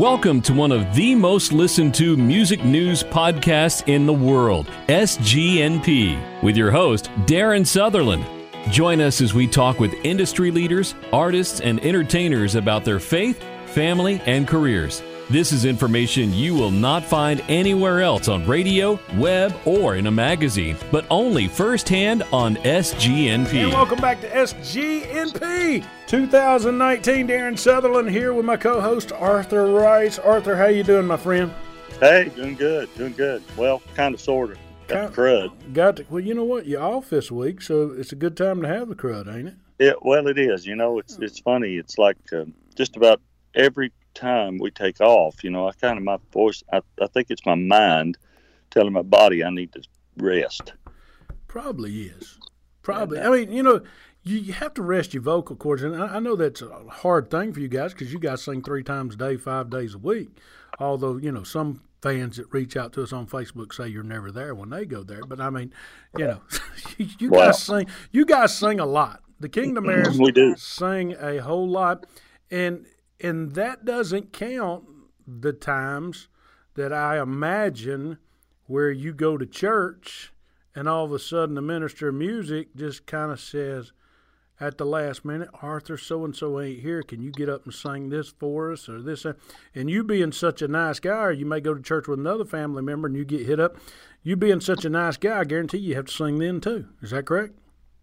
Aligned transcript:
Welcome 0.00 0.40
to 0.42 0.54
one 0.54 0.72
of 0.72 0.94
the 0.94 1.14
most 1.14 1.52
listened 1.52 1.94
to 1.96 2.16
music 2.16 2.64
news 2.64 3.02
podcasts 3.02 3.86
in 3.86 4.06
the 4.06 4.14
world, 4.14 4.66
SGNP, 4.88 6.42
with 6.42 6.56
your 6.56 6.70
host, 6.70 7.10
Darien 7.26 7.66
Southerland. 7.66 8.24
Join 8.70 9.02
us 9.02 9.20
as 9.20 9.34
we 9.34 9.46
talk 9.46 9.78
with 9.78 9.92
industry 10.02 10.50
leaders, 10.50 10.94
artists, 11.12 11.60
and 11.60 11.84
entertainers 11.84 12.54
about 12.54 12.82
their 12.82 12.98
faith, 12.98 13.44
family, 13.66 14.22
and 14.24 14.48
careers. 14.48 15.02
This 15.30 15.52
is 15.52 15.64
information 15.64 16.34
you 16.34 16.56
will 16.56 16.72
not 16.72 17.04
find 17.04 17.40
anywhere 17.48 18.00
else 18.00 18.26
on 18.26 18.44
radio, 18.48 18.98
web, 19.14 19.54
or 19.64 19.94
in 19.94 20.08
a 20.08 20.10
magazine, 20.10 20.76
but 20.90 21.06
only 21.08 21.46
firsthand 21.46 22.24
on 22.32 22.56
SGNP. 22.56 23.62
And 23.62 23.72
welcome 23.72 24.00
back 24.00 24.20
to 24.22 24.28
SGNP 24.28 25.86
2019. 26.08 27.28
Darien 27.28 27.56
Southerland 27.56 28.10
here 28.10 28.34
with 28.34 28.44
my 28.44 28.56
co-host 28.56 29.12
Arthur 29.12 29.66
Rice. 29.70 30.18
Arthur, 30.18 30.56
how 30.56 30.66
you 30.66 30.82
doing, 30.82 31.06
my 31.06 31.16
friend? 31.16 31.54
Hey, 32.00 32.32
doing 32.34 32.56
good, 32.56 32.92
doing 32.96 33.12
good. 33.12 33.40
Well, 33.56 33.82
kind 33.94 34.16
of, 34.16 34.20
sort 34.20 34.50
of. 34.50 34.58
Got 34.88 35.12
the 35.12 35.22
crud. 35.22 35.72
Got 35.72 35.96
to, 35.98 36.06
well, 36.10 36.24
you 36.24 36.34
know 36.34 36.42
what? 36.42 36.66
You're 36.66 36.82
off 36.82 37.08
this 37.08 37.30
week, 37.30 37.62
so 37.62 37.94
it's 37.96 38.10
a 38.10 38.16
good 38.16 38.36
time 38.36 38.62
to 38.62 38.66
have 38.66 38.88
the 38.88 38.96
crud, 38.96 39.32
ain't 39.32 39.46
it? 39.46 39.54
Yeah, 39.78 39.92
well, 40.02 40.26
it 40.26 40.40
is. 40.40 40.66
You 40.66 40.74
know, 40.74 40.98
it's 40.98 41.20
it's 41.20 41.38
funny. 41.38 41.76
It's 41.76 41.98
like 41.98 42.18
uh, 42.32 42.46
just 42.74 42.96
about 42.96 43.20
every 43.54 43.92
time 44.14 44.58
we 44.58 44.70
take 44.70 45.00
off, 45.00 45.42
you 45.44 45.50
know, 45.50 45.68
I 45.68 45.72
kind 45.72 45.98
of 45.98 46.04
my 46.04 46.18
voice. 46.32 46.62
I, 46.72 46.80
I 47.00 47.06
think 47.08 47.28
it's 47.30 47.44
my 47.46 47.54
mind 47.54 48.18
telling 48.70 48.92
my 48.92 49.02
body 49.02 49.42
I 49.44 49.50
need 49.50 49.72
to 49.72 49.82
rest. 50.16 50.72
Probably 51.48 52.02
is. 52.04 52.38
Probably. 52.82 53.20
I 53.20 53.28
mean, 53.28 53.52
you 53.52 53.62
know, 53.62 53.80
you, 54.22 54.38
you 54.38 54.52
have 54.52 54.74
to 54.74 54.82
rest 54.82 55.14
your 55.14 55.22
vocal 55.22 55.56
cords, 55.56 55.82
and 55.82 55.96
I, 55.96 56.16
I 56.16 56.18
know 56.20 56.36
that's 56.36 56.62
a 56.62 56.68
hard 56.88 57.30
thing 57.30 57.52
for 57.52 57.60
you 57.60 57.68
guys 57.68 57.92
because 57.92 58.12
you 58.12 58.18
guys 58.18 58.42
sing 58.42 58.62
three 58.62 58.82
times 58.82 59.14
a 59.14 59.18
day, 59.18 59.36
five 59.36 59.70
days 59.70 59.94
a 59.94 59.98
week. 59.98 60.28
Although 60.78 61.16
you 61.18 61.32
know 61.32 61.42
some 61.42 61.82
fans 62.02 62.36
that 62.38 62.52
reach 62.52 62.76
out 62.76 62.92
to 62.94 63.02
us 63.02 63.12
on 63.12 63.26
Facebook 63.26 63.74
say 63.74 63.86
you're 63.88 64.02
never 64.02 64.30
there 64.32 64.54
when 64.54 64.70
they 64.70 64.86
go 64.86 65.02
there, 65.02 65.22
but 65.26 65.40
I 65.40 65.50
mean, 65.50 65.72
you 66.16 66.26
know, 66.26 66.40
you 66.98 67.30
Well- 67.30 67.46
guys 67.48 67.62
sing. 67.62 67.86
You 68.12 68.24
guys 68.24 68.56
sing 68.56 68.80
a 68.80 68.86
lot. 68.86 69.22
The 69.40 69.48
Kingdom 69.48 69.88
Heirs 69.90 70.18
We 70.18 70.32
do. 70.32 70.54
sing 70.56 71.16
a 71.20 71.38
whole 71.38 71.68
lot, 71.68 72.06
and 72.50 72.86
and 73.22 73.54
that 73.54 73.84
doesn't 73.84 74.32
count 74.32 74.84
the 75.26 75.52
times 75.52 76.28
that 76.74 76.92
I 76.92 77.20
imagine 77.20 78.18
where 78.66 78.90
you 78.90 79.12
go 79.12 79.36
to 79.36 79.46
church 79.46 80.32
and 80.74 80.88
all 80.88 81.04
of 81.04 81.12
a 81.12 81.18
sudden 81.18 81.54
the 81.54 81.62
minister 81.62 82.08
of 82.08 82.14
music 82.14 82.74
just 82.76 83.06
kind 83.06 83.32
of 83.32 83.40
says 83.40 83.92
at 84.60 84.76
the 84.76 84.84
last 84.84 85.24
minute, 85.24 85.48
Arthur 85.62 85.96
so 85.96 86.24
and 86.24 86.36
so 86.36 86.60
ain't 86.60 86.80
here. 86.80 87.02
Can 87.02 87.22
you 87.22 87.32
get 87.32 87.48
up 87.48 87.64
and 87.64 87.72
sing 87.72 88.10
this 88.10 88.28
for 88.28 88.70
us 88.70 88.88
or 88.88 89.00
this? 89.00 89.24
And 89.74 89.88
you 89.88 90.04
being 90.04 90.32
such 90.32 90.60
a 90.60 90.68
nice 90.68 91.00
guy, 91.00 91.24
or 91.24 91.32
you 91.32 91.46
may 91.46 91.60
go 91.60 91.72
to 91.72 91.80
church 91.80 92.06
with 92.06 92.18
another 92.18 92.44
family 92.44 92.82
member 92.82 93.08
and 93.08 93.16
you 93.16 93.24
get 93.24 93.46
hit 93.46 93.58
up. 93.58 93.76
You 94.22 94.36
being 94.36 94.60
such 94.60 94.84
a 94.84 94.90
nice 94.90 95.16
guy, 95.16 95.40
I 95.40 95.44
guarantee 95.44 95.78
you 95.78 95.94
have 95.94 96.06
to 96.06 96.12
sing 96.12 96.38
then 96.38 96.60
too. 96.60 96.86
Is 97.00 97.10
that 97.10 97.24
correct? 97.24 97.54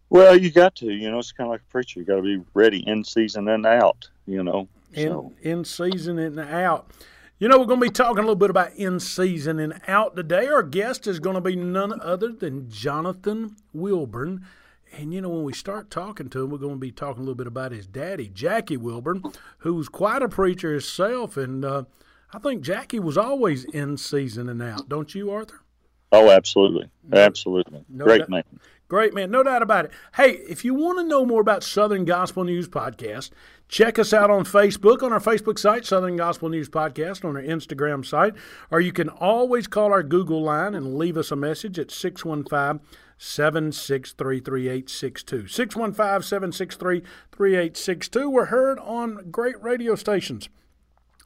Well, 0.10 0.36
you 0.36 0.50
got 0.50 0.74
to. 0.78 0.88
You 0.88 1.12
know, 1.12 1.20
it's 1.20 1.32
kind 1.32 1.48
of 1.48 1.52
like 1.52 1.62
a 1.62 1.72
preacher. 1.72 2.00
You 2.00 2.06
got 2.06 2.16
to 2.16 2.22
be 2.24 2.42
ready 2.56 2.80
in 2.88 3.04
season 3.04 3.48
and 3.48 3.66
out. 3.66 4.10
You 4.26 4.44
know. 4.44 4.68
In 4.94 5.08
So 5.10 5.34
in 5.42 5.66
season 5.66 6.20
and 6.20 6.40
out. 6.40 6.92
You 7.40 7.48
know, 7.48 7.60
we're 7.60 7.66
going 7.66 7.80
to 7.80 7.86
be 7.86 7.92
talking 7.92 8.18
a 8.18 8.22
little 8.22 8.36
bit 8.36 8.50
about 8.50 8.74
in 8.74 9.00
season 9.00 9.60
and 9.60 9.80
out 9.88 10.16
today. 10.16 10.48
Our 10.48 10.64
guest 10.64 11.06
is 11.06 11.20
going 11.20 11.36
to 11.36 11.42
be 11.42 11.56
none 11.56 12.02
other 12.02 12.32
than 12.32 12.68
Jonathan 12.68 13.56
Wilburn. 13.74 14.44
And 14.98 15.14
you 15.14 15.22
know, 15.22 15.30
when 15.30 15.44
we 15.44 15.54
start 15.54 15.92
talking 15.92 16.30
to 16.30 16.44
him, 16.44 16.50
we're 16.50 16.58
going 16.58 16.76
to 16.76 16.80
be 16.80 16.92
talking 16.92 17.20
a 17.20 17.24
little 17.24 17.36
bit 17.36 17.46
about 17.46 17.74
his 17.74 17.86
daddy, 17.86 18.30
Jackie 18.30 18.78
Wilburn, 18.78 19.22
who's 19.60 19.88
quite 19.88 20.24
a 20.24 20.30
preacher 20.30 20.72
himself. 20.72 21.38
And 21.38 21.64
uh, 21.64 21.84
I 22.34 22.40
think 22.40 22.64
Jackie 22.64 23.00
was 23.00 23.18
always 23.18 23.66
in 23.66 23.98
season 23.98 24.50
and 24.50 24.62
out, 24.62 24.90
don't 24.90 25.14
you, 25.14 25.30
Arthur? 25.30 25.62
Oh, 26.12 26.30
absolutely, 26.32 26.90
absolutely, 27.12 27.84
No 27.90 28.06
great 28.06 28.20
doubt. 28.20 28.30
man. 28.30 28.44
Great, 28.90 29.14
man. 29.14 29.30
No 29.30 29.44
doubt 29.44 29.62
about 29.62 29.86
it. 29.86 29.92
Hey, 30.16 30.32
if 30.48 30.64
you 30.64 30.74
want 30.74 30.98
to 31.00 31.04
know 31.04 31.26
more 31.26 31.42
about 31.42 31.62
Southern 31.62 32.06
Gospel 32.06 32.46
News 32.46 32.70
Podcast, 32.70 33.32
check 33.68 34.00
us 34.00 34.14
out 34.14 34.30
on 34.32 34.46
Facebook, 34.46 35.04
on 35.04 35.12
our 35.12 35.20
Facebook 35.20 35.60
site, 35.60 35.86
Southern 35.86 36.16
Gospel 36.16 36.48
News 36.48 36.70
Podcast, 36.70 37.26
on 37.26 37.36
our 37.36 37.42
Instagram 37.44 38.06
site, 38.06 38.34
or 38.72 38.80
you 38.80 38.94
can 38.94 39.10
always 39.10 39.68
call 39.68 39.92
our 39.92 40.04
Google 40.04 40.42
line 40.42 40.74
and 40.74 40.98
leave 40.98 41.18
us 41.18 41.32
a 41.32 41.36
message 41.36 41.78
at 41.78 41.92
615 41.92 42.80
763 43.18 44.40
3862. 44.40 45.48
615 45.48 46.22
763 46.24 47.02
3862. 47.34 48.30
We're 48.30 48.46
heard 48.46 48.80
on 48.80 49.30
great 49.30 49.62
radio 49.62 49.96
stations 49.96 50.48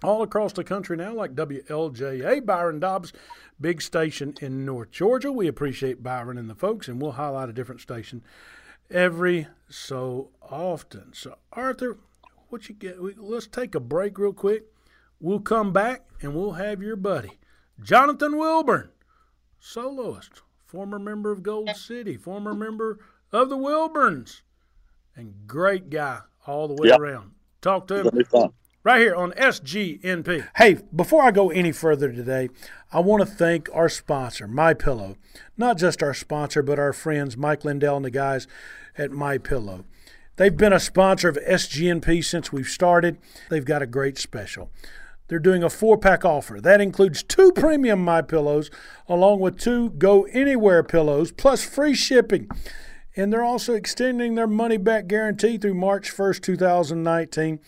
all 0.04 0.22
across 0.24 0.54
the 0.54 0.64
country 0.64 0.98
now, 0.98 1.14
like 1.14 1.36
WLJA, 1.36 2.46
Byron 2.46 2.80
Dobbs, 2.80 3.14
big 3.60 3.82
station 3.82 4.34
in 4.42 4.66
North 4.66 4.92
Georgia. 4.92 5.32
We 5.32 5.48
appreciate 5.48 6.04
Byron 6.04 6.38
and 6.38 6.50
the 6.50 6.56
folks, 6.56 6.88
and 6.88 7.02
we'll 7.02 7.12
highlight 7.14 7.50
a 7.50 7.54
different 7.54 7.82
station 7.82 8.24
every 8.90 9.48
so 9.70 10.30
often. 10.42 11.14
So, 11.14 11.38
Arthur, 11.54 11.98
what 12.50 12.68
you 12.68 12.76
get? 12.76 12.98
Let's 13.20 13.48
take 13.48 13.76
a 13.76 13.80
break 13.80 14.18
real 14.18 14.34
quick. 14.34 14.66
We'll 15.20 15.40
come 15.40 15.72
back 15.72 16.06
and 16.22 16.34
we'll 16.34 16.54
have 16.54 16.82
your 16.82 16.96
buddy, 16.96 17.40
Jonathan 17.82 18.38
Wilburn, 18.38 18.90
soloist, 19.60 20.42
former 20.66 20.98
member 20.98 21.32
of 21.32 21.44
Gold 21.44 21.76
City, 21.76 22.18
former 22.18 22.54
member 22.56 23.00
of 23.32 23.50
the 23.50 23.58
Wilburns, 23.58 24.42
and 25.16 25.34
great 25.46 25.90
guy 25.92 26.22
all 26.48 26.68
the 26.68 26.74
way 26.74 26.90
Yep. 26.90 27.00
around. 27.00 27.32
Talk 27.62 27.88
to 27.88 27.96
him 28.00 28.08
It'll 28.08 28.18
be 28.18 28.24
fun. 28.24 28.52
Right 28.84 29.00
here 29.00 29.16
on 29.16 29.32
SGNP. 29.34 30.48
Hey, 30.56 30.78
before 30.96 31.24
I 31.24 31.32
go 31.32 31.50
any 31.50 31.72
further 31.72 32.12
today, 32.12 32.50
I 32.92 33.00
want 33.00 33.22
to 33.22 33.26
thank 33.26 33.70
our 33.74 33.90
sponsor, 33.90 34.48
My 34.48 34.74
Pillow. 34.74 35.18
Not 35.58 35.78
just 35.78 36.02
our 36.02 36.14
sponsor, 36.14 36.64
but 36.64 36.80
our 36.80 36.94
friends 36.94 37.38
Mike 37.38 37.64
Lindell 37.64 37.98
and 37.98 38.06
the 38.06 38.12
guys 38.12 38.48
at 38.98 39.12
My 39.12 39.38
Pillow. 39.38 39.86
They've 40.38 40.56
been 40.56 40.74
a 40.74 40.80
sponsor 40.80 41.30
of 41.30 41.38
SGNP 41.38 42.24
since 42.24 42.52
we've 42.52 42.68
started. 42.68 43.18
They've 43.50 43.66
got 43.66 43.82
a 43.82 43.88
great 43.88 44.18
special. 44.18 44.72
They're 45.28 45.40
doing 45.40 45.64
a 45.64 45.70
four-pack 45.70 46.26
offer. 46.26 46.60
That 46.60 46.82
includes 46.82 47.24
two 47.24 47.52
premium 47.54 48.04
My 48.04 48.22
Pillows 48.22 48.72
along 49.08 49.40
with 49.40 49.60
two 49.60 49.92
Go 49.92 50.24
Anywhere 50.24 50.84
pillows 50.84 51.32
plus 51.32 51.64
free 51.64 51.94
shipping. 51.94 52.50
And 53.16 53.32
they're 53.32 53.44
also 53.44 53.74
extending 53.74 54.36
their 54.36 54.48
money 54.48 54.78
back 54.78 55.08
guarantee 55.08 55.58
through 55.58 55.76
March 55.76 56.12
1st, 56.12 56.42
2019 56.42 57.60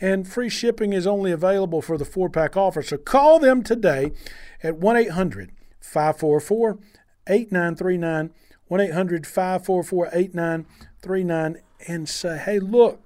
and 0.00 0.26
free 0.26 0.48
shipping 0.48 0.92
is 0.92 1.06
only 1.06 1.30
available 1.30 1.82
for 1.82 1.98
the 1.98 2.04
four 2.04 2.30
pack 2.30 2.56
offer. 2.56 2.82
So 2.82 2.96
call 2.96 3.38
them 3.38 3.62
today 3.62 4.12
at 4.62 4.76
1 4.76 4.96
800 4.96 5.52
544 5.80 6.78
8939. 7.26 8.30
1 8.68 8.80
800 8.80 9.26
544 9.26 10.10
8939 10.12 11.62
and 11.88 12.08
say, 12.08 12.38
hey, 12.38 12.58
look, 12.60 13.00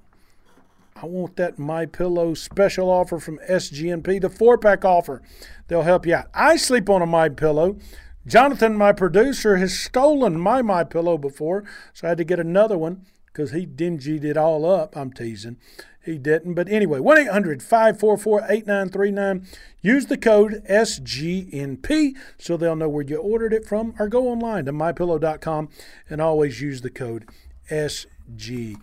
I 0.95 1.07
want 1.07 1.37
that 1.37 1.59
My 1.59 1.87
Pillow 1.87 2.35
special 2.35 2.91
offer 2.91 3.19
from 3.19 3.39
SGNP, 3.49 4.21
the 4.21 4.29
four 4.29 4.59
pack 4.59 4.85
offer. 4.85 5.23
They'll 5.67 5.83
help 5.83 6.07
you 6.07 6.15
out. 6.15 6.27
I 6.35 6.57
sleep 6.57 6.89
on 6.89 7.03
a 7.03 7.07
My 7.07 7.29
Pillow. 7.29 7.79
Jonathan, 8.27 8.77
my 8.77 8.93
producer, 8.93 9.57
has 9.57 9.79
stolen 9.79 10.39
my 10.41 10.63
My 10.63 10.85
Pillow 10.85 11.19
before, 11.19 11.65
so 11.93 12.07
I 12.07 12.11
had 12.11 12.19
to 12.19 12.25
get 12.25 12.39
another 12.39 12.79
one 12.79 13.05
because 13.35 13.51
he 13.51 13.67
dingied 13.67 14.25
it 14.25 14.37
all 14.37 14.65
up. 14.65 14.97
I'm 14.97 15.13
teasing. 15.13 15.57
He 16.03 16.19
didn't. 16.19 16.55
But 16.55 16.69
anyway, 16.69 17.01
1 17.01 17.19
800 17.19 17.63
544 17.63 18.45
8939. 18.49 19.47
Use 19.83 20.07
the 20.07 20.17
code 20.17 20.63
SGNP 20.71 22.17
so 22.39 22.57
they'll 22.57 22.77
know 22.77 22.89
where 22.89 23.05
you 23.05 23.17
ordered 23.17 23.53
it 23.53 23.67
from, 23.67 23.95
or 23.99 24.09
go 24.09 24.29
online 24.29 24.67
to 24.67 24.73
mypillow.com 24.73 25.69
and 26.09 26.21
always 26.21 26.61
use 26.61 26.83
the 26.83 26.91
code 26.91 27.29
SGNP. 27.71 28.79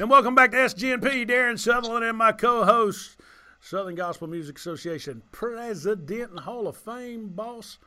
And 0.00 0.10
welcome 0.10 0.34
back 0.34 0.52
to 0.52 0.56
SGNP. 0.56 1.26
Darien 1.26 1.58
Southerland 1.58 2.04
and 2.04 2.16
my 2.16 2.32
co 2.32 2.64
host, 2.64 3.20
Southern 3.60 3.96
Gospel 3.96 4.28
Music 4.28 4.58
Association 4.58 5.22
President 5.30 6.30
and 6.30 6.40
Hall 6.40 6.66
of 6.68 6.76
Fame 6.76 7.28
boss 7.28 7.78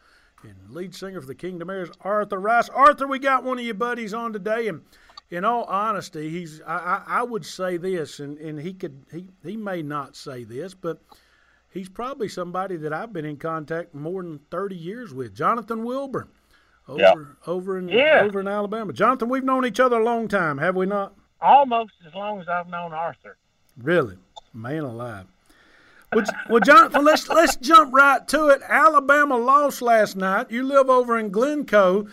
and 0.43 0.55
lead 0.69 0.93
singer 0.93 1.19
for 1.19 1.27
the 1.27 1.35
Kingdom 1.35 1.69
Heirs, 1.69 1.89
Arthur 2.01 2.39
Rice. 2.39 2.69
Arthur, 2.69 3.07
we 3.07 3.17
got 3.17 3.43
one 3.43 3.57
of 3.57 3.65
your 3.65 3.73
buddies 3.73 4.13
on 4.13 4.33
today, 4.33 4.67
and 4.67 4.81
in 5.29 5.43
all 5.45 5.63
honesty, 5.65 6.29
he's 6.29 6.61
I, 6.61 6.77
I, 6.77 7.03
I 7.19 7.23
would 7.23 7.45
say 7.45 7.77
this, 7.77 8.19
and, 8.19 8.37
and 8.37 8.59
he 8.59 8.73
could 8.73 9.05
he, 9.11 9.27
he 9.43 9.57
may 9.57 9.81
not 9.81 10.15
say 10.15 10.43
this, 10.43 10.73
but 10.73 10.99
he's 11.69 11.89
probably 11.89 12.27
somebody 12.29 12.77
that 12.77 12.93
I've 12.93 13.11
been 13.13 13.25
in 13.25 13.37
contact 13.37 13.93
more 13.93 14.23
than 14.23 14.39
thirty 14.51 14.75
years 14.75 15.13
with. 15.13 15.35
Jonathan 15.35 15.83
Wilburn. 15.83 16.29
Over 16.87 17.01
Yeah. 17.01 17.13
over 17.45 17.77
in 17.77 17.89
Yeah. 17.89 18.21
over 18.23 18.39
in 18.39 18.47
Alabama. 18.47 18.93
Jonathan, 18.93 19.27
we've 19.27 19.43
known 19.43 19.65
each 19.65 19.79
other 19.79 19.99
a 19.99 20.03
long 20.03 20.27
time, 20.27 20.57
have 20.57 20.75
we 20.75 20.85
not? 20.85 21.13
almost 21.39 21.91
as 22.07 22.15
long 22.15 22.41
as 22.41 22.47
I've 22.47 22.67
known 22.67 22.93
Arthur. 22.93 23.37
Really, 23.79 24.17
man 24.55 24.81
alive. 24.83 25.27
Well, 26.11 26.23
well, 26.49 26.61
Jonathan, 26.61 27.03
let's 27.03 27.27
let's 27.29 27.57
jump 27.57 27.93
right 27.93 28.25
to 28.29 28.47
it. 28.47 28.61
Alabama 28.67 29.37
lost 29.37 29.81
last 29.81 30.15
night. 30.15 30.49
You 30.49 30.63
live 30.63 30.89
over 30.89 31.17
in 31.17 31.29
Glencoe. 31.29 32.07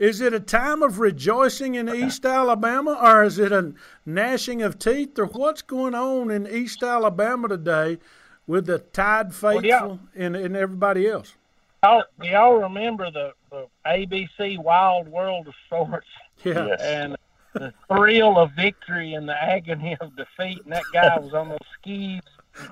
Is 0.00 0.22
it 0.22 0.32
a 0.32 0.40
time 0.40 0.82
of 0.82 0.98
rejoicing 0.98 1.74
in 1.74 1.94
East 1.94 2.24
Alabama, 2.24 2.98
or 3.02 3.22
is 3.22 3.38
it 3.38 3.52
a 3.52 3.74
gnashing 4.06 4.62
of 4.62 4.78
teeth, 4.78 5.18
or 5.18 5.26
what's 5.26 5.60
going 5.60 5.94
on 5.94 6.30
in 6.30 6.46
East 6.46 6.82
Alabama 6.82 7.48
today 7.48 7.98
with 8.46 8.64
the 8.64 8.78
Tide 8.78 9.34
faithful 9.34 9.68
well, 9.68 10.00
and, 10.16 10.34
and 10.34 10.56
everybody 10.56 11.06
else. 11.06 11.34
Y'all, 11.82 12.04
do 12.18 12.28
y'all 12.28 12.54
remember 12.54 13.10
the, 13.10 13.32
the 13.50 13.66
ABC 13.86 14.58
Wild 14.58 15.06
World 15.06 15.46
of 15.46 15.54
Sports? 15.66 16.08
Yeah. 16.44 16.68
Yes. 16.68 16.80
And 16.80 17.16
the 17.52 17.74
thrill 17.86 18.38
of 18.38 18.52
victory 18.52 19.12
and 19.12 19.28
the 19.28 19.36
agony 19.36 19.98
of 20.00 20.16
defeat, 20.16 20.62
and 20.64 20.72
that 20.72 20.82
guy 20.94 21.18
was 21.18 21.34
on 21.34 21.50
those 21.50 21.58
skis. 21.78 22.22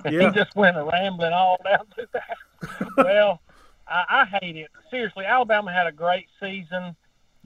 Yeah. 0.07 0.31
He 0.31 0.31
just 0.31 0.57
went 0.57 0.79
rambling 0.79 1.35
all 1.35 1.59
down 1.63 1.87
through 1.95 2.07
that. 2.15 2.89
well, 2.97 3.43
I, 3.87 4.05
I 4.09 4.39
hate 4.41 4.57
it. 4.57 4.71
Seriously, 4.91 5.27
Alabama 5.27 5.71
had 5.71 5.87
a 5.87 5.93
great 5.93 6.29
season, 6.41 6.97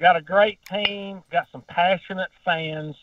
got 0.02 0.16
a 0.16 0.20
great 0.20 0.58
team, 0.66 1.22
got 1.30 1.46
some 1.52 1.62
passionate 1.62 2.30
fans. 2.44 2.96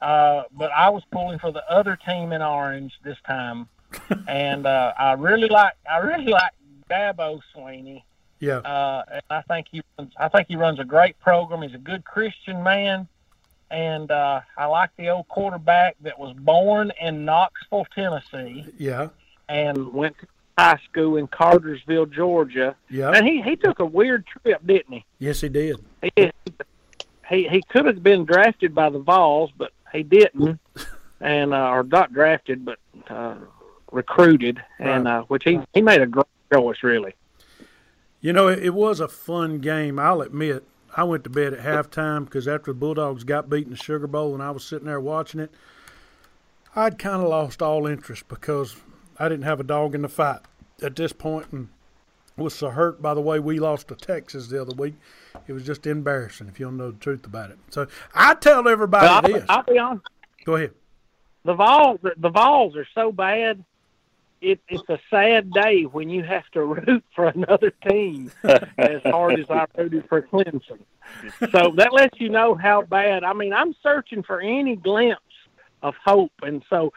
Uh, 0.00 0.42
but 0.52 0.70
I 0.70 0.90
was 0.90 1.02
pulling 1.10 1.38
for 1.38 1.50
the 1.50 1.68
other 1.68 1.96
team 1.96 2.32
in 2.32 2.42
orange 2.42 2.92
this 3.02 3.16
time, 3.26 3.66
and 4.28 4.66
uh, 4.66 4.92
I 4.96 5.14
really 5.14 5.48
like 5.48 5.72
I 5.90 5.98
really 5.98 6.26
like 6.26 6.52
Dabo 6.90 7.40
Swinney. 7.54 8.02
Yeah. 8.38 8.58
Uh, 8.58 9.02
and 9.10 9.22
I 9.30 9.40
think 9.42 9.68
he 9.70 9.82
runs, 9.98 10.12
I 10.18 10.28
think 10.28 10.48
he 10.48 10.56
runs 10.56 10.78
a 10.78 10.84
great 10.84 11.18
program. 11.18 11.62
He's 11.62 11.74
a 11.74 11.78
good 11.78 12.04
Christian 12.04 12.62
man, 12.62 13.08
and 13.70 14.10
uh, 14.10 14.42
I 14.58 14.66
like 14.66 14.90
the 14.98 15.08
old 15.08 15.28
quarterback 15.28 15.96
that 16.02 16.18
was 16.18 16.36
born 16.36 16.92
in 17.00 17.24
Knoxville, 17.24 17.86
Tennessee. 17.94 18.66
Yeah. 18.76 19.08
And 19.48 19.94
went 19.94 20.18
to 20.18 20.26
high 20.56 20.78
school 20.90 21.16
in 21.16 21.26
Cartersville, 21.26 22.06
Georgia. 22.06 22.76
Yeah. 22.88 23.10
And 23.10 23.26
he 23.26 23.42
he 23.42 23.56
took 23.56 23.78
a 23.78 23.84
weird 23.84 24.26
trip, 24.26 24.66
didn't 24.66 24.92
he? 24.92 25.04
Yes, 25.18 25.40
he 25.40 25.48
did. 25.48 25.76
He 26.16 26.30
he, 27.28 27.48
he 27.48 27.62
could 27.68 27.86
have 27.86 28.02
been 28.02 28.24
drafted 28.24 28.74
by 28.74 28.90
the 28.90 28.98
Vols, 28.98 29.50
but 29.56 29.72
he 29.92 30.02
didn't, 30.02 30.60
and 31.20 31.52
uh, 31.52 31.68
or 31.68 31.82
not 31.82 32.12
drafted, 32.12 32.64
but 32.64 32.78
uh, 33.08 33.36
recruited, 33.90 34.62
right. 34.78 34.88
and 34.88 35.08
uh, 35.08 35.22
which 35.22 35.44
he 35.44 35.60
he 35.74 35.82
made 35.82 36.00
a 36.00 36.06
great 36.06 36.26
choice, 36.52 36.82
really. 36.82 37.14
You 38.20 38.32
know, 38.32 38.48
it, 38.48 38.60
it 38.60 38.74
was 38.74 39.00
a 39.00 39.08
fun 39.08 39.58
game. 39.58 39.98
I'll 39.98 40.22
admit. 40.22 40.64
I 40.96 41.04
went 41.04 41.24
to 41.24 41.30
bed 41.30 41.52
at 41.52 41.60
halftime 41.60 42.24
because 42.24 42.48
after 42.48 42.72
the 42.72 42.78
Bulldogs 42.78 43.22
got 43.22 43.50
beaten 43.50 43.72
the 43.72 43.76
Sugar 43.76 44.06
Bowl, 44.06 44.32
and 44.32 44.42
I 44.42 44.50
was 44.50 44.64
sitting 44.64 44.86
there 44.86 45.00
watching 45.00 45.40
it, 45.40 45.52
I'd 46.74 46.98
kind 46.98 47.22
of 47.22 47.28
lost 47.28 47.60
all 47.60 47.86
interest 47.86 48.28
because 48.28 48.76
I 49.18 49.28
didn't 49.28 49.44
have 49.44 49.60
a 49.60 49.64
dog 49.64 49.94
in 49.94 50.02
the 50.02 50.08
fight 50.08 50.40
at 50.82 50.96
this 50.96 51.12
point, 51.12 51.46
and 51.52 51.68
was 52.36 52.54
so 52.54 52.70
hurt 52.70 53.00
by 53.00 53.14
the 53.14 53.20
way 53.20 53.40
we 53.40 53.58
lost 53.58 53.88
to 53.88 53.94
Texas 53.94 54.48
the 54.48 54.60
other 54.60 54.74
week. 54.74 54.94
It 55.46 55.52
was 55.52 55.64
just 55.64 55.86
embarrassing 55.86 56.48
if 56.48 56.60
you 56.60 56.66
don't 56.66 56.76
know 56.76 56.90
the 56.90 56.98
truth 56.98 57.24
about 57.24 57.50
it. 57.50 57.58
So 57.70 57.86
I 58.14 58.34
tell 58.34 58.68
everybody 58.68 59.06
I'll, 59.06 59.22
this. 59.22 59.44
I'll 59.48 59.62
be 59.62 59.78
honest. 59.78 60.06
Go 60.44 60.56
ahead. 60.56 60.72
The 61.44 61.54
Vols, 61.54 62.00
the 62.02 62.28
Vols 62.28 62.76
are 62.76 62.86
so 62.94 63.12
bad. 63.12 63.64
It, 64.42 64.60
it's 64.68 64.88
a 64.90 64.98
sad 65.08 65.50
day 65.52 65.84
when 65.84 66.10
you 66.10 66.22
have 66.22 66.44
to 66.52 66.62
root 66.64 67.04
for 67.14 67.26
another 67.28 67.72
team 67.88 68.30
as 68.44 69.00
hard 69.04 69.40
as 69.40 69.48
I 69.48 69.66
rooted 69.76 70.06
for 70.08 70.22
Clemson. 70.22 70.80
So 71.52 71.72
that 71.76 71.92
lets 71.92 72.20
you 72.20 72.28
know 72.28 72.54
how 72.54 72.82
bad. 72.82 73.24
I 73.24 73.32
mean, 73.32 73.52
I'm 73.52 73.74
searching 73.82 74.22
for 74.22 74.40
any 74.40 74.76
glimpse 74.76 75.22
of 75.82 75.94
hope, 76.04 76.32
and 76.42 76.62
so 76.68 76.92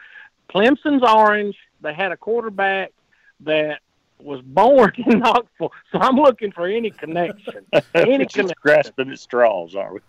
Clemson's 0.50 1.02
orange. 1.02 1.56
They 1.82 1.94
had 1.94 2.12
a 2.12 2.16
quarterback 2.16 2.92
that 3.40 3.80
was 4.18 4.40
born 4.42 4.92
in 5.06 5.20
Knoxville, 5.20 5.72
so 5.92 5.98
I'm 5.98 6.16
looking 6.16 6.52
for 6.52 6.66
any 6.66 6.90
connection. 6.90 7.66
Any 7.94 8.26
connection. 8.26 8.50
grasping 8.60 9.10
at 9.10 9.18
straws, 9.18 9.74
are 9.74 9.94
we? 9.94 10.00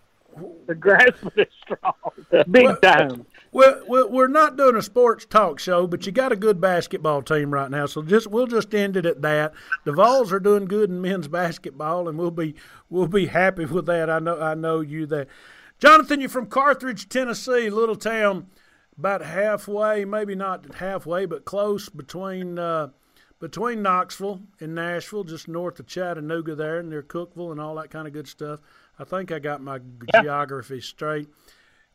The 0.66 0.74
grasping 0.74 1.32
at 1.38 1.48
straws, 1.62 2.44
big 2.50 2.64
well, 2.64 2.76
time. 2.76 3.26
Well, 3.52 3.82
we're 3.86 4.28
not 4.28 4.56
doing 4.56 4.76
a 4.76 4.82
sports 4.82 5.26
talk 5.26 5.58
show, 5.58 5.86
but 5.86 6.06
you 6.06 6.12
got 6.12 6.32
a 6.32 6.36
good 6.36 6.58
basketball 6.58 7.20
team 7.20 7.52
right 7.52 7.70
now, 7.70 7.84
so 7.84 8.00
just 8.02 8.28
we'll 8.28 8.46
just 8.46 8.74
end 8.74 8.96
it 8.96 9.04
at 9.04 9.20
that. 9.20 9.52
The 9.84 9.92
Vols 9.92 10.32
are 10.32 10.40
doing 10.40 10.64
good 10.64 10.88
in 10.88 11.02
men's 11.02 11.28
basketball, 11.28 12.08
and 12.08 12.18
we'll 12.18 12.30
be 12.30 12.54
we'll 12.88 13.08
be 13.08 13.26
happy 13.26 13.66
with 13.66 13.84
that. 13.86 14.08
I 14.08 14.20
know 14.20 14.40
I 14.40 14.54
know 14.54 14.80
you 14.80 15.04
that. 15.06 15.28
Jonathan, 15.78 16.20
you're 16.20 16.28
from 16.30 16.46
Carthage, 16.46 17.08
Tennessee, 17.08 17.68
little 17.68 17.96
town, 17.96 18.46
about 19.02 19.22
halfway, 19.22 20.04
maybe 20.04 20.36
not 20.36 20.76
halfway, 20.76 21.26
but 21.26 21.44
close 21.44 21.88
between. 21.88 22.56
Uh, 22.58 22.90
between 23.40 23.82
Knoxville 23.82 24.40
and 24.60 24.72
Nashville, 24.72 25.24
just 25.24 25.48
north 25.48 25.80
of 25.80 25.88
Chattanooga, 25.88 26.54
there 26.54 26.80
near 26.80 27.02
Cookeville 27.02 27.50
and 27.50 27.60
all 27.60 27.74
that 27.74 27.90
kind 27.90 28.06
of 28.06 28.12
good 28.12 28.28
stuff. 28.28 28.60
I 29.00 29.02
think 29.02 29.32
I 29.32 29.40
got 29.40 29.60
my 29.60 29.80
yeah. 30.14 30.22
geography 30.22 30.80
straight. 30.80 31.28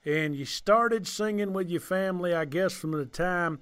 And 0.03 0.35
you 0.35 0.43
started 0.43 1.07
singing 1.07 1.53
with 1.53 1.69
your 1.69 1.79
family, 1.79 2.33
I 2.33 2.43
guess, 2.43 2.73
from 2.73 2.91
the 2.91 3.05
time 3.05 3.59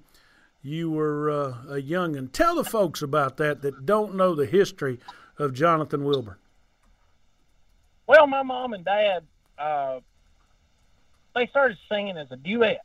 you 0.62 0.90
were 0.90 1.30
uh, 1.30 1.74
a 1.74 1.80
young. 1.80 2.16
And 2.16 2.32
tell 2.32 2.56
the 2.56 2.64
folks 2.64 3.02
about 3.02 3.36
that 3.36 3.62
that 3.62 3.86
don't 3.86 4.16
know 4.16 4.34
the 4.34 4.46
history 4.46 4.98
of 5.38 5.54
Jonathan 5.54 6.02
Wilburn. 6.02 6.38
Well, 8.08 8.26
my 8.26 8.42
mom 8.42 8.72
and 8.72 8.84
dad, 8.84 9.22
uh, 9.60 10.00
they 11.36 11.46
started 11.46 11.78
singing 11.88 12.16
as 12.16 12.32
a 12.32 12.36
duet. 12.36 12.80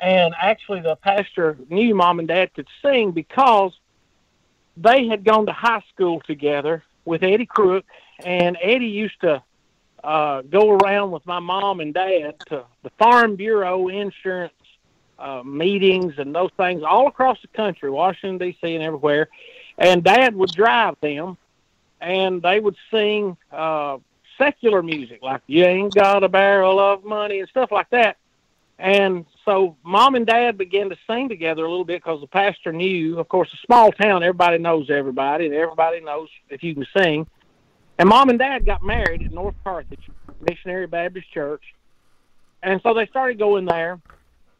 And 0.00 0.34
actually, 0.40 0.80
the 0.80 0.96
pastor 0.96 1.58
knew 1.68 1.94
mom 1.94 2.18
and 2.18 2.28
dad 2.28 2.54
could 2.54 2.68
sing 2.82 3.12
because 3.12 3.72
they 4.76 5.06
had 5.06 5.24
gone 5.24 5.46
to 5.46 5.52
high 5.52 5.82
school 5.92 6.20
together 6.20 6.82
with 7.04 7.22
Eddie 7.22 7.46
Crook, 7.46 7.84
and 8.24 8.56
Eddie 8.62 8.86
used 8.86 9.20
to 9.20 9.42
uh, 10.02 10.42
go 10.42 10.70
around 10.70 11.10
with 11.10 11.26
my 11.26 11.38
mom 11.38 11.80
and 11.80 11.92
dad 11.92 12.34
to 12.46 12.64
the 12.82 12.90
Farm 12.98 13.36
Bureau 13.36 13.88
insurance 13.88 14.54
uh, 15.18 15.42
meetings 15.44 16.14
and 16.16 16.34
those 16.34 16.50
things 16.56 16.82
all 16.82 17.06
across 17.06 17.40
the 17.42 17.48
country, 17.48 17.90
Washington 17.90 18.38
D.C. 18.38 18.74
and 18.74 18.82
everywhere. 18.82 19.28
And 19.76 20.02
Dad 20.02 20.34
would 20.34 20.52
drive 20.52 20.96
them, 21.00 21.36
and 22.00 22.40
they 22.40 22.60
would 22.60 22.76
sing 22.90 23.36
uh, 23.52 23.98
secular 24.38 24.82
music 24.82 25.20
like 25.22 25.42
"You 25.46 25.64
Ain't 25.64 25.94
Got 25.94 26.24
a 26.24 26.28
Barrel 26.28 26.78
of 26.78 27.04
Money" 27.04 27.40
and 27.40 27.48
stuff 27.48 27.70
like 27.70 27.90
that. 27.90 28.16
And 28.78 29.26
so 29.50 29.76
mom 29.82 30.14
and 30.14 30.26
dad 30.26 30.56
began 30.56 30.90
to 30.90 30.96
sing 31.08 31.28
together 31.28 31.64
a 31.64 31.68
little 31.68 31.84
bit 31.84 32.00
because 32.04 32.20
the 32.20 32.28
pastor 32.28 32.72
knew, 32.72 33.18
of 33.18 33.28
course, 33.28 33.52
a 33.52 33.66
small 33.66 33.90
town, 33.90 34.22
everybody 34.22 34.58
knows 34.58 34.88
everybody, 34.90 35.46
and 35.46 35.54
everybody 35.54 36.00
knows 36.00 36.28
if 36.50 36.62
you 36.62 36.72
can 36.72 36.86
sing. 36.96 37.26
And 37.98 38.08
mom 38.08 38.28
and 38.28 38.38
dad 38.38 38.64
got 38.64 38.84
married 38.84 39.22
at 39.22 39.32
North 39.32 39.56
Carthage 39.64 40.08
Missionary 40.40 40.86
Baptist 40.86 41.32
Church. 41.32 41.64
And 42.62 42.80
so 42.82 42.94
they 42.94 43.06
started 43.06 43.40
going 43.40 43.64
there, 43.64 44.00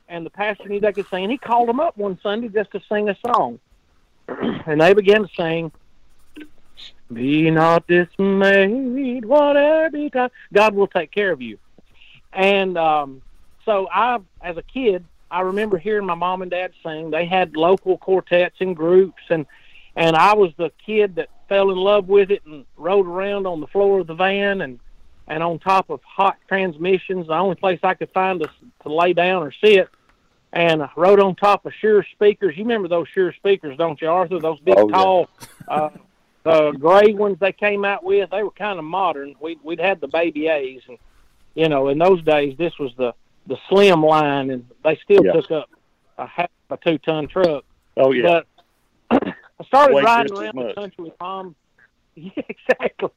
and 0.09 0.27
the 0.27 0.31
pastor 0.31 0.69
knew 0.69 0.81
they 0.81 0.93
could 0.93 1.09
sing. 1.09 1.23
And 1.23 1.33
he 1.33 1.39
called 1.39 1.69
them 1.69 1.79
up 1.79 1.97
one 1.97 2.19
Sunday 2.21 2.49
just 2.49 2.73
to 2.73 2.81
sing 2.89 3.09
a 3.09 3.17
song. 3.25 3.61
and 4.29 4.81
they 4.81 4.93
began 4.93 5.23
to 5.23 5.29
sing, 5.37 5.71
Be 7.13 7.49
not 7.53 7.87
dismayed, 7.87 9.25
whatever 9.25 9.91
betide, 9.91 10.33
God 10.53 10.75
will 10.75 10.89
take 10.89 11.13
care 11.13 11.31
of 11.31 11.41
you. 11.41 11.59
And 12.33 12.77
um, 12.77 13.23
so 13.71 13.89
I, 13.89 14.19
as 14.41 14.57
a 14.57 14.63
kid, 14.63 15.05
I 15.31 15.43
remember 15.43 15.79
hearing 15.79 16.05
my 16.05 16.17
mom 16.17 16.43
and 16.43 16.51
dad 16.51 16.73
sing. 16.83 17.11
They 17.11 17.25
had 17.25 17.57
local 17.57 17.99
quartets 17.99 18.57
and 18.59 18.75
groups, 18.75 19.23
and 19.31 19.47
and 19.95 20.17
I 20.17 20.35
was 20.35 20.51
the 20.57 20.73
kid 20.85 21.15
that 21.17 21.29
fell 21.49 21.71
in 21.71 21.77
love 21.77 22.09
with 22.09 22.33
it 22.33 22.45
and 22.47 22.65
rode 22.77 23.07
around 23.07 23.47
on 23.47 23.61
the 23.61 23.69
floor 23.69 24.01
of 24.01 24.09
the 24.09 24.15
van 24.15 24.61
and 24.61 24.81
and 25.29 25.41
on 25.41 25.61
top 25.61 25.89
of 25.89 26.01
hot 26.03 26.37
transmissions, 26.49 27.29
the 27.29 27.35
only 27.35 27.55
place 27.55 27.79
I 27.85 27.95
could 27.95 28.11
find 28.11 28.41
to, 28.41 28.51
to 28.83 28.93
lay 28.93 29.13
down 29.13 29.45
or 29.45 29.53
sit. 29.53 29.89
And 30.53 30.83
I 30.83 30.91
rode 30.97 31.21
on 31.21 31.37
top 31.37 31.65
of 31.65 31.73
Shure 31.75 32.05
speakers. 32.13 32.57
You 32.57 32.65
remember 32.65 32.89
those 32.89 33.07
Shure 33.07 33.33
speakers, 33.35 33.77
don't 33.79 34.03
you, 34.03 34.09
Arthur? 34.09 34.41
Those 34.41 34.59
big, 34.59 34.75
oh, 34.77 34.89
tall, 34.89 35.29
yeah. 35.41 35.75
uh, 35.75 35.91
the 36.43 36.73
gray 36.73 37.15
ones 37.15 37.39
they 37.39 37.53
came 37.53 37.85
out 37.85 38.03
with. 38.03 38.31
They 38.31 38.43
were 38.43 38.51
kind 38.51 38.81
of 38.81 38.85
modern. 38.85 39.37
We 39.39 39.61
we'd 39.63 39.79
had 39.79 40.01
the 40.01 40.09
Baby 40.09 40.49
A's, 40.49 40.83
and 40.89 40.99
you 41.55 41.69
know, 41.69 41.87
in 41.87 41.99
those 41.99 42.21
days, 42.25 42.59
this 42.59 42.77
was 42.81 42.91
the 42.97 43.15
the 43.47 43.57
slim 43.69 44.03
line, 44.03 44.51
and 44.51 44.67
they 44.85 44.99
still 45.03 45.25
yeah. 45.25 45.33
took 45.33 45.51
up 45.51 45.71
a 46.19 46.27
half 46.27 46.51
a 46.71 46.77
two 46.77 46.99
ton 46.99 47.27
truck. 47.27 47.65
Oh 47.97 48.13
yeah. 48.13 48.41
But 49.11 49.27
I 49.61 49.65
started 49.65 49.95
Way 49.95 50.03
riding 50.03 50.37
around 50.37 50.57
the 50.57 50.75
country 50.75 51.05
with 51.05 51.15
mom. 51.21 51.55
Yeah, 52.17 52.43
exactly. 52.49 53.09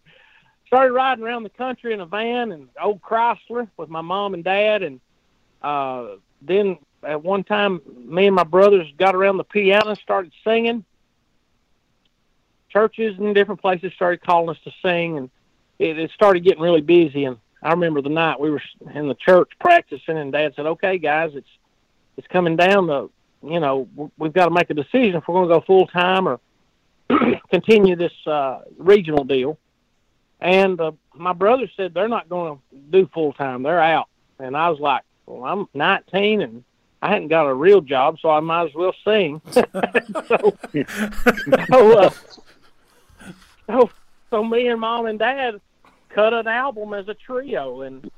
Started 0.68 0.94
riding 0.94 1.26
around 1.26 1.44
the 1.44 1.50
country 1.50 1.94
in 1.94 2.00
a 2.00 2.06
van 2.06 2.52
and 2.52 2.70
old 2.82 3.02
Chrysler 3.02 3.68
with 3.76 3.90
my 3.90 4.02
mom 4.02 4.36
and 4.36 4.44
dad, 4.44 4.84
and 4.84 5.02
uh, 5.62 6.16
then 6.42 6.78
at 7.04 7.24
one 7.24 7.44
time, 7.44 7.82
me 8.06 8.28
and 8.28 8.36
my 8.36 8.44
brothers 8.44 8.88
got 8.98 9.16
around 9.16 9.38
the 9.38 9.44
piano 9.44 9.90
and 9.90 9.98
started 9.98 10.32
singing. 10.44 10.86
Churches 12.70 13.18
and 13.18 13.36
different 13.36 13.62
places 13.62 13.92
started 13.94 14.22
calling 14.22 14.50
us 14.56 14.62
to 14.64 14.72
sing, 14.82 15.18
and 15.18 15.30
it, 15.80 16.00
it 16.00 16.12
started 16.12 16.44
getting 16.44 16.62
really 16.62 16.82
busy. 16.82 17.26
And 17.26 17.38
I 17.64 17.72
remember 17.72 18.02
the 18.02 18.10
night 18.10 18.40
we 18.40 18.52
were 18.52 18.62
in 18.94 19.08
the 19.08 19.16
church 19.16 19.52
practicing, 19.60 20.18
and 20.18 20.32
Dad 20.32 20.54
said, 20.56 20.66
"Okay, 20.66 20.98
guys, 20.98 21.32
it's 21.34 21.50
it's 22.18 22.28
coming 22.28 22.58
down 22.58 22.88
the, 22.88 23.10
you 23.42 23.60
know 23.60 23.88
we've 24.18 24.34
got 24.34 24.46
to 24.46 24.52
make 24.52 24.70
a 24.70 24.74
decision 24.74 25.16
if 25.16 25.28
we're 25.28 25.36
going 25.36 25.50
to 25.50 25.56
go 25.56 25.62
full 25.62 25.88
time 25.88 26.28
or 26.28 26.40
continue 27.50 27.96
this 27.96 28.14
uh, 28.28 28.62
regional 28.78 29.24
deal." 29.24 29.58
And 30.42 30.80
uh, 30.82 30.92
my 31.16 31.32
brother 31.32 31.70
said 31.78 31.94
they're 31.94 32.10
not 32.10 32.28
going 32.28 32.58
to 32.58 32.78
do 32.92 33.10
full 33.14 33.32
time; 33.34 33.64
they're 33.64 33.80
out. 33.80 34.10
And 34.40 34.58
I 34.58 34.70
was 34.70 34.80
like, 34.80 35.04
"Well, 35.26 35.46
I'm 35.46 35.68
19 35.74 36.42
and 36.42 36.64
I 37.02 37.10
hadn't 37.10 37.28
got 37.28 37.48
a 37.48 37.54
real 37.54 37.82
job, 37.82 38.18
so 38.22 38.30
I 38.30 38.40
might 38.40 38.68
as 38.68 38.74
well 38.74 38.96
sing. 39.06 39.42
so, 39.52 39.64
so, 41.70 42.00
uh, 42.00 42.10
so, 43.68 43.90
so 44.30 44.44
me 44.44 44.68
and 44.68 44.80
mom 44.80 45.06
and 45.06 45.20
dad 45.20 45.60
cut 46.14 46.34
an 46.34 46.48
album 46.48 46.94
as 46.94 47.08
a 47.08 47.14
trio, 47.14 47.82
and 47.82 48.10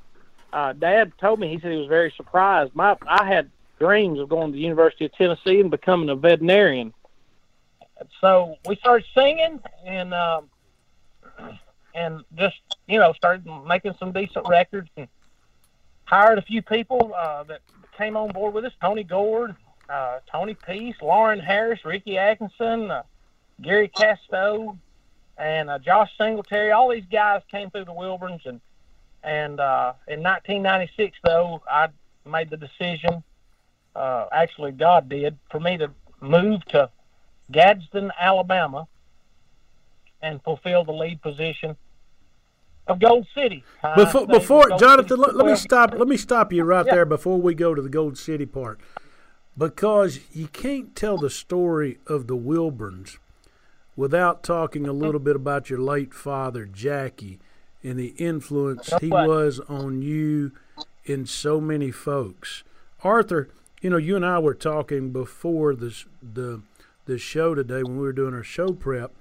uh, 0.52 0.72
Dad 0.72 1.12
told 1.18 1.40
me 1.40 1.48
he 1.48 1.60
said 1.60 1.72
he 1.72 1.78
was 1.78 1.88
very 1.88 2.12
surprised. 2.16 2.74
My 2.74 2.96
I 3.06 3.26
had 3.26 3.50
dreams 3.78 4.18
of 4.20 4.28
going 4.28 4.52
to 4.52 4.56
the 4.56 4.62
University 4.62 5.04
of 5.06 5.12
Tennessee 5.12 5.60
and 5.60 5.70
becoming 5.70 6.08
a 6.08 6.16
veterinarian. 6.16 6.94
So 8.20 8.56
we 8.66 8.76
started 8.76 9.06
singing 9.14 9.60
and 9.84 10.14
um, 10.14 10.50
and 11.94 12.22
just 12.36 12.56
you 12.86 12.98
know 12.98 13.12
started 13.14 13.46
making 13.66 13.94
some 13.98 14.12
decent 14.12 14.46
records 14.48 14.88
and 14.96 15.08
hired 16.04 16.38
a 16.38 16.42
few 16.42 16.62
people 16.62 17.12
uh, 17.16 17.44
that 17.44 17.60
came 17.96 18.16
on 18.16 18.30
board 18.32 18.54
with 18.54 18.64
us. 18.64 18.72
Tony 18.80 19.02
Gord, 19.02 19.56
uh, 19.88 20.18
Tony 20.30 20.54
Peace, 20.54 20.96
Lauren 21.02 21.40
Harris, 21.40 21.84
Ricky 21.84 22.18
Atkinson, 22.18 22.90
uh, 22.90 23.02
Gary 23.60 23.88
Casto, 23.88 24.78
and 25.38 25.70
uh, 25.70 25.78
Josh 25.78 26.10
Singletary. 26.18 26.72
All 26.72 26.90
these 26.90 27.04
guys 27.10 27.42
came 27.50 27.70
through 27.70 27.84
the 27.84 27.92
Wilburns 27.92 28.42
and 28.44 28.60
and 29.22 29.58
uh, 29.58 29.94
in 30.06 30.22
1996 30.22 31.18
though 31.24 31.62
I 31.68 31.88
made 32.24 32.50
the 32.50 32.56
decision 32.56 33.24
uh, 33.96 34.26
actually 34.30 34.72
God 34.72 35.08
did, 35.08 35.36
for 35.50 35.58
me 35.58 35.78
to 35.78 35.90
move 36.20 36.64
to 36.66 36.90
Gadsden, 37.50 38.12
Alabama, 38.18 38.86
and 40.20 40.42
fulfill 40.42 40.84
the 40.84 40.92
lead 40.92 41.22
position 41.22 41.76
of 42.86 43.00
Gold 43.00 43.26
City. 43.34 43.64
Before, 43.96 44.26
before 44.26 44.68
Gold 44.68 44.80
Jonathan, 44.80 45.18
let, 45.18 45.34
let, 45.34 45.46
me 45.46 45.56
stop. 45.56 45.94
Let 45.96 46.08
me 46.08 46.16
stop 46.16 46.52
you 46.52 46.64
right 46.64 46.86
yeah. 46.86 46.94
there 46.94 47.04
before 47.04 47.40
we 47.40 47.54
go 47.54 47.74
to 47.74 47.82
the 47.82 47.88
Gold 47.88 48.18
City 48.18 48.46
part, 48.46 48.80
because 49.56 50.20
you 50.32 50.48
can't 50.48 50.94
tell 50.94 51.16
the 51.16 51.30
story 51.30 51.98
of 52.06 52.26
the 52.26 52.36
Wilburns 52.36 53.18
without 53.96 54.42
talking 54.42 54.86
a 54.86 54.92
little 54.92 55.20
bit 55.20 55.34
about 55.34 55.70
your 55.70 55.80
late 55.80 56.12
father, 56.12 56.66
Jackie, 56.66 57.38
and 57.82 57.98
the 57.98 58.14
influence 58.18 58.92
he 59.00 59.08
was 59.08 59.60
on 59.68 60.02
you 60.02 60.52
and 61.06 61.28
so 61.28 61.60
many 61.60 61.90
folks. 61.90 62.62
Arthur, 63.02 63.48
you 63.80 63.90
know, 63.90 63.96
you 63.96 64.16
and 64.16 64.24
I 64.24 64.38
were 64.38 64.54
talking 64.54 65.12
before 65.12 65.74
this 65.74 66.04
the 66.22 66.62
the 67.06 67.18
show 67.18 67.54
today 67.54 67.82
when 67.84 67.96
we 67.96 68.02
were 68.02 68.12
doing 68.12 68.34
our 68.34 68.42
show 68.42 68.72
prep 68.72 69.12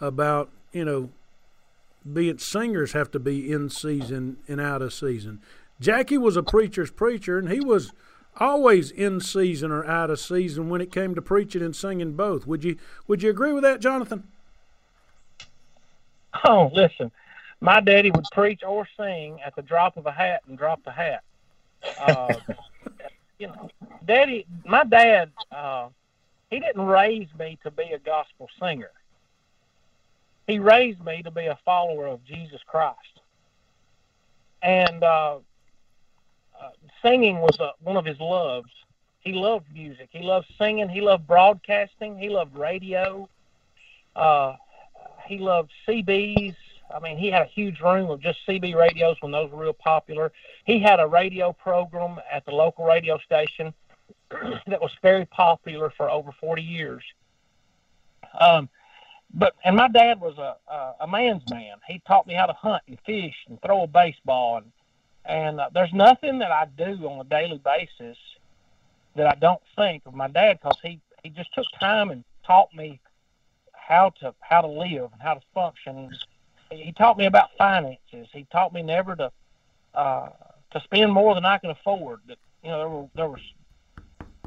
about 0.00 0.50
you 0.72 0.84
know 0.84 1.10
being 2.12 2.38
singers 2.38 2.92
have 2.92 3.10
to 3.10 3.18
be 3.18 3.50
in 3.50 3.70
season 3.70 4.36
and 4.46 4.60
out 4.60 4.82
of 4.82 4.92
season. 4.92 5.40
Jackie 5.80 6.18
was 6.18 6.36
a 6.36 6.42
preacher's 6.42 6.90
preacher, 6.90 7.38
and 7.38 7.50
he 7.50 7.60
was 7.60 7.92
always 8.38 8.90
in 8.90 9.20
season 9.20 9.70
or 9.70 9.84
out 9.86 10.10
of 10.10 10.20
season 10.20 10.68
when 10.68 10.80
it 10.80 10.92
came 10.92 11.14
to 11.14 11.22
preaching 11.22 11.62
and 11.62 11.74
singing 11.74 12.12
both. 12.12 12.46
Would 12.46 12.64
you 12.64 12.76
Would 13.06 13.22
you 13.22 13.30
agree 13.30 13.52
with 13.52 13.62
that, 13.62 13.80
Jonathan? 13.80 14.24
Oh, 16.44 16.70
listen, 16.74 17.10
my 17.60 17.80
daddy 17.80 18.10
would 18.10 18.26
preach 18.32 18.62
or 18.66 18.86
sing 18.96 19.40
at 19.44 19.56
the 19.56 19.62
drop 19.62 19.96
of 19.96 20.06
a 20.06 20.12
hat 20.12 20.42
and 20.46 20.58
drop 20.58 20.84
the 20.84 20.92
hat. 20.92 21.22
Uh, 21.98 22.34
you 23.38 23.46
know, 23.46 23.70
Daddy, 24.06 24.46
my 24.64 24.84
dad, 24.84 25.30
uh, 25.50 25.88
he 26.50 26.60
didn't 26.60 26.86
raise 26.86 27.28
me 27.38 27.58
to 27.64 27.70
be 27.70 27.84
a 27.84 27.98
gospel 27.98 28.48
singer. 28.60 28.90
He 30.46 30.58
raised 30.58 31.04
me 31.04 31.22
to 31.22 31.30
be 31.30 31.46
a 31.46 31.58
follower 31.64 32.06
of 32.06 32.24
Jesus 32.24 32.60
Christ. 32.66 32.98
And 34.62 35.02
uh, 35.02 35.38
singing 37.02 37.38
was 37.38 37.58
a, 37.60 37.72
one 37.80 37.96
of 37.96 38.04
his 38.04 38.18
loves. 38.20 38.70
He 39.20 39.32
loved 39.32 39.66
music. 39.72 40.08
He 40.12 40.22
loved 40.22 40.46
singing. 40.58 40.88
He 40.88 41.00
loved 41.00 41.26
broadcasting. 41.26 42.18
He 42.18 42.28
loved 42.28 42.56
radio. 42.56 43.28
Uh, 44.14 44.56
he 45.26 45.38
loved 45.38 45.72
CBs. 45.86 46.54
I 46.94 47.00
mean, 47.00 47.18
he 47.18 47.30
had 47.30 47.42
a 47.42 47.46
huge 47.46 47.80
room 47.80 48.10
of 48.10 48.20
just 48.20 48.38
CB 48.46 48.76
radios 48.76 49.16
when 49.20 49.32
those 49.32 49.50
were 49.50 49.62
real 49.62 49.72
popular. 49.72 50.30
He 50.64 50.78
had 50.78 51.00
a 51.00 51.06
radio 51.06 51.52
program 51.52 52.20
at 52.30 52.44
the 52.44 52.52
local 52.52 52.84
radio 52.84 53.18
station 53.18 53.74
that 54.30 54.80
was 54.80 54.92
very 55.02 55.26
popular 55.26 55.90
for 55.96 56.08
over 56.08 56.30
40 56.40 56.62
years. 56.62 57.02
Um, 58.38 58.68
but 59.34 59.54
and 59.64 59.76
my 59.76 59.88
dad 59.88 60.20
was 60.20 60.38
a, 60.38 60.56
a 60.72 60.94
a 61.00 61.06
man's 61.06 61.42
man. 61.50 61.76
He 61.86 62.00
taught 62.06 62.26
me 62.26 62.34
how 62.34 62.46
to 62.46 62.52
hunt 62.52 62.82
and 62.86 62.98
fish 63.04 63.34
and 63.48 63.60
throw 63.60 63.82
a 63.82 63.86
baseball 63.86 64.58
and 64.58 64.70
and 65.28 65.60
uh, 65.60 65.70
there's 65.72 65.92
nothing 65.92 66.38
that 66.38 66.52
I 66.52 66.66
do 66.76 67.06
on 67.08 67.20
a 67.20 67.28
daily 67.28 67.60
basis 67.64 68.16
that 69.16 69.26
I 69.26 69.34
don't 69.34 69.62
think 69.76 70.02
of 70.06 70.14
my 70.14 70.28
dad 70.28 70.58
because 70.60 70.78
he 70.82 71.00
he 71.22 71.30
just 71.30 71.52
took 71.54 71.66
time 71.80 72.10
and 72.10 72.24
taught 72.46 72.74
me 72.74 73.00
how 73.72 74.10
to 74.20 74.34
how 74.40 74.60
to 74.60 74.68
live 74.68 75.10
and 75.12 75.22
how 75.22 75.34
to 75.34 75.40
function 75.54 76.10
he 76.70 76.92
taught 76.92 77.18
me 77.18 77.26
about 77.26 77.50
finances. 77.56 78.28
He 78.32 78.46
taught 78.50 78.72
me 78.72 78.82
never 78.82 79.14
to 79.16 79.30
uh, 79.94 80.28
to 80.72 80.80
spend 80.84 81.12
more 81.12 81.34
than 81.34 81.44
I 81.44 81.58
can 81.58 81.70
afford. 81.70 82.20
That 82.28 82.38
you 82.62 82.70
know 82.70 82.78
there 82.78 82.88
were 82.88 83.08
there 83.14 83.28
was 83.28 83.40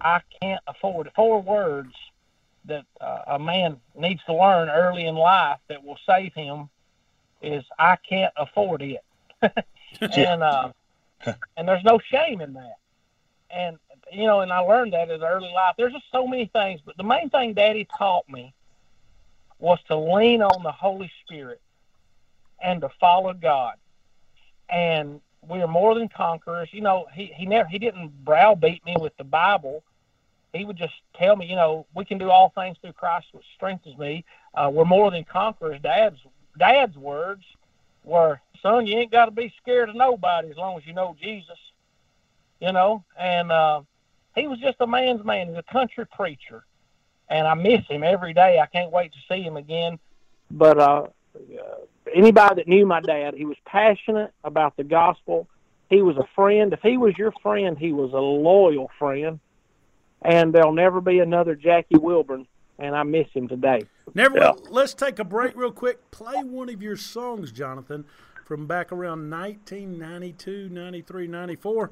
I 0.02 0.22
can't 0.42 0.62
afford. 0.68 1.10
Four 1.16 1.42
words 1.42 1.94
that 2.66 2.86
uh, 3.00 3.22
a 3.28 3.40
man 3.40 3.78
needs 3.96 4.22
to 4.26 4.34
learn 4.34 4.70
early 4.70 5.06
in 5.06 5.16
life 5.16 5.60
that 5.70 5.84
will 5.84 5.98
save 6.08 6.34
him 6.34 6.70
is 7.42 7.64
I 7.78 7.98
can't 8.08 8.34
afford 8.36 8.82
it. 8.82 9.04
and 10.02 10.44
uh, 10.44 10.72
and 11.58 11.68
there's 11.68 11.84
no 11.84 12.00
shame 12.00 12.42
in 12.42 12.54
that. 12.54 12.76
And 13.50 13.78
you 14.12 14.26
know, 14.26 14.42
and 14.42 14.52
I 14.52 14.60
learned 14.60 14.94
that 14.94 15.10
in 15.10 15.24
early 15.24 15.52
life. 15.54 15.76
There's 15.78 15.94
just 15.94 16.06
so 16.12 16.28
many 16.28 16.46
things, 16.48 16.82
but 16.86 16.98
the 16.98 17.04
main 17.04 17.30
thing 17.30 17.54
Daddy 17.54 17.88
taught 17.98 18.28
me 18.30 18.54
was 19.60 19.80
to 19.88 19.98
lean 19.98 20.42
on 20.42 20.64
the 20.64 20.72
Holy 20.72 21.12
Spirit 21.26 21.62
and 22.62 22.82
to 22.82 22.90
follow 23.00 23.34
God. 23.34 23.76
And 24.70 25.22
we 25.48 25.62
are 25.62 25.68
more 25.68 25.96
than 25.96 26.10
conquerors. 26.10 26.70
You 26.72 26.82
know, 26.82 27.08
he, 27.14 27.26
he 27.36 27.46
never 27.46 27.68
he 27.68 27.80
didn't 27.80 28.24
browbeat 28.24 28.86
me 28.86 28.96
with 29.00 29.16
the 29.18 29.24
Bible. 29.24 29.84
He 30.54 30.66
would 30.66 30.78
just 30.78 30.94
tell 31.16 31.36
me, 31.36 31.46
you 31.46 31.56
know, 31.56 31.86
we 31.96 32.06
can 32.06 32.18
do 32.18 32.30
all 32.30 32.50
things 32.50 32.78
through 32.82 32.94
Christ 32.94 33.28
which 33.34 33.46
strengthens 33.56 33.98
me. 33.98 34.26
Uh, 34.54 34.70
we're 34.74 34.86
more 34.86 35.12
than 35.12 35.24
conquerors. 35.24 35.80
Dad's 35.82 36.20
Dad's 36.58 36.98
words 36.98 37.44
were, 38.10 38.40
"Son, 38.62 38.88
you 38.88 38.98
ain't 38.98 39.12
got 39.12 39.26
to 39.26 39.32
be 39.32 39.54
scared 39.62 39.90
of 39.90 39.96
nobody 39.96 40.50
as 40.50 40.58
long 40.58 40.78
as 40.78 40.86
you 40.86 40.94
know 40.94 41.16
Jesus." 41.22 41.58
You 42.60 42.74
know, 42.74 43.06
and 43.18 43.52
uh, 43.52 43.82
he 44.36 44.48
was 44.48 44.60
just 44.60 44.78
a 44.82 44.88
man's 44.88 45.24
man. 45.24 45.48
He's 45.48 45.58
a 45.58 45.64
country 45.64 46.06
preacher, 46.06 46.66
and 47.30 47.48
I 47.48 47.54
miss 47.54 47.86
him 47.88 48.04
every 48.04 48.34
day. 48.34 48.60
I 48.60 48.66
can't 48.66 48.92
wait 48.92 49.14
to 49.14 49.20
see 49.30 49.42
him 49.42 49.56
again. 49.56 49.98
But 50.52 50.80
uh, 50.80 51.08
anybody 52.14 52.56
that 52.56 52.68
knew 52.68 52.86
my 52.86 53.02
dad, 53.02 53.34
he 53.36 53.46
was 53.46 53.58
passionate 53.66 54.32
about 54.44 54.76
the 54.78 54.84
gospel. 54.84 55.48
He 55.90 56.02
was 56.02 56.18
a 56.18 56.28
friend. 56.36 56.74
If 56.74 56.82
he 56.82 56.98
was 56.98 57.18
your 57.18 57.34
friend, 57.42 57.78
he 57.78 57.94
was 57.94 58.14
a 58.14 58.20
loyal 58.20 58.92
friend. 59.00 59.40
And 60.22 60.54
there'll 60.54 60.74
never 60.74 61.02
be 61.02 61.20
another 61.20 61.56
Jackie 61.56 61.98
Wilburn, 61.98 62.46
and 62.80 62.96
I 62.96 63.04
miss 63.04 63.28
him 63.34 63.48
today. 63.48 63.82
Never. 64.14 64.38
Yeah. 64.38 64.54
Let's 64.70 64.94
take 64.94 65.20
a 65.20 65.24
break 65.24 65.56
real 65.56 65.72
quick. 65.72 66.10
Play 66.12 66.44
one 66.44 66.70
of 66.70 66.82
your 66.82 66.98
songs, 66.98 67.52
Jonathan, 67.52 68.06
from 68.46 68.66
back 68.68 68.92
around 68.92 69.30
1992, 69.30 70.70
93, 70.70 71.28
94. 71.28 71.92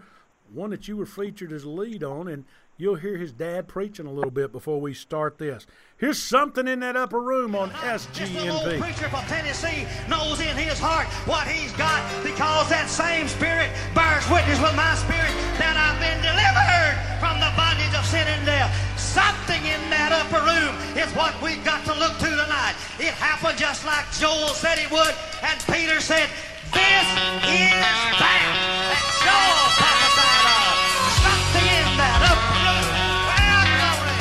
One 0.53 0.69
that 0.69 0.87
you 0.87 0.95
were 0.95 1.05
featured 1.05 1.51
as 1.51 1.65
lead 1.65 2.03
on, 2.03 2.29
and 2.29 2.45
you'll 2.77 2.95
hear 2.95 3.17
his 3.17 3.33
dad 3.33 3.67
preaching 3.67 4.05
a 4.05 4.11
little 4.11 4.31
bit 4.31 4.51
before 4.51 4.79
we 4.79 4.93
start 4.93 5.37
this. 5.37 5.67
Here's 5.97 6.21
something 6.21 6.67
in 6.67 6.79
that 6.79 6.95
upper 6.95 7.19
room 7.19 7.53
on 7.53 7.69
SGNP. 7.71 8.13
Just 8.13 8.37
old 8.47 8.79
preacher 8.79 9.09
from 9.09 9.25
Tennessee 9.25 9.85
knows 10.07 10.39
in 10.39 10.55
his 10.55 10.79
heart 10.79 11.07
what 11.27 11.47
he's 11.47 11.73
got 11.73 11.99
because 12.23 12.69
that 12.69 12.87
same 12.87 13.27
spirit 13.27 13.69
bears 13.93 14.23
witness 14.29 14.61
with 14.61 14.75
my 14.77 14.95
spirit 14.95 15.33
that 15.59 15.75
I've 15.75 15.99
been 15.99 16.21
delivered 16.23 16.95
from 17.19 17.41
the 17.41 17.51
bondage 17.57 17.93
of 17.97 18.05
sin 18.05 18.27
and 18.29 18.45
death. 18.45 18.71
Something 18.97 19.65
in 19.65 19.81
that 19.81 19.86
upper 20.27 20.43
room 20.43 20.75
is 20.99 21.07
what 21.15 21.31
we've 21.41 21.63
got 21.63 21.83
to 21.85 21.93
look 21.95 22.11
to 22.19 22.27
tonight. 22.27 22.75
It 22.99 23.15
happened 23.15 23.57
just 23.57 23.85
like 23.85 24.03
Joel 24.19 24.51
said 24.51 24.75
it 24.77 24.91
would, 24.91 25.15
and 25.43 25.55
Peter 25.71 26.01
said, 26.03 26.27
This 26.75 27.07
is 27.47 27.71
that. 28.19 28.43
That 28.91 29.03
Joel 29.23 29.67
prophesied 29.79 30.47
of. 30.51 30.75
Something 31.23 31.67
in 31.67 31.87
that 31.95 32.19
upper 32.27 32.59
room. 32.59 32.87
Well, 33.23 33.63
glory. 33.71 34.15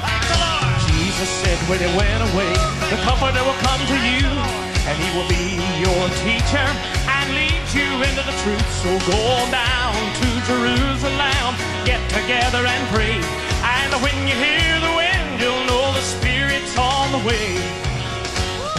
Thank 0.00 0.22
the 0.32 0.38
Lord. 0.40 0.72
Jesus 0.88 1.28
said 1.44 1.58
when 1.68 1.80
he 1.84 1.90
went 1.92 2.20
away, 2.32 2.52
the 2.88 2.98
Comforter 3.04 3.44
will 3.44 3.60
come 3.60 3.82
to 3.84 3.98
you, 4.00 4.24
and 4.88 4.96
he 4.96 5.08
will 5.12 5.28
be 5.28 5.60
your 5.76 6.04
teacher 6.24 6.68
and 7.04 7.24
lead 7.36 7.64
you 7.76 7.88
into 8.00 8.24
the 8.24 8.36
truth. 8.40 8.68
So 8.80 8.90
go 9.12 9.20
down 9.52 9.92
to 10.24 10.28
Jerusalem, 10.48 11.52
get 11.84 12.00
together 12.08 12.64
and 12.64 12.82
pray. 12.96 13.20
And 13.60 13.92
when 14.00 14.16
you 14.24 14.34
hear 14.40 14.80
the 14.80 14.92
wind, 14.96 15.09
you'll 15.40 15.64
know 15.64 15.92
the 15.96 16.04
Spirit's 16.04 16.76
on 16.76 17.12
the 17.16 17.22
way. 17.24 17.48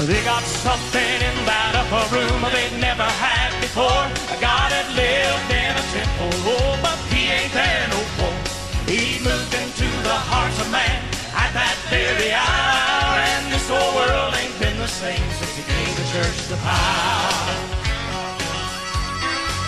They 0.05 0.21
got 0.23 0.41
something 0.41 1.17
in 1.29 1.37
that 1.45 1.73
upper 1.77 2.05
room 2.13 2.41
they'd 2.53 2.77
never 2.81 3.05
had 3.05 3.53
before. 3.61 4.05
God 4.41 4.69
had 4.73 4.89
lived 4.97 5.49
in 5.53 5.73
a 5.77 5.85
temple, 5.93 6.33
oh, 6.49 6.73
but 6.81 6.97
he 7.13 7.29
ain't 7.29 7.53
there 7.53 7.85
no 7.89 8.01
more. 8.17 8.41
He 8.89 9.21
moved 9.21 9.53
into 9.53 9.89
the 10.05 10.17
hearts 10.29 10.57
of 10.61 10.69
man 10.73 11.01
at 11.37 11.53
that 11.53 11.77
very 11.93 12.33
hour. 12.33 13.13
And 13.33 13.53
this 13.53 13.65
whole 13.69 13.93
world 13.97 14.33
ain't 14.37 14.57
been 14.57 14.77
the 14.77 14.89
same 14.89 15.21
since 15.37 15.53
he 15.57 15.63
gave 15.65 15.93
the 15.97 16.07
church 16.13 16.37
the 16.49 16.57
power. 16.65 17.57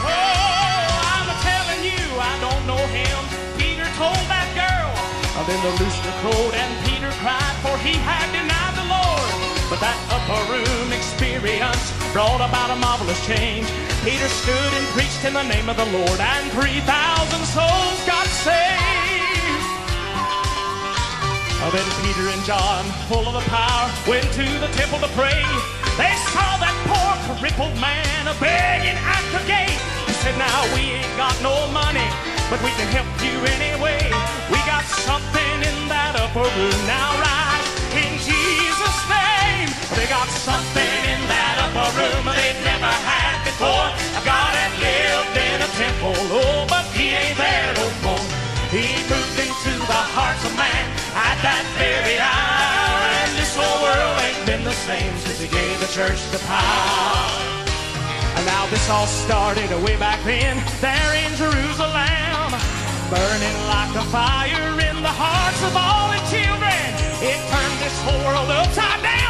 Oh, 0.01 0.89
I'm 1.13 1.29
telling 1.45 1.81
you, 1.85 2.01
I 2.17 2.33
don't 2.41 2.63
know 2.65 2.83
him. 2.89 3.17
Peter 3.57 3.85
told 3.97 4.17
that. 4.33 4.42
Then 5.41 5.59
the 5.65 5.73
rooster 5.83 6.13
crowed 6.21 6.53
and 6.53 6.71
Peter 6.85 7.11
cried, 7.19 7.55
for 7.65 7.75
he 7.83 7.97
had 7.99 8.29
denied 8.31 8.75
the 8.79 8.87
Lord. 8.87 9.31
But 9.67 9.81
that 9.81 9.97
upper 10.13 10.39
room 10.53 10.93
experience 10.93 11.91
brought 12.13 12.39
about 12.39 12.71
a 12.71 12.77
marvelous 12.77 13.19
change. 13.25 13.67
Peter 14.05 14.29
stood 14.29 14.71
and 14.77 14.85
preached 14.95 15.25
in 15.25 15.33
the 15.33 15.43
name 15.43 15.67
of 15.67 15.75
the 15.75 15.89
Lord, 15.91 16.19
and 16.21 16.47
3,000 16.51 16.85
souls 17.51 17.99
got 18.07 18.27
saved. 18.45 18.93
Then 21.73 21.89
Peter 22.05 22.29
and 22.29 22.45
John, 22.45 22.85
full 23.09 23.25
of 23.25 23.33
the 23.33 23.49
power, 23.49 23.89
went 24.05 24.29
to 24.37 24.45
the 24.61 24.69
temple 24.77 24.99
to 25.01 25.09
pray. 25.17 25.41
They 25.97 26.13
saw 26.29 26.61
that 26.61 26.75
poor 26.85 27.17
crippled 27.41 27.73
man 27.81 28.29
a 28.29 28.35
begging 28.37 28.93
at 28.93 29.25
the 29.33 29.41
gate. 29.49 29.81
He 30.05 30.13
said, 30.21 30.37
Now 30.37 30.69
we 30.77 31.01
ain't 31.01 31.17
got 31.17 31.33
no 31.41 31.65
money, 31.73 32.05
but 32.53 32.62
we 32.62 32.69
can 32.77 32.86
help 32.93 33.10
you 33.25 33.33
anyway. 33.57 33.98
We 34.53 34.62
got 34.69 34.86
something 34.86 35.57
in 35.65 35.77
that 35.89 36.13
upper 36.13 36.45
room. 36.45 36.79
Now 36.86 37.10
rise 37.17 37.65
in 37.98 38.13
Jesus' 38.22 39.01
name. 39.10 39.74
They 39.98 40.05
got 40.05 40.29
something 40.29 40.93
in 41.10 41.22
that 41.33 41.55
upper 41.65 41.89
room 41.98 42.29
they've 42.29 42.62
never 42.62 42.93
had 43.10 43.41
before. 43.41 43.89
God 44.22 44.53
had 44.53 44.69
lived 44.77 45.33
in 45.33 45.65
a 45.65 45.69
temple, 45.81 46.13
oh, 46.29 46.69
but 46.69 46.86
he 46.93 47.17
ain't 47.17 47.41
there 47.41 47.74
no 47.74 47.89
more. 48.05 48.25
He 48.69 48.86
moved 49.10 49.38
into 49.41 49.74
the 49.89 50.01
hearts 50.13 50.45
of 50.45 50.53
man 50.53 50.86
at 51.17 51.41
that 51.41 51.65
very 51.81 52.22
hour. 52.22 53.01
And 53.17 53.33
this 53.33 53.57
whole 53.57 53.81
world 53.81 54.15
ain't 54.29 54.45
been 54.45 54.62
the 54.62 54.77
same 54.86 55.10
since 55.25 55.41
he 55.41 55.50
gave 55.50 55.81
the 55.81 55.89
church 55.89 56.22
the 56.29 56.38
power. 56.45 57.33
And 58.38 58.45
now 58.45 58.69
this 58.69 58.86
all 58.93 59.10
started 59.10 59.74
way 59.81 59.98
back 59.98 60.22
then, 60.22 60.62
there 60.86 61.13
in 61.17 61.33
Jerusalem, 61.33 62.32
burning 63.13 63.58
like 63.70 63.93
a 63.96 64.05
fire 64.10 64.74
in 64.89 64.98
the 65.03 65.15
hearts 65.22 65.62
of 65.70 65.74
all 65.77 66.10
the 66.10 66.22
children. 66.34 66.82
It 67.22 67.38
turned 67.51 67.77
this 67.77 67.98
whole 68.01 68.24
world 68.25 68.50
upside 68.50 69.03
down 69.03 69.23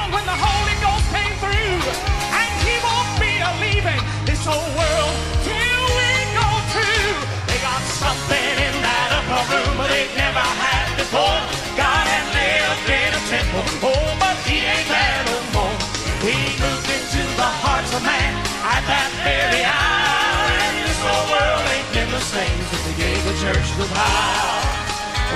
church 23.53 23.69
the 23.77 23.85
power. 23.93 24.61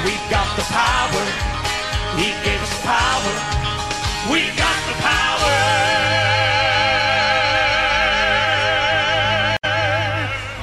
We've 0.06 0.28
got 0.30 0.50
the 0.58 0.66
power. 0.74 1.24
He 2.18 2.34
gave 2.42 2.62
us 2.62 2.76
power. 2.82 3.34
We 4.32 4.50
got 4.58 4.78
the 4.90 4.98
power. 5.06 5.54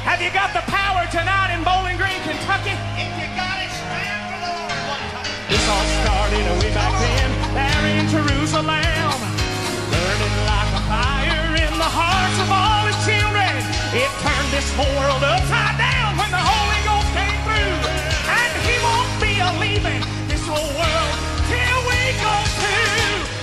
Have 0.03 0.21
you 0.23 0.31
got 0.31 0.51
the 0.55 0.65
power 0.67 1.07
tonight 1.11 1.55
in 1.55 1.63
Bowling 1.63 1.97
Green, 1.97 2.19
Kentucky? 2.27 2.75
If 2.99 3.11
you 3.23 3.29
got 3.39 3.57
it, 3.63 3.71
stand 3.71 4.19
for 4.31 4.39
the 4.43 4.51
Lord 4.59 4.79
one 4.91 5.07
time. 5.15 5.31
This 5.51 5.65
all 5.71 5.87
started 6.03 6.45
way 6.59 6.71
back 6.75 6.95
then, 6.99 7.31
there 7.55 7.85
in 7.99 8.07
Jerusalem, 8.11 8.67
burning 8.67 10.37
like 10.51 10.71
a 10.75 10.83
fire 10.91 11.55
in 11.55 11.73
the 11.79 11.93
hearts 11.99 12.39
of 12.43 12.51
all 12.51 12.83
his 12.91 12.99
children. 13.07 13.53
It 13.95 14.11
turned 14.23 14.51
this 14.51 14.67
whole 14.75 14.91
world 14.99 15.23
upside 15.23 15.74
this 20.31 20.47
whole 20.47 20.71
world 20.79 21.15
we 21.91 21.99
go 22.23 22.31
to. 22.31 22.75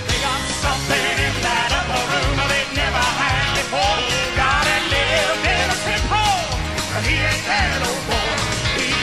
They 0.07 0.19
got 0.23 0.39
something 0.63 1.03
in 1.27 1.35
that 1.43 1.69
upper 1.75 2.03
room 2.07 2.37
never 2.71 3.05
had 3.19 3.47
before. 3.59 3.99
God 4.39 4.63
had 4.63 4.83
lived 4.87 5.43
in 5.43 5.67
a 5.75 5.77
but 6.95 7.03
he 7.03 7.15
ain't 7.19 7.45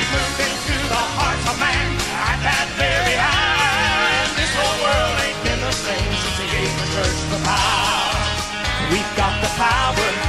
moved 0.09 0.41
into 0.41 0.77
the 0.89 1.03
hearts 1.21 1.45
of 1.53 1.57
man 1.61 1.89
at 2.33 2.41
that 2.49 2.67
very 2.81 3.17
hour. 3.21 3.69
This 4.33 4.53
whole 4.57 4.79
world 4.81 5.17
ain't 5.21 5.41
been 5.45 5.61
the 5.61 5.75
same 5.77 6.13
since 6.25 6.39
he 6.41 6.47
gave 6.49 6.73
the 6.81 6.87
church 6.97 7.19
the 7.29 7.41
power. 7.45 8.17
We've 8.89 9.13
got 9.21 9.37
the 9.45 9.53
power. 9.61 10.28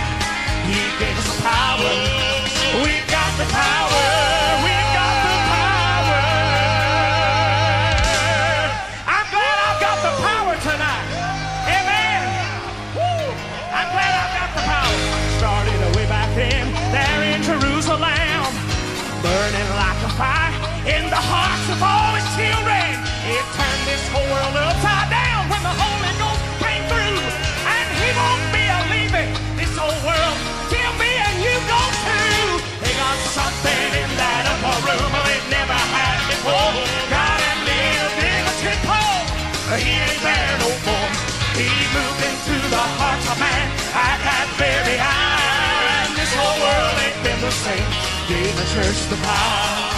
Church 48.73 49.01
the 49.10 49.15
power. 49.15 49.89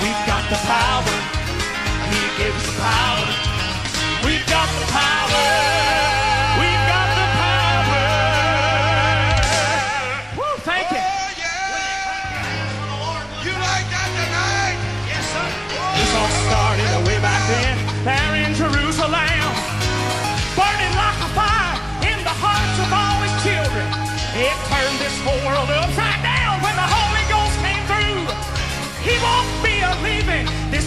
We've 0.00 0.22
got 0.26 0.48
the 0.48 0.56
power. 0.64 1.16
He 2.08 2.20
gave 2.38 2.56
us 2.56 2.66
the 2.66 2.80
power. 2.80 3.26
We've 4.24 4.46
got 4.46 4.68
the 4.80 4.86
power. 4.92 5.79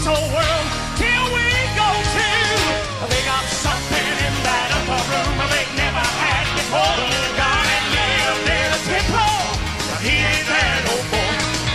This 0.04 0.12
whole 0.12 0.30
world 0.36 0.66
till 1.00 1.24
we 1.32 1.48
go 1.80 1.88
to. 1.88 2.28
They 3.08 3.22
got 3.24 3.44
something 3.48 4.08
in 4.20 4.34
that 4.44 4.68
upper 4.76 5.00
room 5.08 5.36
they've 5.48 5.74
never 5.80 6.04
had 6.20 6.44
before. 6.60 7.00
God 7.40 7.64
lived 7.96 8.48
in 8.52 8.68
a 8.68 8.80
temple, 8.84 9.36
but 9.88 10.00
he 10.04 10.14
ain't. 10.20 10.44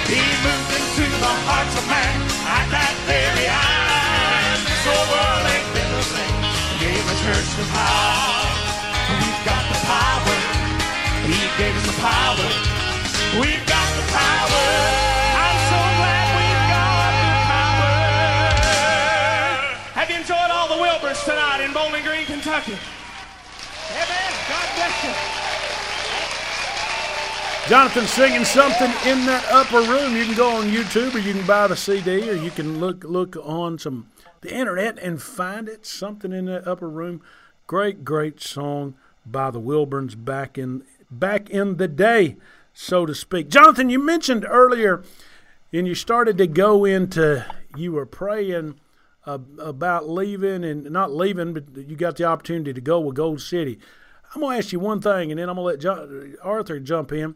He 0.09 0.21
moved 0.45 0.71
into 0.77 1.05
the 1.21 1.33
hearts 1.45 1.73
of 1.77 1.85
man 1.89 2.17
at 2.49 2.65
that 2.73 2.93
very 3.09 3.45
hour. 3.49 3.97
This 4.65 4.83
whole 4.89 5.07
world 5.09 5.45
ain't 5.49 5.69
been 5.73 5.91
the 5.93 6.05
same. 6.05 6.37
He 6.69 6.85
gave 6.85 7.05
church 7.25 7.49
the 7.57 7.65
power. 7.73 8.45
We've 9.21 9.41
got 9.45 9.63
the 9.73 9.79
power. 9.89 10.37
He 11.29 11.37
gave 11.57 11.73
us 11.77 11.85
the 11.85 11.97
power. 12.01 12.49
We've 13.41 13.68
all 21.27 21.35
the 21.35 21.41
Wilburns 21.41 21.59
tonight 21.59 21.61
in 21.63 21.73
Bowling 21.73 22.03
Green, 22.03 22.25
Kentucky? 22.25 22.77
Amen. 23.91 24.33
God 24.47 24.69
bless 24.75 25.03
you. 25.03 25.13
Jonathan 27.67 28.07
singing 28.07 28.45
something 28.45 28.91
in 29.05 29.25
that 29.25 29.45
upper 29.51 29.81
room. 29.81 30.15
You 30.15 30.25
can 30.25 30.35
go 30.35 30.49
on 30.49 30.69
YouTube 30.69 31.15
or 31.15 31.19
you 31.19 31.33
can 31.33 31.45
buy 31.45 31.67
the 31.67 31.75
CD 31.75 32.29
or 32.29 32.33
you 32.33 32.51
can 32.51 32.79
look 32.79 33.03
look 33.03 33.35
on 33.43 33.77
some 33.77 34.07
the 34.41 34.53
internet 34.53 34.97
and 34.99 35.21
find 35.21 35.67
it. 35.69 35.85
Something 35.85 36.31
in 36.31 36.45
that 36.45 36.67
upper 36.67 36.89
room. 36.89 37.21
Great, 37.67 38.03
great 38.03 38.41
song 38.41 38.95
by 39.25 39.51
the 39.51 39.59
Wilburns 39.59 40.15
back 40.15 40.57
in 40.57 40.83
back 41.11 41.49
in 41.49 41.77
the 41.77 41.87
day, 41.87 42.37
so 42.73 43.05
to 43.05 43.13
speak. 43.13 43.49
Jonathan, 43.49 43.89
you 43.89 43.99
mentioned 43.99 44.45
earlier 44.47 45.03
and 45.71 45.87
you 45.87 45.93
started 45.93 46.39
to 46.39 46.47
go 46.47 46.85
into 46.85 47.45
you 47.75 47.91
were 47.91 48.07
praying 48.07 48.79
uh, 49.25 49.39
about 49.59 50.09
leaving 50.09 50.63
and 50.63 50.89
not 50.89 51.11
leaving, 51.11 51.53
but 51.53 51.65
you 51.75 51.95
got 51.95 52.17
the 52.17 52.23
opportunity 52.23 52.73
to 52.73 52.81
go 52.81 52.99
with 52.99 53.15
Gold 53.15 53.41
City. 53.41 53.79
I'm 54.33 54.41
gonna 54.41 54.57
ask 54.57 54.71
you 54.71 54.79
one 54.79 55.01
thing, 55.01 55.31
and 55.31 55.39
then 55.39 55.49
I'm 55.49 55.55
gonna 55.55 55.67
let 55.67 55.79
jo- 55.79 56.33
Arthur 56.41 56.79
jump 56.79 57.11
in. 57.11 57.35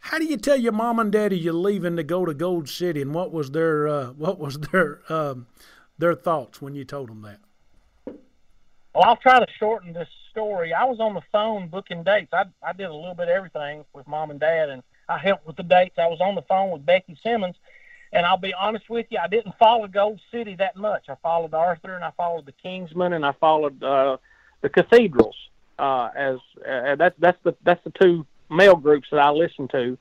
How 0.00 0.18
do 0.18 0.24
you 0.24 0.36
tell 0.36 0.56
your 0.56 0.72
mom 0.72 0.98
and 0.98 1.12
daddy 1.12 1.38
you're 1.38 1.52
leaving 1.52 1.96
to 1.96 2.02
go 2.02 2.24
to 2.24 2.34
Gold 2.34 2.68
City, 2.68 3.02
and 3.02 3.14
what 3.14 3.32
was 3.32 3.50
their 3.50 3.88
uh, 3.88 4.06
what 4.08 4.38
was 4.38 4.58
their 4.58 5.00
um, 5.08 5.46
their 5.98 6.14
thoughts 6.14 6.60
when 6.60 6.74
you 6.74 6.84
told 6.84 7.08
them 7.10 7.22
that? 7.22 7.40
Well, 8.94 9.04
I'll 9.04 9.16
try 9.16 9.38
to 9.38 9.46
shorten 9.58 9.92
this 9.92 10.08
story. 10.30 10.72
I 10.72 10.84
was 10.84 10.98
on 11.00 11.14
the 11.14 11.22
phone 11.32 11.68
booking 11.68 12.02
dates. 12.02 12.32
I 12.32 12.44
I 12.62 12.72
did 12.72 12.86
a 12.86 12.94
little 12.94 13.14
bit 13.14 13.28
of 13.28 13.34
everything 13.34 13.84
with 13.92 14.06
mom 14.08 14.30
and 14.30 14.40
dad, 14.40 14.68
and 14.68 14.82
I 15.08 15.18
helped 15.18 15.46
with 15.46 15.56
the 15.56 15.62
dates. 15.62 15.98
I 15.98 16.06
was 16.06 16.20
on 16.20 16.34
the 16.34 16.42
phone 16.42 16.70
with 16.70 16.84
Becky 16.84 17.16
Simmons, 17.22 17.56
and 18.12 18.24
I'll 18.24 18.38
be 18.38 18.54
honest 18.54 18.88
with 18.88 19.06
you, 19.10 19.18
I 19.22 19.28
didn't 19.28 19.56
follow 19.58 19.86
Gold 19.86 20.20
City 20.30 20.54
that 20.56 20.76
much. 20.76 21.08
I 21.08 21.16
followed 21.22 21.54
Arthur, 21.54 21.94
and 21.94 22.04
I 22.04 22.10
followed 22.16 22.46
the 22.46 22.54
Kingsmen, 22.64 23.14
and 23.14 23.24
I 23.24 23.32
followed 23.32 23.82
uh, 23.82 24.16
the 24.60 24.68
Cathedrals. 24.68 25.36
Uh, 25.78 26.10
as 26.16 26.38
uh, 26.68 26.96
that's 26.96 27.14
that's 27.20 27.38
the 27.44 27.54
that's 27.62 27.82
the 27.84 27.90
two 27.90 28.26
male 28.50 28.74
groups 28.74 29.08
that 29.12 29.20
I 29.20 29.30
listen 29.30 29.68
to, 29.68 29.96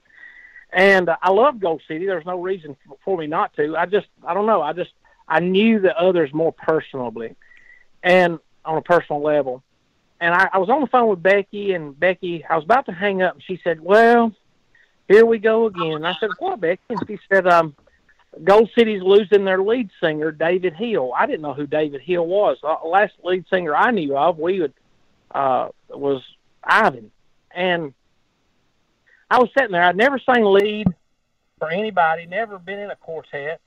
and 0.74 1.08
uh, 1.08 1.18
I 1.22 1.30
love 1.30 1.60
Gold 1.60 1.84
City. 1.88 2.08
There's 2.08 2.26
no 2.26 2.42
reason 2.42 2.76
for 3.06 3.18
me 3.18 3.28
not 3.28 3.54
to. 3.58 3.78
I 3.78 3.86
just 3.86 4.08
I 4.26 4.34
don't 4.34 4.48
know. 4.48 4.62
I 4.62 4.74
just 4.74 4.92
I 5.28 5.40
knew 5.40 5.80
the 5.80 5.96
others 5.96 6.34
more 6.34 6.52
personally, 6.52 7.36
and 8.02 8.40
on 8.66 8.78
a 8.78 8.82
personal 8.82 9.22
level. 9.22 9.64
And 10.20 10.34
I, 10.34 10.50
I 10.54 10.58
was 10.58 10.70
on 10.70 10.82
the 10.82 10.88
phone 10.88 11.10
with 11.10 11.22
Becky, 11.22 11.74
and 11.74 11.98
Becky, 11.98 12.44
I 12.44 12.56
was 12.56 12.66
about 12.66 12.88
to 12.88 12.92
hang 12.92 13.22
up, 13.22 13.36
and 13.36 13.44
she 13.44 13.60
said, 13.64 13.80
"Well, 13.80 14.34
here 15.08 15.26
we 15.26 15.38
go 15.38 15.68
again." 15.68 15.94
And 15.94 16.08
I 16.08 16.16
said, 16.20 16.32
"What, 16.40 16.60
Becky?" 16.60 16.82
And 16.90 17.00
she 17.08 17.20
said, 17.32 17.46
"Um, 17.46 17.76
Gold 18.44 18.70
City's 18.78 19.02
losing 19.02 19.46
their 19.46 19.62
lead 19.62 19.90
singer, 20.02 20.32
David 20.32 20.74
Hill. 20.74 21.12
I 21.18 21.26
didn't 21.26 21.42
know 21.42 21.54
who 21.54 21.68
David 21.68 22.02
Hill 22.02 22.26
was. 22.26 22.58
The 22.62 22.76
last 22.88 23.14
lead 23.24 23.46
singer 23.52 23.76
I 23.76 23.92
knew 23.92 24.18
of, 24.18 24.38
we 24.38 24.62
would 24.62 24.74
uh, 25.32 25.70
was 25.90 26.22
Ivan, 26.64 27.12
and 27.52 27.94
I 29.30 29.40
was 29.40 29.50
sitting 29.58 29.72
there. 29.72 29.84
I'd 29.84 29.98
never 29.98 30.20
sang 30.20 30.44
lead 30.44 30.88
for 31.60 31.70
anybody, 31.70 32.26
never 32.26 32.60
been 32.60 32.80
in 32.80 32.92
a 32.92 32.96
quartet, 32.96 33.60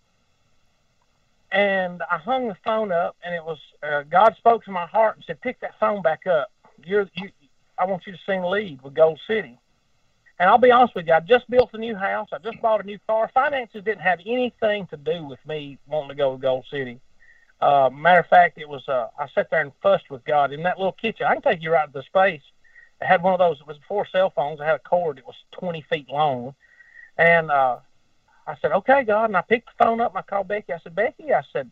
and 1.52 2.02
I 2.10 2.18
hung 2.18 2.48
the 2.48 2.56
phone 2.64 2.92
up, 2.92 3.16
and 3.24 3.34
it 3.34 3.44
was 3.44 3.58
uh, 3.82 4.02
God 4.02 4.34
spoke 4.38 4.64
to 4.64 4.70
my 4.70 4.86
heart 4.86 5.16
and 5.16 5.24
said, 5.26 5.40
"Pick 5.40 5.60
that 5.60 5.78
phone 5.78 6.02
back 6.02 6.26
up. 6.26 6.50
You're 6.84 7.08
you. 7.14 7.30
I 7.78 7.86
want 7.86 8.06
you 8.06 8.12
to 8.12 8.18
sing 8.26 8.42
lead 8.42 8.82
with 8.82 8.94
Gold 8.94 9.20
City." 9.26 9.58
And 10.40 10.48
I'll 10.48 10.56
be 10.56 10.70
honest 10.70 10.94
with 10.94 11.06
you, 11.06 11.12
I 11.12 11.20
just 11.20 11.48
built 11.50 11.68
a 11.74 11.78
new 11.78 11.94
house. 11.94 12.30
I 12.32 12.38
just 12.38 12.62
bought 12.62 12.82
a 12.82 12.86
new 12.86 12.98
car. 13.06 13.30
Finances 13.34 13.84
didn't 13.84 14.00
have 14.00 14.20
anything 14.24 14.86
to 14.86 14.96
do 14.96 15.22
with 15.22 15.38
me 15.46 15.76
wanting 15.86 16.08
to 16.08 16.14
go 16.14 16.32
to 16.32 16.40
Gold 16.40 16.64
City. 16.70 16.98
Uh, 17.60 17.90
matter 17.92 18.20
of 18.20 18.26
fact, 18.26 18.56
it 18.56 18.66
was 18.66 18.88
uh, 18.88 19.08
I 19.18 19.28
sat 19.34 19.50
there 19.50 19.60
and 19.60 19.70
fussed 19.82 20.10
with 20.10 20.24
God 20.24 20.50
in 20.50 20.62
that 20.62 20.78
little 20.78 20.92
kitchen. 20.92 21.26
I 21.26 21.34
can 21.34 21.42
take 21.42 21.62
you 21.62 21.70
right 21.70 21.86
to 21.86 21.92
the 21.92 22.02
space. 22.04 22.40
I 23.02 23.04
had 23.04 23.22
one 23.22 23.34
of 23.34 23.38
those. 23.38 23.60
It 23.60 23.66
was 23.66 23.76
before 23.76 24.06
cell 24.06 24.30
phones. 24.30 24.62
I 24.62 24.64
had 24.64 24.76
a 24.76 24.78
cord. 24.78 25.18
It 25.18 25.26
was 25.26 25.36
20 25.60 25.82
feet 25.90 26.08
long, 26.08 26.54
and 27.18 27.50
uh, 27.50 27.76
I 28.46 28.56
said, 28.62 28.72
"Okay, 28.72 29.04
God." 29.04 29.26
And 29.26 29.36
I 29.36 29.42
picked 29.42 29.66
the 29.66 29.84
phone 29.84 30.00
up 30.00 30.12
and 30.12 30.20
I 30.20 30.22
called 30.22 30.48
Becky. 30.48 30.72
I 30.72 30.78
said, 30.78 30.94
"Becky," 30.94 31.34
I 31.34 31.42
said, 31.52 31.70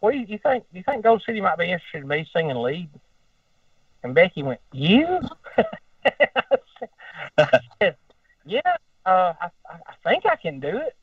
"What 0.00 0.10
do 0.10 0.18
you, 0.18 0.26
you 0.26 0.38
think? 0.38 0.64
You 0.72 0.82
think 0.82 1.04
Gold 1.04 1.22
City 1.24 1.40
might 1.40 1.58
be 1.58 1.70
interested 1.70 2.02
in 2.02 2.08
me 2.08 2.28
singing 2.32 2.56
lead?" 2.56 2.90
And 4.02 4.12
Becky 4.12 4.42
went, 4.42 4.60
"You?" 4.72 5.20
I 6.04 6.58
"Yeah, 8.46 8.76
uh, 9.04 9.34
I, 9.40 9.50
I 9.68 10.08
think 10.08 10.26
I 10.26 10.36
can 10.36 10.60
do 10.60 10.76
it." 10.78 10.96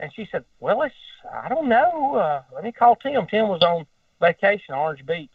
And 0.00 0.12
she 0.14 0.28
said, 0.30 0.44
"Well, 0.60 0.82
it's 0.82 0.94
I 1.32 1.48
don't 1.48 1.68
know. 1.68 2.16
Uh, 2.16 2.42
let 2.54 2.64
me 2.64 2.72
call 2.72 2.96
Tim. 2.96 3.26
Tim 3.26 3.48
was 3.48 3.62
on 3.62 3.86
vacation, 4.20 4.74
Orange 4.74 5.04
Beach, 5.06 5.30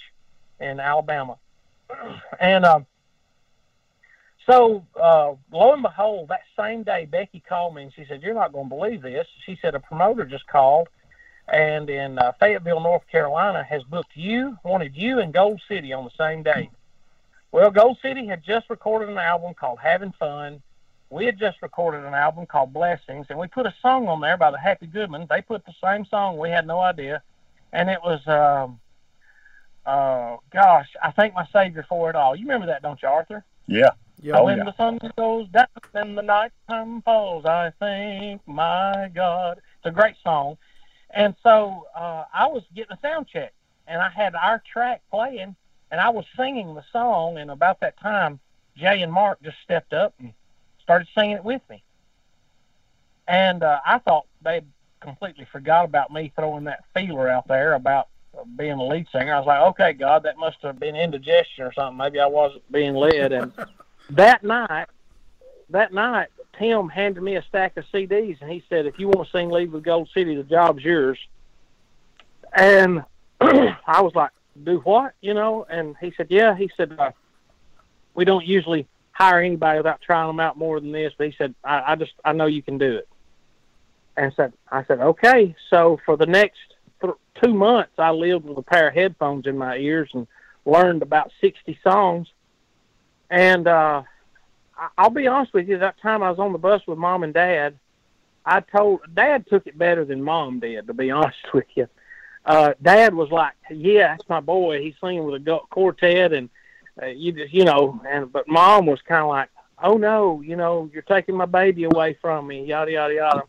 in 0.60 0.80
Alabama, 0.80 1.38
and 2.40 2.66
um, 2.66 2.86
so 4.46 4.86
uh, 5.00 5.34
lo 5.52 5.74
and 5.74 5.82
behold, 5.82 6.30
that 6.30 6.42
same 6.58 6.84
day, 6.84 7.06
Becky 7.06 7.42
called 7.48 7.76
me 7.76 7.84
and 7.84 7.94
she 7.94 8.06
said, 8.06 8.22
"You're 8.22 8.34
not 8.34 8.52
going 8.52 8.70
to 8.70 8.76
believe 8.76 9.02
this." 9.02 9.28
She 9.46 9.58
said 9.62 9.76
a 9.76 9.80
promoter 9.80 10.26
just 10.26 10.48
called, 10.48 10.90
and 11.48 11.90
in 11.90 12.20
uh, 12.20 12.34
Fayetteville, 12.40 12.82
North 12.82 13.08
Carolina, 13.10 13.64
has 13.64 13.84
booked 13.84 14.16
you, 14.16 14.58
wanted 14.64 14.96
you, 14.96 15.20
and 15.20 15.34
Gold 15.34 15.62
City 15.68 15.94
on 15.94 16.04
the 16.04 16.12
same 16.18 16.44
day. 16.44 16.70
Well, 17.52 17.72
Gold 17.72 18.00
City 18.02 18.26
had 18.26 18.44
just 18.44 18.70
recorded 18.70 19.10
an 19.10 19.18
album 19.18 19.54
called 19.54 19.80
Having 19.80 20.14
Fun. 20.14 20.62
We 21.14 21.28
had 21.28 21.38
just 21.38 21.62
recorded 21.62 22.06
an 22.06 22.16
album 22.16 22.48
called 22.48 22.74
Blessings, 22.74 23.28
and 23.30 23.38
we 23.38 23.46
put 23.46 23.68
a 23.68 23.74
song 23.84 24.08
on 24.08 24.20
there 24.20 24.36
by 24.36 24.50
the 24.50 24.58
Happy 24.58 24.88
Goodman. 24.88 25.28
They 25.30 25.44
put 25.44 25.64
the 25.64 25.74
same 25.80 26.06
song. 26.06 26.40
We 26.40 26.50
had 26.50 26.66
no 26.66 26.80
idea, 26.80 27.22
and 27.72 27.88
it 27.88 28.00
was, 28.04 28.20
um, 28.28 28.80
uh, 29.86 30.38
gosh, 30.52 30.88
I 31.04 31.12
thank 31.12 31.36
my 31.36 31.48
Savior 31.54 31.86
for 31.88 32.10
it 32.10 32.16
all. 32.16 32.36
You 32.36 32.48
remember 32.48 32.66
that, 32.66 32.82
don't 32.82 33.00
you, 33.00 33.08
Arthur? 33.08 33.46
Yeah. 33.68 33.92
Yeah, 34.24 34.40
oh, 34.40 34.46
when 34.46 34.58
yeah. 34.58 34.64
the 34.64 34.76
sun 34.76 35.00
goes 35.16 35.48
down 35.50 35.68
and 35.94 36.18
the 36.18 36.24
night 36.24 36.52
time 36.68 37.04
falls, 37.04 37.46
I 37.46 37.72
think, 37.78 38.42
my 38.48 39.12
God. 39.14 39.60
It's 39.60 39.86
a 39.86 39.92
great 39.92 40.16
song. 40.24 40.58
And 41.12 41.36
so 41.44 41.86
uh, 41.96 42.24
I 42.34 42.48
was 42.48 42.64
getting 42.74 42.94
a 42.94 43.00
sound 43.04 43.28
check, 43.28 43.54
and 43.88 44.02
I 44.02 44.10
had 44.10 44.34
our 44.34 44.64
track 44.72 45.04
playing, 45.12 45.56
and 45.92 46.02
I 46.02 46.10
was 46.10 46.26
singing 46.36 46.74
the 46.74 46.84
song. 46.92 47.38
And 47.38 47.52
about 47.52 47.82
that 47.82 48.00
time, 48.00 48.40
Jay 48.76 49.04
and 49.04 49.14
Mark 49.14 49.44
just 49.44 49.58
stepped 49.64 49.94
up 49.94 50.16
and 50.18 50.34
started 50.84 51.08
singing 51.16 51.38
it 51.38 51.44
with 51.44 51.62
me. 51.70 51.84
And 53.28 53.64
uh, 53.64 53.80
I 53.86 54.00
thought 54.00 54.26
they 54.44 54.62
completely 55.00 55.48
forgot 55.52 55.86
about 55.86 56.12
me 56.12 56.32
throwing 56.36 56.66
that 56.66 56.84
feeler 56.94 57.30
out 57.30 57.48
there 57.48 57.74
about 57.74 58.08
being 58.58 58.78
the 58.78 58.84
lead 58.84 59.08
singer. 59.12 59.34
I 59.34 59.40
was 59.40 59.48
like, 59.48 59.62
okay, 59.62 59.94
God, 59.94 60.24
that 60.24 60.38
must 60.38 60.58
have 60.62 60.80
been 60.80 60.96
indigestion 60.96 61.66
or 61.66 61.74
something. 61.74 61.98
Maybe 61.98 62.20
I 62.20 62.26
wasn't 62.26 62.70
being 62.72 62.96
led. 62.96 63.32
And 63.32 63.54
that 64.12 64.44
night, 64.44 64.88
that 65.70 65.94
night, 65.94 66.28
Tim 66.58 66.90
handed 66.90 67.22
me 67.22 67.36
a 67.36 67.44
stack 67.44 67.78
of 67.78 67.86
CDs, 67.94 68.42
and 68.42 68.52
he 68.52 68.64
said, 68.70 68.86
"If 68.86 69.00
you 69.00 69.08
want 69.08 69.28
to 69.28 69.32
sing 69.32 69.50
lead 69.50 69.72
with 69.72 69.84
Gold 69.84 70.10
City, 70.14 70.36
the 70.36 70.44
job's 70.44 70.84
yours." 70.84 71.18
And 72.56 73.04
I 73.42 74.02
was 74.02 74.14
like, 74.14 74.32
"Do 74.64 74.80
what?" 74.80 75.14
You 75.22 75.34
know? 75.34 75.66
And 75.68 75.96
he 76.00 76.14
said, 76.16 76.28
"Yeah." 76.30 76.56
He 76.56 76.70
said, 76.78 76.96
uh, 77.00 77.12
"We 78.14 78.24
don't 78.24 78.46
usually 78.46 78.88
hire 79.14 79.40
anybody 79.40 79.80
without 79.80 80.02
trying 80.02 80.28
them 80.28 80.40
out 80.40 80.58
more 80.58 80.80
than 80.80 80.92
this." 80.92 81.14
But 81.18 81.28
he 81.28 81.36
said, 81.38 81.56
"I, 81.64 81.94
I 81.94 81.96
just 81.96 82.14
I 82.26 82.34
know 82.34 82.46
you 82.46 82.62
can 82.62 82.78
do 82.78 82.98
it." 82.98 83.08
And 84.18 84.34
said, 84.36 84.54
"I 84.72 84.84
said 84.86 85.00
okay." 85.00 85.56
So 85.70 86.00
for 86.06 86.18
the 86.18 86.26
next 86.26 86.60
th- 87.02 87.14
two 87.42 87.54
months, 87.54 87.94
I 87.98 88.12
lived 88.12 88.46
with 88.46 88.58
a 88.58 88.64
pair 88.64 88.90
of 88.90 88.94
headphones 88.94 89.48
in 89.48 89.58
my 89.58 89.78
ears 89.78 90.10
and 90.14 90.28
learned 90.66 91.02
about 91.02 91.32
sixty 91.42 91.80
songs 91.84 92.28
and 93.34 93.68
uh, 93.68 94.04
I'll 94.96 95.10
be 95.10 95.26
honest 95.26 95.56
with 95.56 95.68
you, 95.68 95.80
that 95.80 96.00
time 96.00 96.22
I 96.22 96.30
was 96.30 96.38
on 96.38 96.52
the 96.52 96.60
bus 96.60 96.84
with 96.86 97.00
mom 97.00 97.24
and 97.24 97.34
dad, 97.34 97.80
I 98.46 98.60
told 98.60 99.02
dad 99.12 99.48
took 99.48 99.66
it 99.66 99.76
better 99.76 100.06
than 100.06 100.22
mom 100.22 100.60
did, 100.60 100.86
to 100.86 100.94
be 100.94 101.10
honest 101.20 101.52
with 101.52 101.66
you. 101.74 101.88
Uh, 102.46 102.74
dad 102.82 103.16
was 103.16 103.32
like, 103.32 103.54
"Yeah, 103.72 104.10
that's 104.10 104.30
my 104.30 104.40
boy. 104.40 104.82
He's 104.84 104.94
singing 105.02 105.24
with 105.24 105.48
a 105.48 105.60
quartet, 105.72 106.32
and 106.32 106.50
uh, 107.02 107.08
you 107.08 107.32
just, 107.32 107.54
you 107.54 107.66
know." 107.66 108.02
And 108.08 108.32
but 108.32 108.48
mom 108.48 108.86
was 108.86 109.02
kind 109.02 109.22
of 109.22 109.30
like, 109.30 109.50
"Oh 109.82 109.98
no, 109.98 110.42
you 110.42 110.56
know, 110.56 110.90
you're 110.94 111.04
taking 111.04 111.36
my 111.36 111.46
baby 111.46 111.86
away 111.86 112.18
from 112.22 112.48
me." 112.48 112.66
Yada 112.66 112.92
yada 112.92 113.14
yada. 113.14 113.44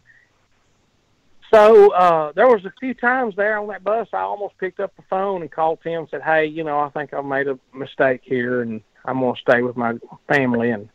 So 1.52 1.92
uh, 1.92 2.32
there 2.32 2.48
was 2.48 2.64
a 2.64 2.72
few 2.80 2.94
times 2.94 3.36
there 3.36 3.58
on 3.58 3.68
that 3.68 3.84
bus, 3.84 4.08
I 4.12 4.20
almost 4.20 4.58
picked 4.58 4.80
up 4.80 4.94
the 4.96 5.02
phone 5.08 5.42
and 5.42 5.50
called 5.50 5.78
Tim 5.82 6.00
and 6.00 6.08
said, 6.08 6.22
"Hey, 6.22 6.46
you 6.46 6.64
know, 6.64 6.80
I 6.80 6.88
think 6.88 7.14
I've 7.14 7.24
made 7.24 7.46
a 7.46 7.58
mistake 7.72 8.22
here, 8.24 8.62
and 8.62 8.80
I'm 9.04 9.20
gonna 9.20 9.36
stay 9.36 9.62
with 9.62 9.76
my 9.76 9.94
family." 10.26 10.70
And 10.70 10.88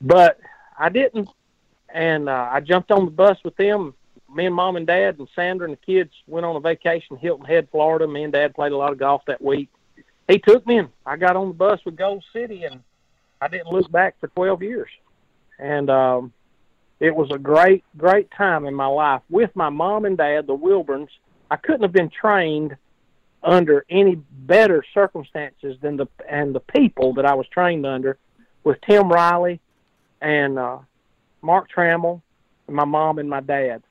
but 0.00 0.40
I 0.76 0.88
didn't, 0.88 1.28
and 1.92 2.28
uh, 2.28 2.48
I 2.50 2.60
jumped 2.60 2.90
on 2.90 3.04
the 3.04 3.10
bus 3.10 3.38
with 3.44 3.56
them. 3.56 3.94
Me 4.34 4.46
and 4.46 4.54
mom 4.54 4.76
and 4.76 4.86
dad 4.86 5.18
and 5.18 5.28
Sandra 5.34 5.68
and 5.68 5.76
the 5.76 5.86
kids 5.86 6.12
went 6.26 6.46
on 6.46 6.56
a 6.56 6.60
vacation 6.60 7.16
Hilton 7.16 7.46
Head, 7.46 7.68
Florida. 7.70 8.08
Me 8.08 8.24
and 8.24 8.32
dad 8.32 8.54
played 8.54 8.72
a 8.72 8.76
lot 8.76 8.92
of 8.92 8.98
golf 8.98 9.22
that 9.26 9.42
week. 9.42 9.68
He 10.30 10.38
took 10.38 10.64
me, 10.66 10.78
and 10.78 10.88
I 11.04 11.16
got 11.16 11.34
on 11.34 11.48
the 11.48 11.54
bus 11.54 11.80
with 11.84 11.96
Gold 11.96 12.24
City, 12.32 12.62
and 12.62 12.80
I 13.40 13.48
didn't 13.48 13.72
look 13.72 13.90
back 13.90 14.14
for 14.20 14.28
12 14.28 14.62
years. 14.62 14.90
And 15.58 15.90
um, 15.90 16.32
it 17.00 17.14
was 17.14 17.30
a 17.32 17.38
great, 17.38 17.84
great 17.96 18.30
time 18.30 18.64
in 18.64 18.74
my 18.74 18.86
life 18.86 19.22
with 19.28 19.50
my 19.56 19.70
mom 19.70 20.04
and 20.04 20.16
dad, 20.16 20.46
the 20.46 20.54
Wilburns. 20.54 21.10
I 21.50 21.56
couldn't 21.56 21.82
have 21.82 21.92
been 21.92 22.10
trained 22.10 22.76
under 23.42 23.84
any 23.90 24.14
better 24.14 24.84
circumstances 24.94 25.76
than 25.80 25.96
the 25.96 26.06
and 26.28 26.54
the 26.54 26.60
people 26.60 27.14
that 27.14 27.24
I 27.24 27.34
was 27.34 27.46
trained 27.48 27.86
under 27.86 28.18
with 28.64 28.78
Tim 28.82 29.08
Riley 29.08 29.60
and 30.20 30.58
uh, 30.58 30.78
Mark 31.40 31.68
Trammell 31.74 32.20
and 32.66 32.76
my 32.76 32.84
mom 32.84 33.18
and 33.18 33.30
my 33.30 33.40
dad 33.40 33.82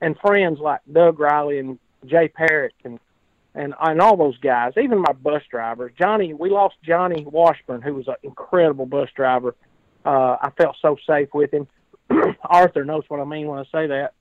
and 0.00 0.16
friends 0.20 0.60
like 0.60 0.80
Doug 0.90 1.18
Riley 1.18 1.58
and 1.58 1.78
Jay 2.06 2.28
Parrack 2.28 2.70
and 2.84 3.00
and 3.54 3.74
and 3.80 4.00
all 4.00 4.16
those 4.16 4.38
guys, 4.38 4.72
even 4.76 4.98
my 4.98 5.12
bus 5.12 5.42
drivers. 5.50 5.92
Johnny, 5.98 6.34
we 6.34 6.50
lost 6.50 6.76
Johnny 6.82 7.24
Washburn, 7.24 7.82
who 7.82 7.94
was 7.94 8.08
an 8.08 8.16
incredible 8.22 8.86
bus 8.86 9.08
driver. 9.14 9.54
Uh, 10.04 10.36
I 10.40 10.50
felt 10.56 10.76
so 10.80 10.96
safe 11.06 11.28
with 11.34 11.52
him. 11.52 11.66
Arthur 12.44 12.84
knows 12.84 13.04
what 13.08 13.20
I 13.20 13.24
mean 13.24 13.46
when 13.48 13.58
I 13.58 13.64
say 13.64 13.86
that. 13.88 14.12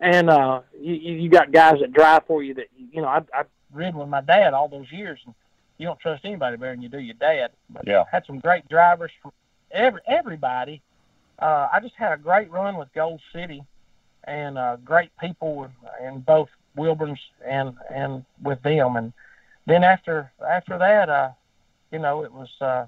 and 0.00 0.30
uh, 0.30 0.60
you 0.80 0.94
you 0.94 1.28
got 1.28 1.52
guys 1.52 1.76
that 1.80 1.92
drive 1.92 2.22
for 2.26 2.42
you 2.42 2.54
that 2.54 2.66
you 2.76 3.02
know 3.02 3.08
I 3.08 3.22
I 3.32 3.44
ridden 3.72 3.98
with 3.98 4.08
my 4.08 4.20
dad 4.20 4.54
all 4.54 4.68
those 4.68 4.90
years, 4.90 5.20
and 5.26 5.34
you 5.76 5.86
don't 5.86 6.00
trust 6.00 6.24
anybody 6.24 6.56
better 6.56 6.72
than 6.72 6.82
you 6.82 6.88
do 6.88 6.98
your 6.98 7.14
dad. 7.14 7.50
But 7.70 7.86
Yeah. 7.86 8.04
had 8.10 8.24
some 8.26 8.38
great 8.38 8.68
drivers 8.68 9.10
from 9.22 9.32
every 9.70 10.00
everybody. 10.06 10.82
Uh, 11.38 11.68
I 11.72 11.80
just 11.80 11.94
had 11.94 12.12
a 12.12 12.16
great 12.16 12.50
run 12.50 12.76
with 12.76 12.92
Gold 12.94 13.20
City, 13.32 13.62
and 14.24 14.58
uh, 14.58 14.76
great 14.84 15.10
people 15.18 15.70
in 16.02 16.20
both 16.20 16.48
Wilburns 16.78 17.20
and 17.44 17.74
and 17.92 18.24
with 18.42 18.62
them. 18.62 18.96
And 18.96 19.12
then 19.66 19.84
after 19.84 20.32
after 20.48 20.78
that, 20.78 21.08
uh, 21.10 21.30
you 21.92 21.98
know, 21.98 22.24
it 22.24 22.32
was 22.32 22.48
uh, 22.60 22.86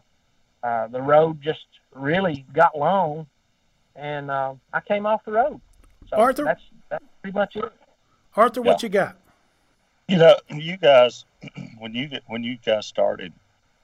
uh, 0.63 0.87
the 0.89 1.03
road 1.03 1.43
just 1.43 1.67
really 1.95 2.47
got 2.55 2.79
long, 2.79 3.27
and 3.97 4.31
uh, 4.31 4.55
I 4.73 4.81
came 4.81 5.05
off 5.07 5.25
the 5.25 5.33
road. 5.33 5.61
So 6.09 6.17
Arthur? 6.17 6.45
that's 6.45 6.63
that's 6.89 7.05
pretty 7.23 7.37
much 7.37 7.57
it. 7.57 7.73
Arthur, 8.37 8.63
what 8.63 8.83
Yeah. 8.83 8.87
you 8.87 8.93
got? 8.93 9.17
You 10.09 10.17
know, 10.19 10.37
you 10.49 10.77
guys, 10.77 11.25
when 11.79 11.95
you 11.95 12.07
get 12.07 12.23
when 12.27 12.43
you 12.43 12.57
guys 12.65 12.87
started, 12.87 13.33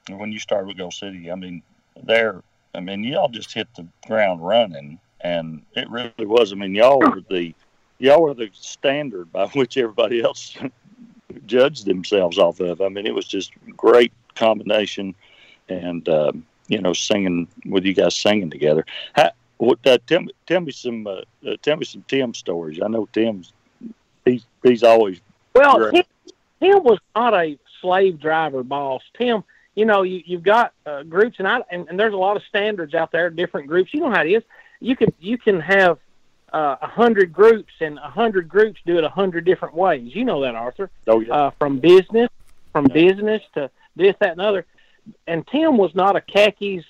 when 0.09 0.31
you 0.31 0.39
started 0.39 0.67
with 0.67 0.77
Gold 0.77 0.93
City, 0.93 1.31
I 1.31 1.35
mean, 1.35 1.61
there, 2.03 2.41
I 2.75 2.79
mean, 2.79 3.03
y'all 3.03 3.29
just 3.29 3.53
hit 3.53 3.67
the 3.75 3.87
ground 4.05 4.45
running, 4.45 4.99
and 5.21 5.63
it 5.75 5.89
really 5.89 6.13
was. 6.19 6.51
I 6.51 6.55
mean, 6.55 6.75
y'all 6.75 6.99
were 6.99 7.21
the 7.29 7.53
y'all 7.99 8.21
were 8.21 8.33
the 8.33 8.49
standard 8.53 9.31
by 9.31 9.47
which 9.53 9.77
everybody 9.77 10.21
else 10.21 10.55
judged 11.45 11.85
themselves 11.85 12.37
off 12.37 12.59
of. 12.59 12.81
I 12.81 12.89
mean, 12.89 13.05
it 13.07 13.13
was 13.13 13.27
just 13.27 13.51
great 13.75 14.13
combination, 14.35 15.15
and 15.69 16.07
um, 16.09 16.45
you 16.67 16.81
know, 16.81 16.93
singing 16.93 17.47
with 17.65 17.85
you 17.85 17.93
guys 17.93 18.15
singing 18.15 18.49
together. 18.49 18.85
How, 19.13 19.31
what, 19.57 19.79
uh, 19.87 19.97
tell 20.05 20.21
me, 20.21 20.31
tell 20.45 20.61
me 20.61 20.71
some, 20.71 21.07
uh, 21.07 21.21
uh, 21.47 21.55
tell 21.61 21.77
me 21.77 21.85
some 21.85 22.03
Tim 22.07 22.33
stories. 22.33 22.79
I 22.83 22.87
know 22.87 23.07
Tim's 23.11 23.53
he's 24.25 24.45
he's 24.63 24.83
always 24.83 25.19
Well. 25.53 25.91
Tim, 25.91 26.03
Tim 26.59 26.83
was 26.83 26.99
not 27.15 27.33
a 27.33 27.57
slave 27.81 28.19
driver 28.19 28.63
boss. 28.63 29.03
Tim, 29.15 29.43
you 29.75 29.85
know, 29.85 30.01
you, 30.01 30.23
you've 30.25 30.43
got 30.43 30.73
uh, 30.85 31.03
groups, 31.03 31.37
and 31.39 31.47
I 31.47 31.61
and, 31.69 31.87
and 31.89 31.99
there's 31.99 32.13
a 32.13 32.17
lot 32.17 32.35
of 32.35 32.43
standards 32.49 32.93
out 32.93 33.11
there, 33.11 33.29
different 33.29 33.67
groups. 33.67 33.93
You 33.93 34.01
know 34.01 34.11
how 34.11 34.23
it 34.23 34.31
is. 34.31 34.43
You 34.79 34.95
can 34.95 35.13
you 35.19 35.37
can 35.37 35.59
have 35.59 35.99
uh, 36.53 36.75
a 36.81 36.87
hundred 36.87 37.33
groups, 37.33 37.73
and 37.81 37.97
a 37.97 38.09
hundred 38.09 38.47
groups 38.47 38.79
do 38.85 38.97
it 38.97 39.03
a 39.03 39.09
hundred 39.09 39.45
different 39.45 39.75
ways. 39.75 40.15
You 40.15 40.25
know 40.25 40.41
that, 40.41 40.55
Arthur. 40.55 40.89
oh 41.07 41.19
yeah. 41.19 41.33
Uh, 41.33 41.51
from 41.59 41.79
business, 41.79 42.29
from 42.71 42.85
Yeah. 42.87 42.93
business 42.93 43.41
to 43.55 43.69
this, 43.95 44.15
that, 44.19 44.31
and 44.31 44.41
other. 44.41 44.65
And 45.25 45.45
Tim 45.47 45.77
was 45.77 45.93
not 45.95 46.15
a 46.15 46.21
khakis 46.21 46.83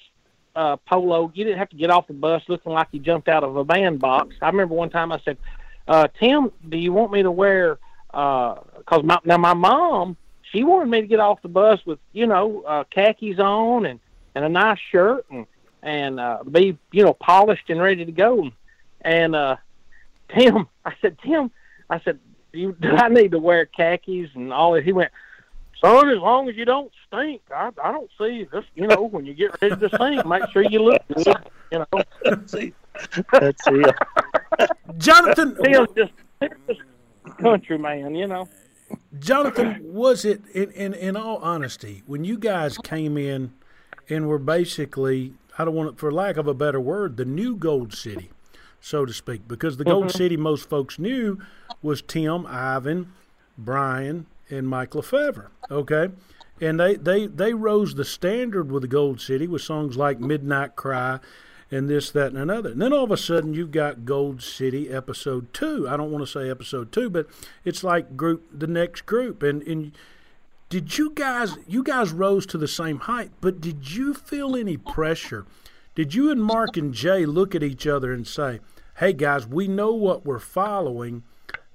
uh, 0.56 0.78
polo. 0.88 1.32
You 1.36 1.44
didn't 1.44 1.60
have 1.60 1.70
to 1.70 1.76
get 1.76 1.90
off 1.92 2.08
the 2.08 2.14
bus 2.14 2.42
looking 2.48 2.72
like 2.72 2.88
you 2.92 3.00
jumped 3.00 3.28
out 3.30 3.44
of 3.44 3.56
a 3.58 3.64
bandbox. 3.64 4.36
I 4.42 4.48
remember 4.48 4.74
one 4.76 4.90
time 4.90 5.12
I 5.12 5.20
said, 5.24 5.38
uh, 5.88 6.08
"Tim, 6.20 6.52
do 6.68 6.78
you 6.78 6.92
want 6.94 7.12
me 7.12 7.24
to 7.24 7.32
wear?" 7.32 7.78
Because 8.12 9.04
my 9.04 9.20
now 9.24 9.38
my 9.38 9.54
mom, 9.54 10.18
she 10.52 10.64
wanted 10.64 10.90
me 10.90 11.02
to 11.02 11.08
get 11.08 11.20
off 11.20 11.42
the 11.42 11.48
bus 11.48 11.80
with 11.86 12.00
you 12.14 12.26
know 12.28 12.64
uh, 12.68 12.84
khakis 12.90 13.38
on 13.40 13.86
and 13.86 14.00
and 14.34 14.46
a 14.46 14.50
nice 14.50 14.80
shirt 14.92 15.26
and 15.30 15.46
and 15.84 16.20
uh, 16.20 16.44
be 16.50 16.78
you 16.92 17.04
know 17.04 17.14
polished 17.14 17.70
and 17.70 17.80
ready 17.82 18.06
to 18.06 18.12
go. 18.12 18.50
And 19.02 19.36
uh, 19.36 19.58
Tim, 20.30 20.68
I 20.86 20.94
said, 21.02 21.18
Tim, 21.24 21.52
I 21.90 22.00
said, 22.02 22.20
do, 22.54 22.60
you, 22.60 22.76
do 22.80 22.90
I 22.96 23.10
need 23.10 23.32
to 23.32 23.40
wear 23.40 23.66
khakis 23.66 24.30
and 24.34 24.52
all 24.52 24.74
that? 24.74 24.84
He 24.84 24.92
went, 24.92 25.12
son, 25.82 26.10
as 26.10 26.20
long 26.20 26.50
as 26.50 26.56
you 26.56 26.66
don't 26.66 26.92
stink, 27.08 27.42
I, 27.54 27.72
I 27.84 27.92
don't 27.92 28.10
see. 28.18 28.48
Just 28.52 28.68
you 28.76 28.88
know, 28.88 29.04
when 29.04 29.26
you 29.26 29.34
get 29.34 29.62
ready 29.62 29.76
to 29.76 29.98
sing, 29.98 30.28
make 30.28 30.50
sure 30.52 30.64
you 30.64 30.84
look 30.84 31.02
good. 31.14 31.36
You 31.72 31.80
know, 31.80 32.04
See, 32.46 32.74
that's 33.32 33.62
it. 33.68 33.96
Jonathan, 34.98 35.58
Tim's 35.64 35.90
just, 35.96 36.12
just 36.68 36.82
country 37.40 37.78
man. 37.78 38.16
You 38.16 38.28
know. 38.28 38.48
Jonathan, 39.20 39.82
was 39.82 40.24
it 40.24 40.42
in, 40.54 40.72
in 40.72 40.94
in 40.94 41.18
all 41.18 41.38
honesty 41.38 42.04
when 42.06 42.24
you 42.24 42.38
guys 42.38 42.78
came 42.78 43.18
in 43.18 43.52
and 44.10 44.28
were 44.28 44.40
basically 44.40 45.34
I 45.58 45.66
don't 45.66 45.76
want 45.76 45.90
it 45.90 45.98
for 45.98 46.12
lack 46.12 46.38
of 46.38 46.48
a 46.48 46.54
better 46.54 46.80
word 46.80 47.18
the 47.18 47.26
new 47.26 47.56
Gold 47.56 47.94
City, 47.94 48.30
so 48.80 49.06
to 49.06 49.14
speak, 49.14 49.48
because 49.48 49.78
the 49.78 49.84
Gold 49.84 50.08
mm-hmm. 50.08 50.18
City 50.18 50.38
most 50.38 50.70
folks 50.70 51.00
knew 51.00 51.40
was 51.82 52.02
Tim, 52.02 52.46
Ivan, 52.48 53.12
Brian, 53.58 54.28
and 54.50 54.68
Mike 54.68 54.96
Lefevre. 54.96 55.52
Okay, 55.70 56.10
and 56.62 56.80
they 56.80 56.96
they 56.96 57.28
they 57.28 57.54
rose 57.54 57.96
the 57.96 58.06
standard 58.06 58.72
with 58.72 58.84
the 58.84 58.88
Gold 58.88 59.22
City 59.22 59.48
with 59.48 59.62
songs 59.62 59.98
like 59.98 60.20
Midnight 60.20 60.76
Cry. 60.76 61.20
And 61.70 61.90
this, 61.90 62.12
that, 62.12 62.28
and 62.28 62.38
another. 62.38 62.70
And 62.70 62.82
then 62.82 62.94
all 62.94 63.04
of 63.04 63.12
a 63.12 63.18
sudden, 63.18 63.54
you've 63.54 63.72
got 63.72 64.06
Gold 64.06 64.42
City 64.42 64.90
episode 64.90 65.54
two. 65.54 65.86
I 65.90 65.98
don't 65.98 66.14
want 66.14 66.26
to 66.26 66.32
say 66.32 66.50
episode 66.50 66.94
two, 66.94 67.10
but 67.10 67.28
it's 67.66 67.84
like 67.84 68.16
group 68.16 68.48
the 68.58 68.68
next 68.68 69.06
group 69.06 69.44
and 69.44 69.62
and 69.64 69.92
did 70.70 70.98
you 70.98 71.12
guys 71.12 71.58
you 71.68 71.84
guys 71.84 72.12
rose 72.12 72.46
to 72.46 72.58
the 72.58 72.68
same 72.68 73.00
height 73.00 73.32
but 73.42 73.62
did 73.62 73.92
you 73.92 74.14
feel 74.14 74.56
any 74.56 74.78
pressure 74.78 75.46
did 75.98 76.14
you 76.14 76.30
and 76.32 76.42
mark 76.44 76.78
and 76.78 76.94
jay 76.94 77.26
look 77.26 77.54
at 77.56 77.64
each 77.64 77.86
other 77.88 78.14
and 78.14 78.26
say 78.28 78.60
hey 79.00 79.12
guys 79.12 79.46
we 79.48 79.68
know 79.68 79.94
what 79.94 80.26
we're 80.26 80.40
following 80.40 81.24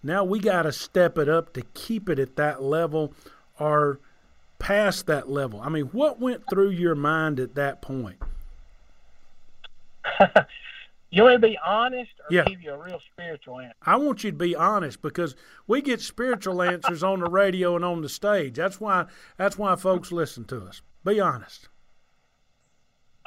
now 0.02 0.22
we 0.24 0.38
got 0.38 0.62
to 0.62 0.72
step 0.72 1.18
it 1.18 1.28
up 1.28 1.52
to 1.52 1.60
keep 1.74 2.08
it 2.08 2.18
at 2.18 2.36
that 2.36 2.62
level 2.62 3.12
or 3.58 4.00
past 4.58 5.06
that 5.06 5.28
level 5.28 5.60
i 5.60 5.68
mean 5.68 5.86
what 5.86 6.20
went 6.20 6.42
through 6.48 6.70
your 6.70 6.94
mind 6.94 7.38
at 7.40 7.54
that 7.56 7.82
point 7.82 8.16
You 11.14 11.24
want 11.24 11.42
to 11.42 11.46
be 11.46 11.58
honest 11.62 12.10
or 12.20 12.34
Yeah. 12.34 12.44
give 12.44 12.62
you 12.62 12.72
a 12.72 12.78
real 12.82 12.98
spiritual 13.12 13.60
answer? 13.60 13.74
I 13.82 13.96
want 13.96 14.24
you 14.24 14.30
to 14.30 14.36
be 14.36 14.56
honest 14.56 15.02
because 15.02 15.36
we 15.66 15.82
get 15.82 16.00
spiritual 16.00 16.62
answers 16.62 17.02
on 17.02 17.20
the 17.20 17.28
radio 17.28 17.76
and 17.76 17.84
on 17.84 18.00
the 18.00 18.08
stage. 18.08 18.54
That's 18.56 18.80
why 18.80 19.04
that's 19.36 19.58
why 19.58 19.76
folks 19.76 20.10
listen 20.10 20.46
to 20.46 20.64
us. 20.64 20.80
Be 21.04 21.20
honest. 21.20 21.68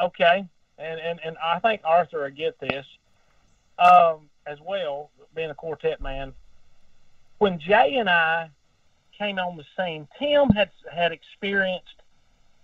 Okay, 0.02 0.48
and 0.78 1.00
and, 1.00 1.20
and 1.24 1.38
I 1.44 1.60
think 1.60 1.82
Arthur 1.84 2.24
will 2.24 2.30
get 2.32 2.60
this 2.60 2.86
um, 3.80 4.30
as 4.46 4.60
well, 4.62 5.10
being 5.36 5.50
a 5.50 5.56
quartet 5.56 6.02
man. 6.02 6.34
When 7.38 7.60
Jay 7.60 7.96
and 7.96 8.10
I 8.10 8.50
came 9.18 9.40
on 9.40 9.58
the 9.58 9.66
scene, 9.78 10.08
Tim 10.20 10.50
had 10.50 10.70
had 10.92 11.12
experienced 11.12 12.02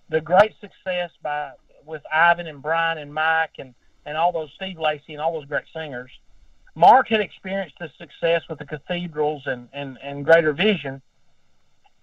the 0.09 0.21
great 0.21 0.53
success 0.59 1.11
by 1.21 1.51
with 1.85 2.03
Ivan 2.13 2.47
and 2.47 2.61
Brian 2.61 2.97
and 2.97 3.13
Mike 3.13 3.55
and 3.57 3.73
and 4.05 4.17
all 4.17 4.31
those 4.31 4.51
Steve 4.55 4.79
Lacey 4.79 5.13
and 5.13 5.21
all 5.21 5.33
those 5.33 5.47
great 5.47 5.65
singers. 5.73 6.11
Mark 6.73 7.09
had 7.09 7.19
experienced 7.19 7.75
the 7.79 7.91
success 7.97 8.43
with 8.49 8.59
the 8.59 8.65
cathedrals 8.65 9.43
and 9.45 9.67
and, 9.73 9.97
and 10.01 10.25
Greater 10.25 10.53
Vision, 10.53 11.01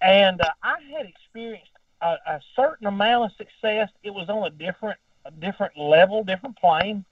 and 0.01 0.41
uh, 0.41 0.51
I 0.63 0.77
had 0.97 1.07
experienced 1.07 1.71
a, 2.01 2.17
a 2.27 2.41
certain 2.55 2.87
amount 2.87 3.33
of 3.33 3.37
success. 3.37 3.89
It 4.03 4.11
was 4.11 4.29
on 4.29 4.47
a 4.47 4.51
different 4.51 4.99
a 5.29 5.31
different 5.33 5.77
level, 5.77 6.25
different 6.25 6.57
plane. 6.57 7.05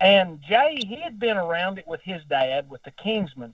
And 0.00 0.40
Jay, 0.42 0.78
he 0.86 0.96
had 0.96 1.18
been 1.18 1.36
around 1.36 1.78
it 1.78 1.86
with 1.86 2.00
his 2.02 2.22
dad, 2.28 2.70
with 2.70 2.82
the 2.84 2.92
Kingsmen, 2.92 3.52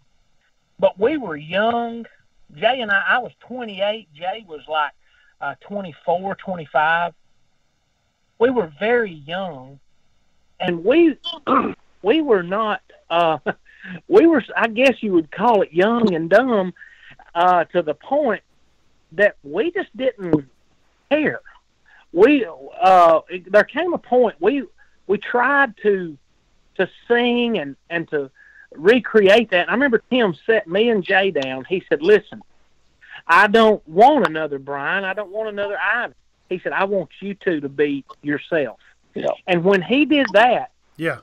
but 0.79 0.99
we 0.99 1.17
were 1.17 1.37
young. 1.37 2.07
Jay 2.55 2.81
and 2.81 2.91
I, 2.91 3.03
I 3.09 3.19
was 3.19 3.33
28. 3.41 4.09
Jay 4.15 4.45
was 4.47 4.61
like 4.69 4.93
uh, 5.41 5.55
24, 5.61 6.35
25. 6.37 7.15
We 8.39 8.51
were 8.51 8.71
very 8.79 9.13
young, 9.13 9.81
and 10.61 10.85
we 10.85 11.17
we 12.03 12.21
were 12.21 12.43
not. 12.43 12.83
Uh, 13.09 13.39
we 14.09 14.27
were, 14.27 14.45
I 14.57 14.69
guess 14.69 15.03
you 15.03 15.13
would 15.13 15.31
call 15.31 15.63
it, 15.63 15.73
young 15.73 16.15
and 16.15 16.29
dumb, 16.29 16.75
uh, 17.35 17.65
to 17.65 17.83
the 17.83 17.95
point 17.95 18.43
that 19.13 19.37
we 19.43 19.71
just 19.71 19.97
didn't 19.97 20.47
care 21.11 21.41
we 22.15 22.47
uh 22.81 23.21
there 23.49 23.65
came 23.65 23.93
a 23.93 23.99
point 23.99 24.37
we 24.41 24.63
we 25.07 25.19
tried 25.19 25.77
to 25.83 26.17
to 26.77 26.89
sing 27.09 27.59
and 27.59 27.77
and 27.91 28.09
to 28.09 28.31
recreate 28.73 29.51
that. 29.51 29.63
And 29.63 29.71
I 29.71 29.75
remember 29.75 30.03
Tim 30.11 30.35
set 30.47 30.67
me 30.67 30.89
and 30.89 31.05
Jay 31.05 31.31
down. 31.31 31.65
He 31.69 31.85
said, 31.89 32.03
"Listen, 32.03 32.43
I 33.27 33.47
don't 33.49 33.87
want 33.89 34.27
another 34.27 34.59
Brian. 34.59 35.05
I 35.05 35.13
don't 35.13 35.31
want 35.31 35.49
another 35.49 35.77
Ivan." 35.79 36.15
He 36.49 36.59
said, 36.61 36.73
"I 36.73 36.85
want 36.85 37.11
you 37.21 37.35
two 37.35 37.61
to 37.61 37.69
be 37.69 38.05
yourself." 38.23 38.79
Yeah. 39.15 39.27
And 39.47 39.65
when 39.65 39.83
he 39.83 40.05
did 40.07 40.27
that, 40.33 40.71
Yeah. 40.97 41.19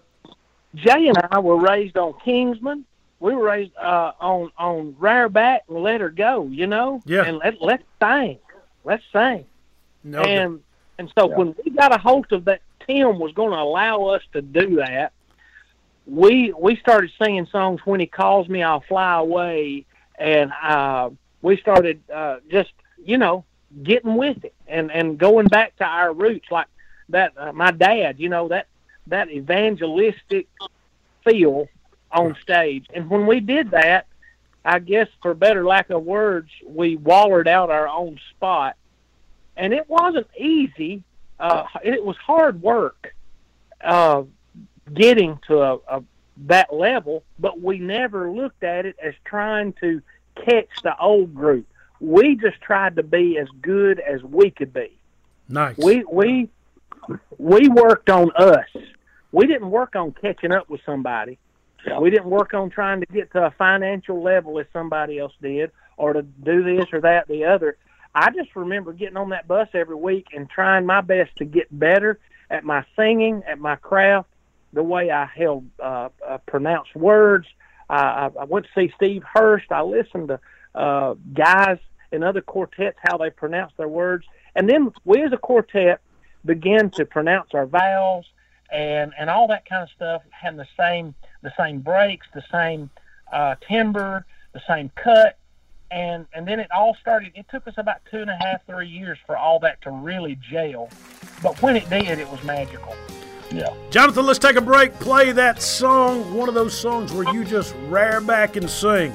Jay 0.75 1.07
and 1.07 1.17
I 1.31 1.39
were 1.39 1.57
raised 1.57 1.97
on 1.97 2.13
Kingsmen. 2.25 2.83
We 3.19 3.35
were 3.35 3.43
raised 3.43 3.75
uh, 3.75 4.13
on 4.19 4.51
on 4.57 4.93
Rareback 4.93 5.59
and 5.67 5.77
Let 5.83 6.01
Her 6.01 6.09
Go. 6.09 6.47
You 6.47 6.67
know. 6.67 7.01
Yeah. 7.05 7.23
And 7.23 7.37
let 7.37 7.61
let's 7.61 7.83
sing. 8.01 8.39
Let's 8.83 9.03
sing. 9.11 9.45
No. 10.03 10.21
And 10.21 10.61
and 11.01 11.11
so 11.17 11.27
Yeah. 11.29 11.35
when 11.35 11.55
we 11.65 11.71
got 11.71 11.91
a 11.95 11.97
hold 11.97 12.31
of 12.31 12.45
that, 12.45 12.61
Tim 12.85 13.17
was 13.17 13.31
going 13.33 13.49
to 13.49 13.57
allow 13.57 14.05
us 14.05 14.21
to 14.33 14.41
do 14.43 14.75
that. 14.75 15.13
We 16.05 16.53
we 16.55 16.75
started 16.75 17.11
singing 17.19 17.47
songs. 17.47 17.81
When 17.85 17.99
he 17.99 18.05
calls 18.05 18.47
me, 18.47 18.61
I'll 18.61 18.81
fly 18.81 19.15
away, 19.17 19.85
and 20.19 20.51
uh, 20.61 21.09
we 21.41 21.57
started 21.57 22.01
uh, 22.13 22.37
just 22.51 22.71
you 23.03 23.17
know 23.17 23.45
getting 23.81 24.15
with 24.15 24.45
it 24.45 24.53
and 24.67 24.91
and 24.91 25.17
going 25.17 25.47
back 25.47 25.75
to 25.77 25.85
our 25.85 26.13
roots, 26.13 26.51
like 26.51 26.67
that. 27.09 27.33
Uh, 27.35 27.51
my 27.51 27.71
dad, 27.71 28.19
you 28.19 28.29
know 28.29 28.47
that 28.49 28.67
that 29.07 29.31
evangelistic 29.31 30.47
feel 31.23 31.67
on 32.11 32.35
stage. 32.41 32.85
And 32.93 33.09
when 33.09 33.25
we 33.25 33.39
did 33.39 33.71
that, 33.71 34.05
I 34.63 34.77
guess 34.77 35.07
for 35.23 35.33
better 35.33 35.65
lack 35.65 35.89
of 35.89 36.03
words, 36.03 36.51
we 36.67 36.95
wallered 36.97 37.47
out 37.47 37.71
our 37.71 37.87
own 37.87 38.19
spot. 38.31 38.75
And 39.57 39.73
it 39.73 39.89
wasn't 39.89 40.27
easy. 40.37 41.03
Uh, 41.39 41.65
it 41.83 42.03
was 42.03 42.15
hard 42.17 42.61
work 42.61 43.13
uh, 43.83 44.23
getting 44.93 45.39
to 45.47 45.61
a, 45.61 45.75
a, 45.87 46.03
that 46.47 46.73
level, 46.73 47.23
but 47.39 47.61
we 47.61 47.79
never 47.79 48.31
looked 48.31 48.63
at 48.63 48.85
it 48.85 48.95
as 49.01 49.13
trying 49.25 49.73
to 49.81 50.01
catch 50.35 50.69
the 50.83 50.97
old 50.99 51.35
group. 51.35 51.67
We 51.99 52.35
just 52.35 52.61
tried 52.61 52.95
to 52.95 53.03
be 53.03 53.37
as 53.37 53.47
good 53.61 53.99
as 53.99 54.23
we 54.23 54.49
could 54.49 54.73
be. 54.73 54.97
Nice. 55.47 55.77
We 55.77 56.03
we 56.03 56.49
we 57.37 57.67
worked 57.67 58.09
on 58.09 58.31
us. 58.35 58.65
We 59.31 59.47
didn't 59.47 59.69
work 59.69 59.95
on 59.95 60.13
catching 60.13 60.51
up 60.51 60.69
with 60.69 60.81
somebody. 60.85 61.37
Yeah. 61.85 61.99
We 61.99 62.09
didn't 62.09 62.29
work 62.29 62.53
on 62.53 62.69
trying 62.69 63.01
to 63.01 63.05
get 63.07 63.31
to 63.33 63.45
a 63.45 63.51
financial 63.51 64.21
level 64.21 64.59
as 64.59 64.65
somebody 64.73 65.19
else 65.19 65.33
did, 65.41 65.71
or 65.97 66.13
to 66.13 66.21
do 66.21 66.63
this 66.63 66.85
or 66.93 67.01
that, 67.01 67.27
the 67.27 67.45
other. 67.45 67.77
I 68.13 68.31
just 68.31 68.55
remember 68.55 68.93
getting 68.93 69.17
on 69.17 69.29
that 69.29 69.47
bus 69.47 69.69
every 69.73 69.95
week 69.95 70.27
and 70.33 70.49
trying 70.49 70.85
my 70.85 71.01
best 71.01 71.35
to 71.37 71.45
get 71.45 71.67
better 71.77 72.19
at 72.49 72.63
my 72.63 72.85
singing, 72.95 73.43
at 73.47 73.59
my 73.59 73.75
craft, 73.77 74.27
the 74.73 74.83
way 74.83 75.11
I 75.11 75.25
held 75.25 75.65
uh, 75.81 76.09
uh, 76.27 76.37
pronounced 76.39 76.95
words. 76.95 77.47
I, 77.89 78.29
I 78.39 78.43
went 78.45 78.65
to 78.65 78.71
see 78.75 78.93
Steve 78.95 79.23
Hurst. 79.33 79.71
I 79.71 79.81
listened 79.81 80.29
to 80.29 80.39
uh, 80.75 81.15
guys 81.33 81.77
in 82.11 82.23
other 82.23 82.41
quartets 82.41 82.97
how 83.01 83.17
they 83.17 83.29
pronounce 83.29 83.73
their 83.77 83.87
words, 83.87 84.25
and 84.55 84.69
then 84.69 84.91
we 85.05 85.21
as 85.23 85.33
a 85.33 85.37
quartet 85.37 86.01
began 86.45 86.89
to 86.91 87.05
pronounce 87.05 87.49
our 87.53 87.65
vowels 87.65 88.25
and 88.71 89.13
and 89.19 89.29
all 89.29 89.47
that 89.47 89.67
kind 89.67 89.83
of 89.83 89.89
stuff, 89.95 90.21
having 90.31 90.57
the 90.57 90.67
same 90.77 91.13
the 91.41 91.51
same 91.57 91.79
breaks, 91.79 92.27
the 92.33 92.43
same 92.51 92.89
uh, 93.31 93.55
timbre, 93.67 94.25
the 94.53 94.61
same 94.67 94.89
cut, 94.95 95.37
and 95.91 96.25
and 96.33 96.47
then 96.47 96.59
it 96.59 96.71
all 96.71 96.95
started. 96.99 97.33
It 97.35 97.45
took 97.51 97.67
us 97.67 97.75
about 97.77 97.97
two 98.09 98.17
and 98.17 98.29
a 98.29 98.37
half, 98.37 98.65
three 98.65 98.87
years 98.87 99.17
for 99.25 99.37
all 99.37 99.59
that 99.59 99.81
to 99.83 99.91
really 99.91 100.39
gel, 100.49 100.89
but 101.43 101.61
when 101.61 101.75
it 101.75 101.89
did, 101.89 102.19
it 102.19 102.29
was 102.29 102.43
magical. 102.43 102.95
Yeah. 103.51 103.73
Jonathan, 103.89 104.25
let's 104.25 104.39
take 104.39 104.55
a 104.55 104.61
break. 104.61 104.93
Play 104.93 105.33
that 105.33 105.61
song, 105.61 106.33
one 106.33 106.47
of 106.47 106.55
those 106.55 106.77
songs 106.77 107.11
where 107.11 107.31
you 107.33 107.43
just 107.43 107.75
rear 107.87 108.21
back 108.21 108.55
and 108.55 108.69
sing. 108.69 109.11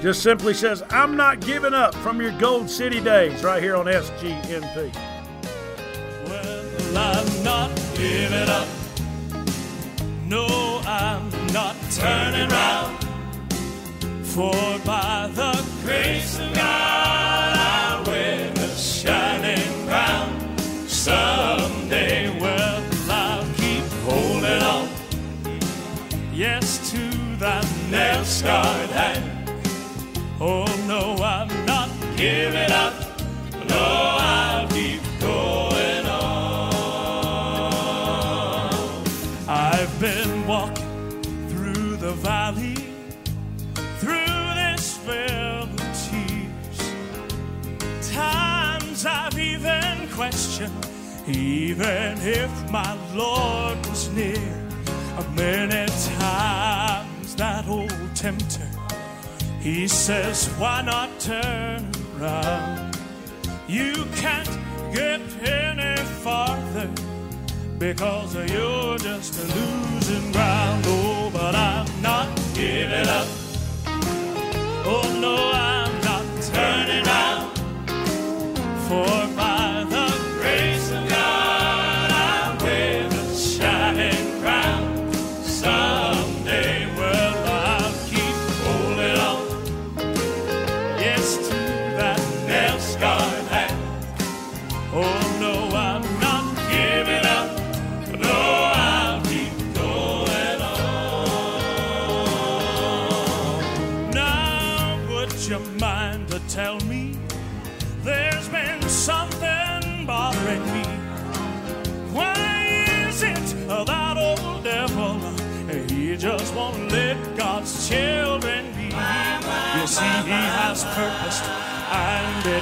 Just 0.00 0.22
simply 0.22 0.54
says, 0.54 0.82
I'm 0.90 1.16
not 1.16 1.40
giving 1.40 1.74
up 1.74 1.94
from 1.96 2.20
your 2.20 2.32
Gold 2.38 2.70
City 2.70 3.00
days, 3.00 3.42
right 3.42 3.62
here 3.62 3.76
on 3.76 3.86
SGNP. 3.86 4.94
Well, 6.26 6.96
I'm 6.96 7.44
not 7.44 7.74
giving 7.94 8.48
up. 8.48 8.68
No, 10.26 10.80
I'm 10.86 11.30
not 11.52 11.76
turning 11.92 12.48
round. 12.48 13.05
For 14.36 14.78
by 14.84 15.30
the 15.32 15.66
grace 15.82 16.38
of 16.38 16.52
God, 16.52 17.56
I 17.56 18.04
wear 18.06 18.50
the 18.50 18.68
shining 18.68 19.86
crown. 19.88 20.58
Someday, 20.86 22.38
well, 22.38 22.84
I'll 23.08 23.46
keep 23.54 23.82
holding 24.04 24.62
on. 24.62 24.90
Yes, 26.34 26.90
to 26.90 26.98
that 27.38 27.66
nail 27.90 28.22
scarred 28.26 28.90
hand. 28.90 29.50
Oh, 30.38 30.66
no, 30.86 31.16
I'm 31.24 31.48
not 31.64 31.88
giving 32.18 32.70
up. 32.72 32.92
No, 33.70 34.18
I'll 34.20 34.68
keep 34.68 35.00
going 35.18 35.65
I've 49.06 49.38
even 49.38 50.08
questioned, 50.10 50.86
even 51.26 52.18
if 52.20 52.70
my 52.70 52.96
Lord 53.14 53.78
was 53.86 54.08
near. 54.10 54.66
Many 55.34 55.86
times 56.18 57.34
that 57.36 57.68
old 57.68 57.92
tempter, 58.14 58.66
he 59.60 59.86
says, 59.86 60.48
Why 60.58 60.80
not 60.80 61.10
turn 61.20 61.90
around? 62.18 62.98
You 63.68 63.92
can't 64.16 64.48
get 64.94 65.20
any 65.42 66.02
farther 66.22 66.88
because 67.78 68.34
you're 68.34 68.96
just 68.96 69.38
a 69.38 69.44
losing 69.58 70.32
ground. 70.32 70.84
Oh, 70.86 71.30
but 71.32 71.54
I'm 71.54 71.86
not 72.00 72.28
giving 72.54 73.08
up. 73.08 73.28
Oh, 74.88 75.18
no, 75.20 75.36
I'm 75.52 76.00
not 76.00 76.24
turning 76.42 77.06
around. 77.06 77.35
For 78.88 79.26
by 79.34 79.75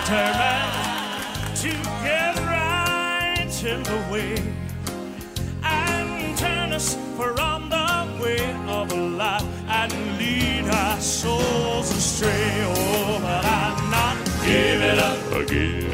determined 0.05 1.57
to 1.57 1.71
get 2.05 2.37
right 2.41 3.65
in 3.65 3.83
the 3.85 4.13
way 4.13 4.35
and 5.63 6.37
turn 6.37 6.73
us 6.73 6.95
from 7.17 7.71
the 7.71 8.23
way 8.23 8.55
of 8.69 8.93
life 8.93 9.47
and 9.67 9.93
lead 10.19 10.69
our 10.69 11.01
souls 11.01 11.91
astray. 11.91 12.53
Oh, 12.67 13.19
but 13.23 13.45
I'm 13.47 13.91
not 13.91 14.17
giving 14.45 14.99
up 14.99 15.49
again. 15.49 15.94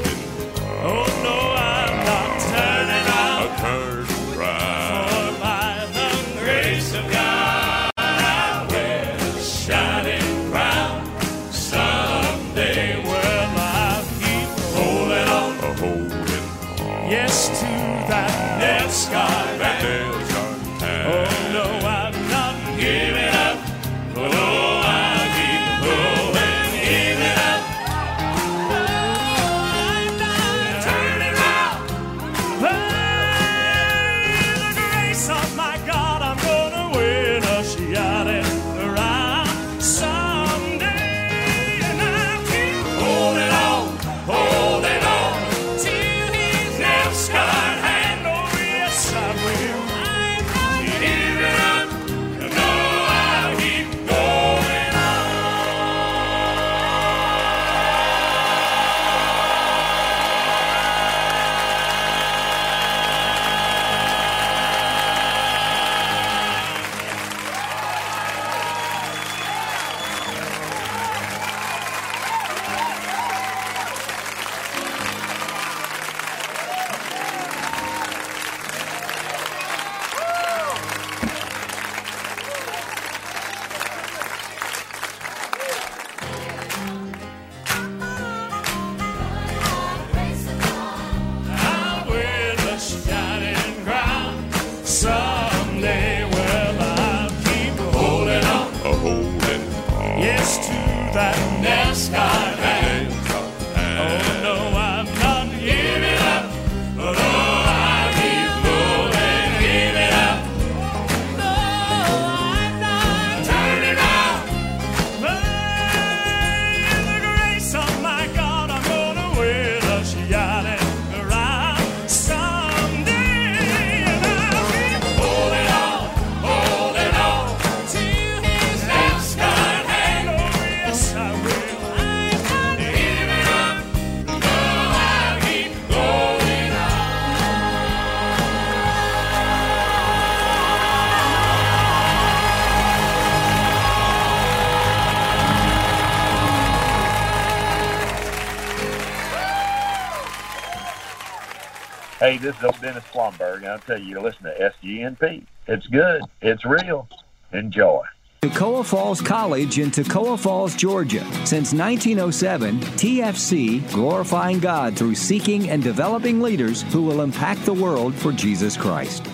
Hey, 152.31 152.39
this 152.39 152.57
is 152.59 152.63
old 152.63 152.81
Dennis 152.81 153.03
Swanberg. 153.13 153.67
I'll 153.67 153.81
tell 153.81 153.99
you, 153.99 154.11
you 154.11 154.21
listen 154.21 154.45
to 154.45 154.73
SGNP. 154.85 155.45
It's 155.67 155.89
good. 155.89 156.23
It's 156.41 156.65
real. 156.65 157.09
Enjoy. 157.53 158.05
Toccoa 158.43 158.85
Falls 158.85 159.21
College 159.21 159.81
in 159.81 159.91
Toccoa 159.91 160.39
Falls, 160.39 160.77
Georgia. 160.77 161.25
Since 161.45 161.75
1907, 161.75 162.79
TFC 162.79 163.93
glorifying 163.93 164.61
God 164.61 164.97
through 164.97 165.17
seeking 165.17 165.71
and 165.71 165.83
developing 165.83 166.41
leaders 166.41 166.83
who 166.93 167.03
will 167.03 167.23
impact 167.23 167.65
the 167.65 167.75
world 167.75 168.15
for 168.15 168.31
Jesus 168.31 168.77
Christ. 168.77 169.27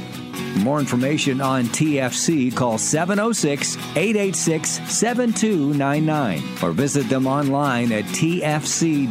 More 0.61 0.81
information 0.81 1.43
on 1.43 1.65
TFC, 1.65 2.57
call 2.57 2.79
706 2.79 3.77
886 3.77 4.71
7299 4.91 6.43
or 6.63 6.73
visit 6.73 7.11
them 7.11 7.27
online 7.27 7.93
at 7.93 8.05
tfc.edu. 8.05 9.11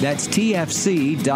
That's 0.00 0.26
tfc.edu. 0.26 1.26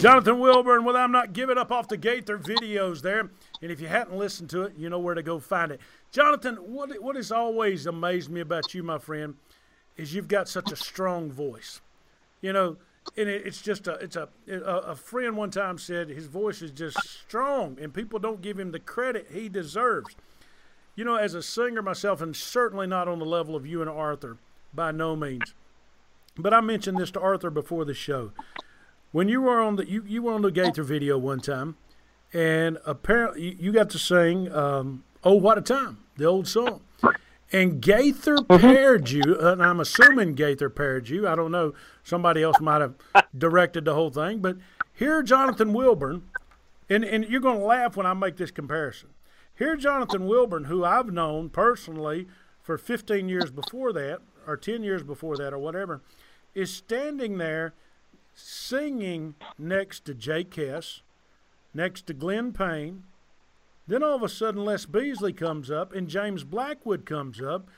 Jonathan 0.00 0.38
Wilburn 0.38 0.86
with 0.86 0.96
I'm 0.96 1.12
Not 1.12 1.34
Giving 1.34 1.58
Up 1.58 1.70
off 1.70 1.88
the 1.88 1.98
Gaither 1.98 2.38
videos 2.38 3.02
there. 3.02 3.28
And 3.60 3.70
if 3.70 3.82
you 3.82 3.86
hadn't 3.88 4.16
listened 4.16 4.48
to 4.48 4.62
it, 4.62 4.72
you 4.78 4.88
know 4.88 4.98
where 4.98 5.14
to 5.14 5.22
go 5.22 5.38
find 5.38 5.70
it. 5.70 5.80
Jonathan, 6.10 6.56
what, 6.56 6.90
what 7.02 7.16
has 7.16 7.30
always 7.30 7.84
amazed 7.84 8.30
me 8.30 8.40
about 8.40 8.72
you, 8.72 8.82
my 8.82 8.96
friend, 8.96 9.34
is 9.98 10.14
you've 10.14 10.26
got 10.26 10.48
such 10.48 10.72
a 10.72 10.76
strong 10.76 11.30
voice. 11.30 11.82
You 12.40 12.54
know, 12.54 12.78
and 13.18 13.28
it, 13.28 13.46
it's 13.46 13.60
just 13.60 13.88
a 13.88 13.92
it's 13.96 14.16
a, 14.16 14.30
a 14.48 14.54
a 14.62 14.96
friend 14.96 15.36
one 15.36 15.50
time 15.50 15.76
said 15.76 16.08
his 16.08 16.24
voice 16.24 16.62
is 16.62 16.70
just 16.70 16.96
strong, 17.06 17.76
and 17.78 17.92
people 17.92 18.18
don't 18.18 18.40
give 18.40 18.58
him 18.58 18.72
the 18.72 18.80
credit 18.80 19.28
he 19.30 19.50
deserves. 19.50 20.16
You 20.96 21.04
know, 21.04 21.16
as 21.16 21.34
a 21.34 21.42
singer 21.42 21.82
myself, 21.82 22.22
and 22.22 22.34
certainly 22.34 22.86
not 22.86 23.06
on 23.06 23.18
the 23.18 23.26
level 23.26 23.54
of 23.54 23.66
you 23.66 23.82
and 23.82 23.90
Arthur, 23.90 24.38
by 24.72 24.92
no 24.92 25.14
means. 25.14 25.52
But 26.38 26.54
I 26.54 26.62
mentioned 26.62 26.96
this 26.96 27.10
to 27.10 27.20
Arthur 27.20 27.50
before 27.50 27.84
the 27.84 27.92
show. 27.92 28.32
When 29.12 29.28
you 29.28 29.40
were 29.40 29.60
on 29.60 29.76
the 29.76 29.88
you, 29.88 30.04
you 30.06 30.22
were 30.22 30.32
on 30.32 30.42
the 30.42 30.52
Gaither 30.52 30.84
video 30.84 31.18
one 31.18 31.40
time, 31.40 31.76
and 32.32 32.78
apparently 32.86 33.42
you, 33.42 33.56
you 33.58 33.72
got 33.72 33.90
to 33.90 33.98
sing 33.98 34.52
um, 34.52 35.04
"Oh 35.24 35.34
What 35.34 35.58
a 35.58 35.62
Time," 35.62 35.98
the 36.16 36.26
old 36.26 36.46
song. 36.46 36.82
And 37.52 37.80
Gaither 37.80 38.44
paired 38.44 39.10
you, 39.10 39.36
and 39.40 39.60
I'm 39.60 39.80
assuming 39.80 40.34
Gaither 40.34 40.70
paired 40.70 41.08
you. 41.08 41.26
I 41.26 41.34
don't 41.34 41.50
know. 41.50 41.74
Somebody 42.04 42.44
else 42.44 42.60
might 42.60 42.80
have 42.80 42.94
directed 43.36 43.84
the 43.84 43.94
whole 43.94 44.10
thing. 44.10 44.38
But 44.38 44.58
here, 44.92 45.20
Jonathan 45.24 45.72
Wilburn, 45.72 46.22
and, 46.88 47.04
and 47.04 47.24
you're 47.24 47.40
going 47.40 47.58
to 47.58 47.64
laugh 47.64 47.96
when 47.96 48.06
I 48.06 48.14
make 48.14 48.36
this 48.36 48.52
comparison. 48.52 49.08
Here, 49.58 49.74
Jonathan 49.74 50.26
Wilburn, 50.28 50.64
who 50.64 50.84
I've 50.84 51.12
known 51.12 51.48
personally 51.48 52.28
for 52.62 52.78
15 52.78 53.28
years 53.28 53.50
before 53.50 53.92
that, 53.94 54.20
or 54.46 54.56
10 54.56 54.84
years 54.84 55.02
before 55.02 55.36
that, 55.38 55.52
or 55.52 55.58
whatever, 55.58 56.02
is 56.54 56.72
standing 56.72 57.38
there 57.38 57.74
singing 58.40 59.34
next 59.58 60.04
to 60.06 60.14
Jake 60.14 60.54
Hess, 60.54 61.02
next 61.74 62.06
to 62.06 62.14
Glenn 62.14 62.52
Payne, 62.52 63.04
then 63.86 64.02
all 64.04 64.14
of 64.14 64.22
a 64.22 64.28
sudden, 64.28 64.64
Les 64.64 64.86
Beasley 64.86 65.32
comes 65.32 65.70
up 65.70 65.92
and 65.92 66.08
James 66.08 66.44
Blackwood 66.44 67.04
comes 67.04 67.40
up. 67.40 67.68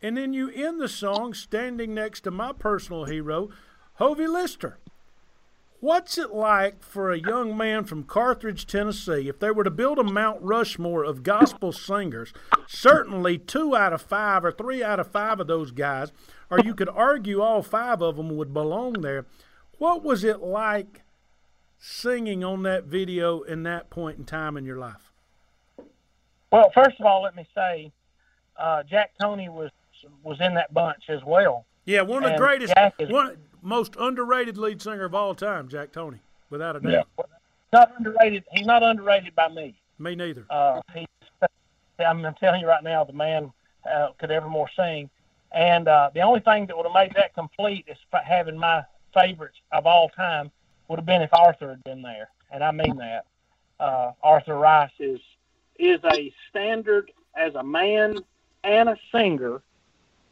And 0.00 0.16
then 0.16 0.32
you 0.32 0.50
end 0.50 0.80
the 0.80 0.88
song 0.88 1.34
standing 1.34 1.92
next 1.92 2.20
to 2.20 2.30
my 2.30 2.52
personal 2.52 3.04
hero, 3.04 3.50
Hovie 3.98 4.28
Lister. 4.28 4.78
What's 5.80 6.18
it 6.18 6.32
like 6.32 6.82
for 6.82 7.12
a 7.12 7.20
young 7.20 7.56
man 7.56 7.84
from 7.84 8.02
Carthage, 8.02 8.66
Tennessee, 8.66 9.28
if 9.28 9.38
they 9.38 9.50
were 9.50 9.62
to 9.62 9.70
build 9.70 9.98
a 9.98 10.04
Mount 10.04 10.40
Rushmore 10.40 11.04
of 11.04 11.22
gospel 11.22 11.72
singers, 11.72 12.32
certainly 12.66 13.38
two 13.38 13.76
out 13.76 13.92
of 13.92 14.02
five 14.02 14.44
or 14.44 14.50
three 14.50 14.82
out 14.82 14.98
of 14.98 15.06
five 15.06 15.38
of 15.38 15.46
those 15.46 15.70
guys, 15.70 16.10
or 16.50 16.58
you 16.58 16.74
could 16.74 16.88
argue 16.88 17.40
all 17.40 17.62
five 17.62 18.00
of 18.00 18.16
them 18.16 18.36
would 18.36 18.54
belong 18.54 18.94
there. 18.94 19.26
What 19.78 20.02
was 20.02 20.24
it 20.24 20.40
like 20.40 21.02
singing 21.78 22.42
on 22.42 22.62
that 22.64 22.84
video 22.84 23.42
in 23.42 23.62
that 23.62 23.90
point 23.90 24.18
in 24.18 24.24
time 24.24 24.56
in 24.56 24.64
your 24.64 24.78
life? 24.78 25.12
Well, 26.50 26.70
first 26.74 26.98
of 26.98 27.06
all, 27.06 27.22
let 27.22 27.36
me 27.36 27.46
say, 27.54 27.92
uh, 28.56 28.82
Jack 28.82 29.12
Toney 29.20 29.48
was 29.48 29.70
was 30.22 30.40
in 30.40 30.54
that 30.54 30.72
bunch 30.72 31.04
as 31.08 31.22
well. 31.24 31.64
Yeah, 31.84 32.02
one 32.02 32.24
of 32.24 32.30
the 32.30 32.36
greatest, 32.38 32.72
Jack 32.74 32.94
is- 32.98 33.10
one 33.10 33.36
most 33.62 33.96
underrated 33.98 34.56
lead 34.56 34.80
singer 34.80 35.04
of 35.04 35.14
all 35.14 35.34
time, 35.34 35.68
Jack 35.68 35.92
Toney, 35.92 36.20
without 36.50 36.76
a 36.76 36.80
doubt. 36.80 37.06
Yeah. 37.18 37.24
Not 37.72 37.92
underrated. 37.98 38.44
He's 38.52 38.66
not 38.66 38.82
underrated 38.82 39.34
by 39.34 39.48
me. 39.48 39.74
Me 39.98 40.14
neither. 40.14 40.46
Uh, 40.48 40.80
he's, 40.94 41.06
I'm 41.98 42.22
telling 42.40 42.60
you 42.60 42.68
right 42.68 42.82
now, 42.84 43.04
the 43.04 43.12
man 43.12 43.52
uh, 43.90 44.10
could 44.18 44.30
evermore 44.30 44.70
sing. 44.76 45.10
And 45.52 45.88
uh, 45.88 46.10
the 46.14 46.20
only 46.20 46.40
thing 46.40 46.66
that 46.66 46.76
would 46.76 46.86
have 46.86 46.94
made 46.94 47.12
that 47.16 47.34
complete 47.34 47.84
is 47.88 47.98
having 48.24 48.56
my 48.56 48.84
favorites 49.14 49.58
of 49.72 49.86
all 49.86 50.08
time 50.10 50.50
would 50.88 50.98
have 50.98 51.06
been 51.06 51.22
if 51.22 51.32
Arthur 51.32 51.70
had 51.70 51.84
been 51.84 52.02
there, 52.02 52.28
and 52.50 52.62
I 52.62 52.70
mean 52.70 52.96
that. 52.96 53.26
Uh, 53.80 54.12
Arthur 54.22 54.58
Rice 54.58 54.90
is 54.98 55.20
is 55.78 56.00
a 56.12 56.32
standard 56.50 57.12
as 57.36 57.54
a 57.54 57.62
man 57.62 58.18
and 58.64 58.88
a 58.88 58.96
singer 59.12 59.62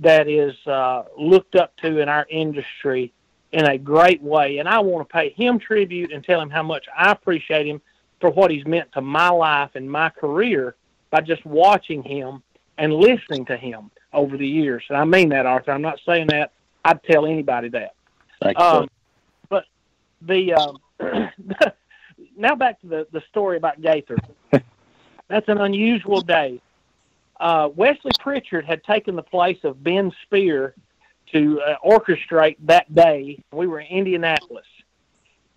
that 0.00 0.28
is 0.28 0.54
uh, 0.66 1.04
looked 1.16 1.54
up 1.54 1.76
to 1.78 2.00
in 2.00 2.08
our 2.08 2.26
industry 2.28 3.12
in 3.52 3.64
a 3.64 3.78
great 3.78 4.20
way. 4.20 4.58
And 4.58 4.68
I 4.68 4.80
want 4.80 5.08
to 5.08 5.12
pay 5.12 5.30
him 5.30 5.58
tribute 5.58 6.12
and 6.12 6.22
tell 6.24 6.40
him 6.40 6.50
how 6.50 6.62
much 6.62 6.86
I 6.96 7.12
appreciate 7.12 7.66
him 7.66 7.80
for 8.20 8.30
what 8.30 8.50
he's 8.50 8.66
meant 8.66 8.92
to 8.92 9.00
my 9.00 9.28
life 9.28 9.70
and 9.74 9.90
my 9.90 10.10
career 10.10 10.74
by 11.10 11.20
just 11.20 11.44
watching 11.46 12.02
him 12.02 12.42
and 12.78 12.92
listening 12.92 13.46
to 13.46 13.56
him 13.56 13.90
over 14.12 14.36
the 14.36 14.46
years. 14.46 14.82
And 14.88 14.98
I 14.98 15.04
mean 15.04 15.30
that, 15.30 15.46
Arthur. 15.46 15.72
I'm 15.72 15.82
not 15.82 16.00
saying 16.04 16.26
that. 16.28 16.52
I'd 16.84 17.02
tell 17.04 17.26
anybody 17.26 17.68
that. 17.70 17.94
Um, 18.56 18.88
but 19.48 19.64
the 20.22 20.54
um, 20.54 20.78
now 22.36 22.54
back 22.54 22.80
to 22.80 22.86
the, 22.86 23.06
the 23.12 23.22
story 23.28 23.56
about 23.56 23.80
Gaither. 23.80 24.18
That's 25.28 25.48
an 25.48 25.58
unusual 25.58 26.20
day. 26.20 26.60
Uh, 27.38 27.68
Wesley 27.74 28.12
Pritchard 28.18 28.64
had 28.64 28.82
taken 28.84 29.16
the 29.16 29.22
place 29.22 29.58
of 29.64 29.82
Ben 29.82 30.12
Speer 30.22 30.74
to 31.32 31.60
uh, 31.60 31.76
orchestrate 31.84 32.56
that 32.60 32.94
day. 32.94 33.42
We 33.52 33.66
were 33.66 33.80
in 33.80 33.88
Indianapolis. 33.88 34.66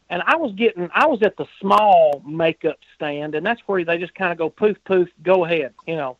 And 0.09 0.23
I 0.25 0.35
was 0.37 0.53
getting, 0.53 0.89
I 0.93 1.05
was 1.05 1.21
at 1.21 1.37
the 1.37 1.45
small 1.61 2.23
makeup 2.25 2.77
stand, 2.95 3.35
and 3.35 3.45
that's 3.45 3.61
where 3.67 3.85
they 3.85 3.99
just 3.99 4.15
kind 4.15 4.31
of 4.31 4.39
go 4.39 4.49
poof, 4.49 4.77
poof, 4.83 5.07
go 5.21 5.45
ahead, 5.45 5.73
you 5.85 5.95
know. 5.95 6.17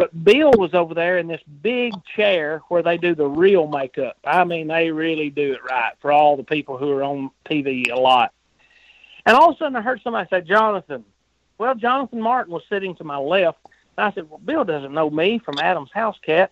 But 0.00 0.24
Bill 0.24 0.50
was 0.56 0.72
over 0.72 0.94
there 0.94 1.18
in 1.18 1.26
this 1.26 1.42
big 1.60 1.92
chair 2.16 2.62
where 2.68 2.82
they 2.82 2.96
do 2.96 3.14
the 3.14 3.26
real 3.26 3.66
makeup. 3.66 4.16
I 4.24 4.44
mean, 4.44 4.68
they 4.68 4.90
really 4.90 5.28
do 5.28 5.52
it 5.52 5.62
right 5.62 5.92
for 6.00 6.10
all 6.10 6.38
the 6.38 6.42
people 6.42 6.78
who 6.78 6.90
are 6.92 7.02
on 7.02 7.30
TV 7.44 7.92
a 7.92 8.00
lot. 8.00 8.32
And 9.26 9.36
all 9.36 9.50
of 9.50 9.56
a 9.56 9.58
sudden, 9.58 9.76
I 9.76 9.82
heard 9.82 10.00
somebody 10.02 10.26
say, 10.30 10.40
Jonathan. 10.40 11.04
Well, 11.58 11.74
Jonathan 11.74 12.22
Martin 12.22 12.54
was 12.54 12.62
sitting 12.70 12.96
to 12.96 13.04
my 13.04 13.18
left. 13.18 13.58
And 13.98 14.06
I 14.06 14.12
said, 14.12 14.30
Well, 14.30 14.38
Bill 14.38 14.64
doesn't 14.64 14.94
know 14.94 15.10
me 15.10 15.38
from 15.38 15.58
Adam's 15.58 15.92
House 15.92 16.16
Cat. 16.24 16.50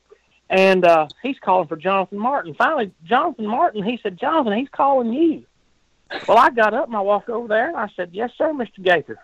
And 0.50 0.84
uh, 0.84 1.08
he's 1.22 1.38
calling 1.38 1.68
for 1.68 1.76
Jonathan 1.76 2.18
Martin. 2.18 2.52
Finally, 2.52 2.92
Jonathan 3.04 3.46
Martin, 3.46 3.82
he 3.82 3.98
said, 4.02 4.18
Jonathan, 4.18 4.58
he's 4.58 4.68
calling 4.68 5.10
you. 5.10 5.46
Well, 6.28 6.36
I 6.36 6.50
got 6.50 6.74
up 6.74 6.88
and 6.88 6.96
I 6.96 7.00
walked 7.00 7.30
over 7.30 7.48
there 7.48 7.68
and 7.68 7.78
I 7.78 7.88
said, 7.96 8.10
Yes, 8.12 8.30
sir, 8.36 8.52
Mr. 8.52 8.82
Gaither. 8.82 9.18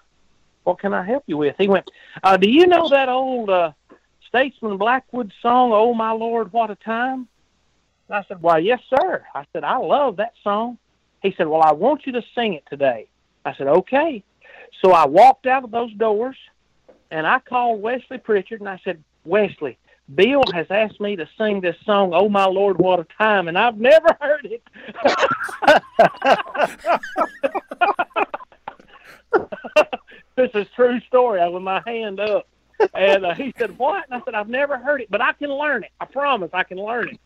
What 0.63 0.79
can 0.79 0.95
I 0.95 1.05
help 1.05 1.25
you 1.27 1.37
with? 1.37 1.57
He 1.59 1.69
went, 1.69 1.91
uh, 2.23 2.39
Do 2.39 2.49
you 2.51 2.67
know 2.67 2.89
that 2.89 3.11
old 3.11 3.51
uh, 3.51 3.73
Statesmen 4.35 4.79
Blackwood 4.79 5.33
song, 5.41 5.71
Oh 5.73 5.95
My 5.95 6.11
Lord, 6.11 6.53
What 6.53 6.69
a 6.69 6.75
Time? 6.75 7.29
And 8.09 8.17
I 8.17 8.25
said, 8.27 8.43
Why, 8.43 8.59
yes, 8.59 8.81
sir. 8.91 9.25
I 9.33 9.45
said, 9.53 9.63
I 9.63 9.77
love 9.77 10.17
that 10.17 10.33
song. 10.43 10.77
He 11.23 11.33
said, 11.37 11.47
Well, 11.47 11.63
I 11.63 11.73
want 11.73 12.05
you 12.05 12.11
to 12.15 12.23
sing 12.35 12.55
it 12.55 12.65
today. 12.69 13.07
I 13.45 13.55
said, 13.55 13.69
Okay. 13.69 14.25
So 14.83 14.91
I 14.91 15.07
walked 15.07 15.47
out 15.47 15.63
of 15.63 15.71
those 15.71 15.93
doors 15.95 16.37
and 17.13 17.29
I 17.29 17.39
called 17.39 17.81
Wesley 17.81 18.19
Pritchard 18.19 18.59
and 18.59 18.69
I 18.69 18.81
said, 18.83 19.05
Wesley, 19.25 19.79
Bill 20.13 20.43
has 20.53 20.67
asked 20.69 21.01
me 21.01 21.15
to 21.15 21.29
sing 21.39 21.61
this 21.61 21.77
song, 21.87 22.11
Oh 22.13 22.29
My 22.29 22.47
Lord, 22.47 22.79
What 22.79 22.99
a 22.99 23.07
Time, 23.17 23.47
and 23.47 23.57
I've 23.57 23.79
never 23.79 24.09
heard 24.21 24.47
it. 24.47 24.65
this 30.37 30.51
is 30.55 30.67
true 30.75 30.99
story. 31.07 31.41
I 31.41 31.47
with 31.47 31.63
my 31.63 31.81
hand 31.87 32.19
up. 32.19 32.49
And 32.95 33.25
uh, 33.25 33.35
he 33.35 33.55
said, 33.59 33.79
What? 33.79 34.05
And 34.11 34.21
I 34.21 34.25
said, 34.25 34.35
I've 34.35 34.49
never 34.49 34.77
heard 34.77 35.01
it, 35.01 35.11
but 35.11 35.21
I 35.21 35.33
can 35.33 35.51
learn 35.51 35.85
it. 35.85 35.91
I 36.01 36.05
promise 36.05 36.51
I 36.53 36.63
can 36.65 36.79
learn 36.79 37.11
it. 37.11 37.21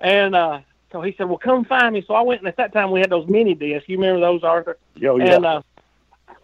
And 0.00 0.34
uh, 0.34 0.60
so 0.92 1.00
he 1.00 1.14
said, 1.16 1.28
Well, 1.28 1.38
come 1.38 1.64
find 1.64 1.94
me. 1.94 2.04
So 2.06 2.14
I 2.14 2.22
went, 2.22 2.40
and 2.40 2.48
at 2.48 2.56
that 2.56 2.72
time 2.72 2.90
we 2.90 3.00
had 3.00 3.10
those 3.10 3.28
mini 3.28 3.54
discs. 3.54 3.88
You 3.88 3.98
remember 3.98 4.20
those, 4.20 4.42
Arthur? 4.42 4.78
Yo, 4.94 5.18
yeah. 5.18 5.36
And 5.36 5.46
uh, 5.46 5.62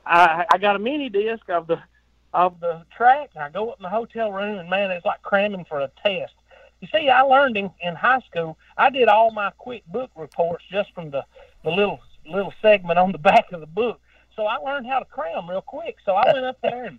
I, 0.07 0.47
I 0.53 0.59
got 0.59 0.77
a 0.77 0.79
mini 0.79 1.09
disc 1.09 1.49
of 1.49 1.67
the 1.67 1.81
of 2.35 2.61
the 2.61 2.85
track, 2.97 3.31
and 3.35 3.45
I 3.45 3.51
go 3.51 3.71
up 3.71 3.79
in 3.79 3.83
the 3.83 3.91
hotel 3.91 4.33
room, 4.33 4.59
and 4.59 4.71
man, 4.71 4.91
it's 4.91 5.05
like 5.05 5.23
cramming 5.23 5.67
for 5.67 5.81
a 5.81 5.91
test. 6.03 6.33
You 6.81 6.89
see, 6.93 7.09
I 7.09 7.23
learned 7.23 7.57
in, 7.57 7.71
in 7.81 7.95
high 7.95 8.21
school. 8.21 8.59
I 8.77 8.91
did 8.91 9.09
all 9.09 9.31
my 9.31 9.51
quick 9.59 9.87
book 9.87 10.11
reports 10.17 10.65
just 10.71 10.93
from 10.95 11.11
the 11.11 11.25
the 11.63 11.71
little 11.71 12.01
little 12.27 12.53
segment 12.63 12.99
on 12.99 13.13
the 13.13 13.19
back 13.31 13.53
of 13.53 13.61
the 13.61 13.67
book. 13.67 14.01
So 14.35 14.47
I 14.47 14.57
learned 14.57 14.87
how 14.87 14.99
to 14.99 15.05
cram 15.05 15.49
real 15.49 15.61
quick. 15.61 15.97
So 16.05 16.15
I 16.15 16.33
went 16.33 16.45
up 16.45 16.59
there 16.63 16.85
and 16.87 16.99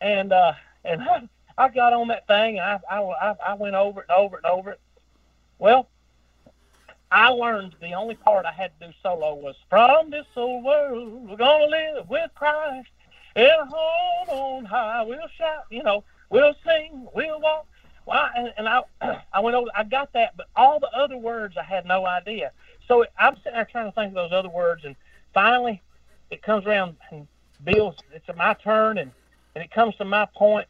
and 0.00 0.32
uh, 0.32 0.52
and 0.84 1.02
I, 1.02 1.28
I 1.58 1.68
got 1.68 1.92
on 1.92 2.08
that 2.08 2.26
thing, 2.26 2.58
and 2.58 2.80
I, 2.90 3.00
I 3.00 3.34
I 3.46 3.54
went 3.54 3.76
over 3.76 4.00
it 4.00 4.06
and 4.08 4.18
over 4.18 4.36
it 4.36 4.44
and 4.44 4.52
over 4.52 4.70
it. 4.72 4.80
Well, 5.58 5.88
I 7.10 7.28
learned 7.28 7.76
the 7.80 7.92
only 7.92 8.16
part 8.16 8.44
I 8.44 8.52
had 8.52 8.72
to 8.80 8.88
do 8.88 8.92
solo 9.02 9.34
was 9.34 9.54
from 9.70 10.10
this 10.10 10.26
old 10.34 10.64
world 10.64 11.28
we're 11.28 11.36
gonna 11.36 11.66
live 11.66 12.08
with 12.08 12.30
Christ 12.34 12.88
in 13.36 13.44
a 13.46 13.66
home 13.66 14.28
on 14.28 14.64
high. 14.64 15.02
We'll 15.04 15.28
shout, 15.38 15.64
you 15.70 15.84
know, 15.84 16.02
we'll 16.30 16.54
sing, 16.66 17.06
we'll 17.14 17.40
walk. 17.40 17.66
Well, 18.04 18.28
and, 18.36 18.52
and 18.58 18.68
I 18.68 18.82
I 19.32 19.40
went 19.40 19.54
over, 19.54 19.70
I 19.76 19.84
got 19.84 20.12
that, 20.14 20.36
but 20.36 20.46
all 20.56 20.80
the 20.80 20.90
other 20.90 21.16
words 21.16 21.56
I 21.56 21.62
had 21.62 21.86
no 21.86 22.04
idea. 22.04 22.50
So 22.88 23.04
I'm 23.16 23.36
sitting 23.36 23.52
there 23.52 23.64
trying 23.64 23.86
to 23.86 23.92
think 23.92 24.08
of 24.08 24.14
those 24.14 24.32
other 24.32 24.48
words, 24.48 24.84
and 24.84 24.96
finally 25.32 25.82
it 26.30 26.42
comes 26.42 26.66
around 26.66 26.96
and 27.12 27.28
Bill's. 27.62 27.96
It's 28.12 28.26
my 28.36 28.54
turn, 28.54 28.98
and 28.98 29.12
and 29.54 29.62
it 29.62 29.70
comes 29.70 29.94
to 29.96 30.04
my 30.04 30.26
point, 30.34 30.66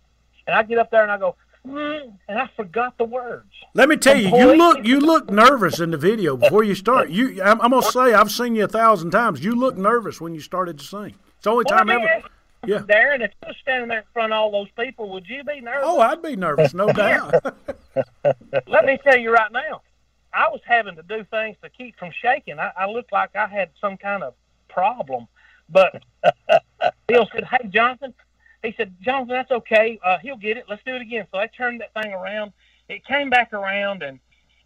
and 0.47 0.57
I 0.57 0.63
get 0.63 0.79
up 0.79 0.91
there 0.91 1.03
and 1.03 1.11
I 1.13 1.19
go, 1.19 1.37
mm, 1.67 2.13
and 2.29 2.39
I 2.39 2.49
forgot 2.57 2.97
the 2.99 3.05
words. 3.05 3.51
Let 3.75 3.89
me 3.89 3.97
tell 3.97 4.17
you, 4.17 4.29
you 4.37 4.55
look 4.57 4.85
you 4.85 5.01
look 5.01 5.31
nervous 5.31 5.81
in 5.81 5.91
the 5.91 5.97
video 5.97 6.37
before 6.37 6.63
you 6.65 6.75
start. 6.75 7.11
You, 7.11 7.43
I'm, 7.43 7.61
I'm 7.61 7.71
gonna 7.71 7.83
say, 7.83 8.15
I've 8.15 8.31
seen 8.31 8.55
you 8.55 8.65
a 8.65 8.69
thousand 8.69 9.11
times. 9.11 9.43
You 9.45 9.55
look 9.55 9.77
nervous 9.77 10.21
when 10.21 10.35
you 10.35 10.41
started 10.41 10.79
to 10.79 10.85
sing. 10.85 11.15
It's 11.37 11.45
the 11.45 11.51
only 11.51 11.65
Well, 11.69 11.79
time 11.79 11.91
ever. 11.91 12.07
ask 12.09 12.27
Yeah. 12.67 12.83
Darien, 12.87 13.23
if 13.23 13.33
you 13.43 13.49
were 13.49 13.55
standing 13.63 13.89
there 13.89 13.99
in 13.99 14.05
front 14.13 14.33
of 14.33 14.39
all 14.39 14.51
those 14.51 14.71
people, 14.79 15.11
would 15.11 15.27
you 15.29 15.43
be 15.45 15.61
nervous? 15.61 15.83
Oh, 15.85 16.01
I'd 16.01 16.23
be 16.23 16.37
nervous, 16.37 16.73
no 16.75 16.87
doubt. 16.93 17.35
Let 18.67 18.85
me 18.87 18.99
tell 19.05 19.19
you 19.19 19.33
right 19.33 19.53
now, 19.53 19.83
I 20.33 20.49
was 20.49 20.61
having 20.67 20.97
to 20.97 21.03
do 21.03 21.25
things 21.31 21.57
to 21.63 21.69
keep 21.71 21.97
from 21.99 22.11
shaking. 22.23 22.59
I, 22.59 22.71
I 22.79 22.87
looked 22.91 23.13
like 23.13 23.37
I 23.37 23.47
had 23.47 23.71
some 23.81 23.97
kind 23.97 24.23
of 24.23 24.35
problem. 24.69 25.27
But 25.69 26.03
Bill 27.07 27.29
said, 27.33 27.45
"Hey, 27.45 27.69
Jonathan," 27.69 28.13
he 28.65 28.75
said, 28.77 28.95
"Jonathan, 29.01 29.35
that's 29.35 29.51
okay. 29.51 29.99
Uh, 30.03 30.19
he'll 30.19 30.37
get 30.37 30.57
it. 30.57 30.65
Let's 30.69 30.83
do 30.85 30.95
it 30.95 31.03
again." 31.03 31.27
So 31.31 31.39
I 31.39 31.47
turned 31.47 31.81
that 31.81 31.93
thing 31.95 32.13
around. 32.13 32.53
It 32.89 33.05
came 33.05 33.31
back 33.31 33.53
around, 33.53 34.03
and 34.03 34.21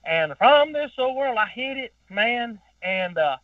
and 0.05 0.37
from 0.39 0.73
this 0.73 0.93
old 0.99 1.17
world, 1.17 1.37
I 1.39 1.47
hit 1.47 1.77
it, 1.77 1.93
man. 2.09 2.61
And 2.83 3.19
uh, 3.19 3.37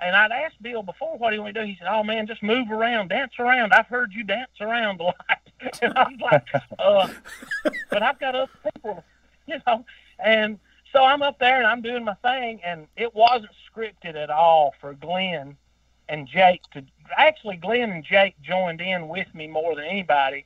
and 0.00 0.14
I'd 0.16 0.32
asked 0.32 0.62
Bill 0.62 0.82
before 0.82 1.16
what 1.16 1.32
he 1.32 1.38
want 1.38 1.54
to 1.54 1.60
do. 1.60 1.66
He 1.66 1.76
said, 1.78 1.88
"Oh 1.90 2.02
man, 2.02 2.26
just 2.26 2.42
move 2.42 2.70
around, 2.70 3.08
dance 3.08 3.32
around. 3.38 3.72
I've 3.72 3.86
heard 3.86 4.12
you 4.12 4.24
dance 4.24 4.50
around 4.60 5.00
a 5.00 5.04
lot." 5.04 5.16
and 5.80 5.92
I 5.96 6.08
was 6.08 6.20
like, 6.20 6.46
uh, 6.78 7.08
"But 7.90 8.02
I've 8.02 8.18
got 8.18 8.34
other 8.34 8.52
people, 8.74 9.04
you 9.46 9.56
know." 9.66 9.84
And 10.18 10.58
so 10.92 11.02
I'm 11.02 11.22
up 11.22 11.38
there 11.38 11.56
and 11.56 11.66
I'm 11.66 11.80
doing 11.80 12.04
my 12.04 12.14
thing, 12.14 12.60
and 12.64 12.86
it 12.96 13.14
wasn't 13.14 13.52
scripted 13.70 14.14
at 14.14 14.30
all 14.30 14.74
for 14.80 14.92
Glenn 14.94 15.56
and 16.12 16.28
Jake 16.28 16.62
to. 16.74 16.84
Actually, 17.16 17.56
Glenn 17.56 17.90
and 17.90 18.04
Jake 18.04 18.40
joined 18.42 18.80
in 18.80 19.08
with 19.08 19.34
me 19.34 19.48
more 19.48 19.74
than 19.74 19.84
anybody, 19.84 20.44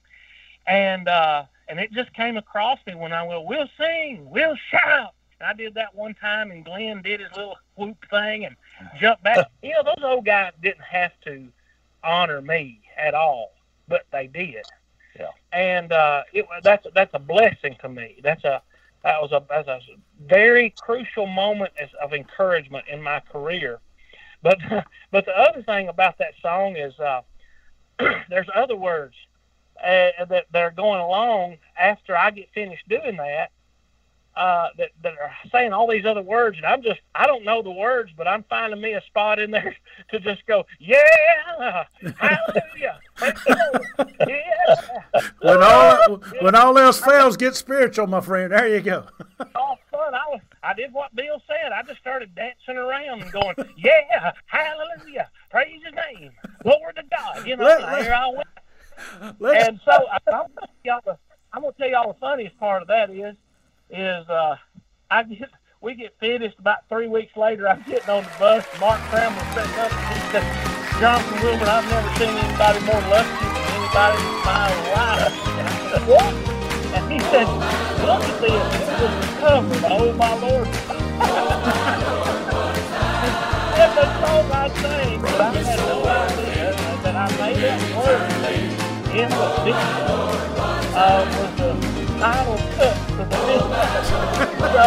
and 0.67 1.09
uh, 1.09 1.45
and 1.69 1.79
it 1.79 1.93
just 1.93 2.15
came 2.15 2.37
across 2.37 2.79
me 2.87 2.95
when 2.95 3.13
I 3.13 3.25
went, 3.25 3.45
"We'll 3.45 3.69
sing, 3.77 4.31
we'll 4.31 4.57
shout." 4.71 5.13
And 5.39 5.49
I 5.49 5.53
did 5.53 5.75
that 5.75 5.95
one 5.95 6.15
time, 6.15 6.51
and 6.51 6.65
Glenn 6.65 7.03
did 7.03 7.21
his 7.21 7.31
little 7.37 7.59
whoop 7.75 7.99
thing 8.09 8.47
and 8.47 8.57
jumped 8.99 9.25
back. 9.25 9.51
You 9.63 9.75
know, 9.75 9.83
those 9.83 10.05
old 10.05 10.25
guys 10.25 10.53
didn't 10.63 10.85
have 10.85 11.13
to 11.25 11.49
honor 12.03 12.41
me 12.41 12.81
at 12.97 13.15
all, 13.15 13.53
but 13.89 14.07
they 14.13 14.29
did. 14.29 14.65
Yeah. 15.19 15.31
And 15.53 15.93
uh, 15.93 16.23
it 16.33 16.47
was 16.47 16.63
that's 16.63 16.87
that's 16.95 17.13
a 17.13 17.19
blessing 17.19 17.77
to 17.81 17.89
me. 17.89 18.21
That's 18.23 18.45
a 18.45 18.63
that 19.03 19.21
was 19.21 19.33
a 19.33 19.43
that's 19.49 19.69
a 19.69 19.81
very 20.25 20.71
crucial 20.79 21.27
moment 21.27 21.73
as, 21.81 21.91
of 22.01 22.13
encouragement 22.13 22.87
in 22.89 23.03
my 23.03 23.21
career. 23.21 23.81
But 24.47 24.59
but 25.11 25.27
the 25.27 25.37
other 25.37 25.63
thing 25.63 25.89
about 25.89 26.19
that 26.19 26.35
song 26.41 26.77
is 26.77 26.99
uh, 27.01 27.23
there's 28.31 28.49
other 28.55 28.77
words 28.77 29.15
uh, 29.83 30.25
that 30.29 30.47
are 30.55 30.71
going 30.71 31.01
along 31.01 31.59
after 31.79 32.17
I 32.17 32.31
get 32.31 32.49
finished 32.55 32.89
doing 32.89 33.17
that. 33.17 33.51
Uh, 34.37 34.69
that 34.77 34.91
that 35.03 35.15
are 35.15 35.33
saying 35.51 35.73
all 35.73 35.89
these 35.91 36.05
other 36.05 36.21
words, 36.21 36.59
and 36.59 36.67
I'm 36.67 36.83
just 36.83 37.01
I 37.15 37.27
don't 37.27 37.43
know 37.43 37.63
the 37.63 37.71
words, 37.71 38.11
but 38.19 38.29
I'm 38.29 38.45
finding 38.51 38.79
me 38.83 38.93
a 38.93 39.01
spot 39.07 39.39
in 39.39 39.51
there 39.51 39.75
to 40.11 40.21
just 40.21 40.45
go, 40.45 40.67
yeah, 40.79 41.85
hallelujah, 42.19 42.99
Lord, 43.23 43.87
yeah. 44.29 44.77
when 45.41 45.63
all 45.63 46.17
when 46.43 46.55
all 46.55 46.77
else 46.79 47.01
fails, 47.01 47.39
get 47.39 47.57
spiritual, 47.57 48.07
my 48.09 48.21
friend. 48.21 48.53
There 48.53 48.69
you 48.69 48.83
go. 48.83 49.07
all 49.55 49.79
fun. 49.91 50.15
I 50.15 50.29
was, 50.29 50.41
I 50.63 50.75
did 50.75 50.93
what 50.93 51.15
Bill 51.17 51.41
said. 51.47 51.73
I 51.73 51.83
just 51.85 52.01
started 52.01 52.35
dancing 52.35 52.77
around 52.77 53.23
and 53.23 53.33
going, 53.33 53.55
yeah, 53.79 54.33
hallelujah, 54.47 55.31
praise 55.51 55.81
His 55.83 55.95
name, 55.95 56.31
glory 56.63 56.93
to 56.97 57.03
God. 57.11 57.47
You 57.47 57.57
know, 57.57 57.65
Let- 57.65 57.81
and 57.83 57.93
let- 57.93 58.03
here 58.03 58.13
I 58.15 58.29
went. 58.29 59.37
Let's- 59.41 59.69
And 59.69 59.81
so 59.85 59.93
I'm 59.93 60.21
gonna 60.27 60.49
tell 60.59 60.69
y'all 60.85 61.01
the, 61.07 61.17
I'm 61.55 61.63
gonna 61.63 61.73
tell 61.79 61.89
y'all 61.89 62.13
the 62.13 62.19
funniest 62.19 62.59
part 62.59 62.83
of 62.83 62.89
that 62.89 63.09
is, 63.09 63.35
is 63.91 64.29
uh, 64.29 64.57
I 65.11 65.23
get 65.23 65.51
we 65.81 65.95
get 65.95 66.19
finished 66.19 66.59
about 66.59 66.89
three 66.89 67.07
weeks 67.07 67.37
later. 67.37 67.69
I'm 67.69 67.83
getting 67.83 68.09
on 68.09 68.25
the 68.25 68.31
bus. 68.39 68.67
Mark 68.81 68.99
Trammell 69.13 69.55
sitting 69.55 69.79
up. 69.79 69.93
And 69.93 70.19
he 70.19 70.21
said, 70.33 70.45
Jonathan 70.99 71.43
Wilburn, 71.43 71.69
I've 71.69 71.89
never 71.89 72.11
seen 72.19 72.35
anybody 72.35 72.81
more 72.87 73.01
lucky 73.07 73.29
than 73.31 73.63
anybody 73.77 74.19
in 74.19 74.41
my 74.43 74.67
life. 74.97 75.31
And 75.47 75.69
I 75.69 75.71
said, 75.93 76.05
what? 76.09 76.35
And 76.97 77.13
he 77.13 77.19
said, 77.31 77.47
look 78.03 78.25
at 78.25 78.41
this. 78.41 78.51
It 78.51 78.99
was 78.99 79.15
recovered. 79.31 79.85
Oh 79.87 80.13
my 80.15 80.35
Lord. 80.41 80.67
That's 83.77 83.95
the 83.95 84.07
song 84.27 84.51
I 84.51 84.69
sang, 84.81 85.21
but 85.21 85.41
I 85.41 85.43
had 85.53 85.79
no 85.79 85.99
idea 86.03 86.73
that 87.03 87.15
I 87.15 87.29
made 87.39 87.63
that 87.63 87.81
word 87.97 88.37
in 89.17 89.29
the 89.31 89.49
video 89.65 90.57
uh, 90.97 91.25
was 91.39 91.51
the 91.57 91.71
final 92.19 92.57
cut 92.57 92.97
to 92.97 93.01
the 93.01 93.01
video. 93.01 93.06
So 93.31 94.85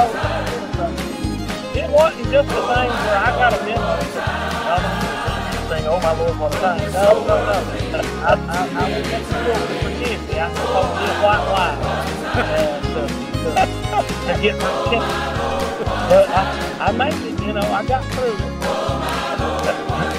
it 1.75 1.89
wasn't 1.89 2.29
just 2.31 2.49
the 2.49 2.61
thing 2.61 2.89
where 2.89 3.17
I 3.17 3.31
got 3.37 3.53
a 3.53 3.65
memo. 3.65 3.99
Saying, 5.69 5.87
oh 5.87 5.99
my 6.01 6.11
Lord, 6.17 6.39
what 6.39 6.55
a. 6.55 6.57
No, 6.91 7.23
no, 7.25 7.35
no. 7.45 7.57
I, 8.25 8.33
I, 8.33 8.69
I 8.73 8.97
was 8.97 9.07
just 9.09 9.27
still 9.29 9.61
forgive 9.83 10.21
me. 10.29 10.39
I 10.39 10.53
supposed 10.53 10.95
to 10.97 11.05
a 11.05 11.21
white 11.23 11.45
lie 11.53 11.77
and 12.35 12.85
uh, 12.85 13.07
to, 13.43 13.51
to, 13.53 14.33
to 14.35 14.41
get 14.41 14.55
my 14.59 14.69
attention. 14.81 15.19
But 16.09 16.29
I, 16.29 16.87
I 16.87 16.91
made 16.91 17.13
it, 17.13 17.41
you 17.45 17.53
know, 17.53 17.61
I 17.61 17.85
got 17.85 18.03
through 18.13 18.33
it. 18.33 18.59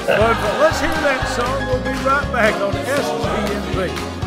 But 0.06 0.60
let's 0.60 0.80
hear 0.80 0.90
that 0.90 1.28
song. 1.36 1.66
We'll 1.66 1.82
be 1.82 1.94
right 2.04 2.32
back 2.32 2.54
on 2.60 2.72
SGNP. 2.72 4.19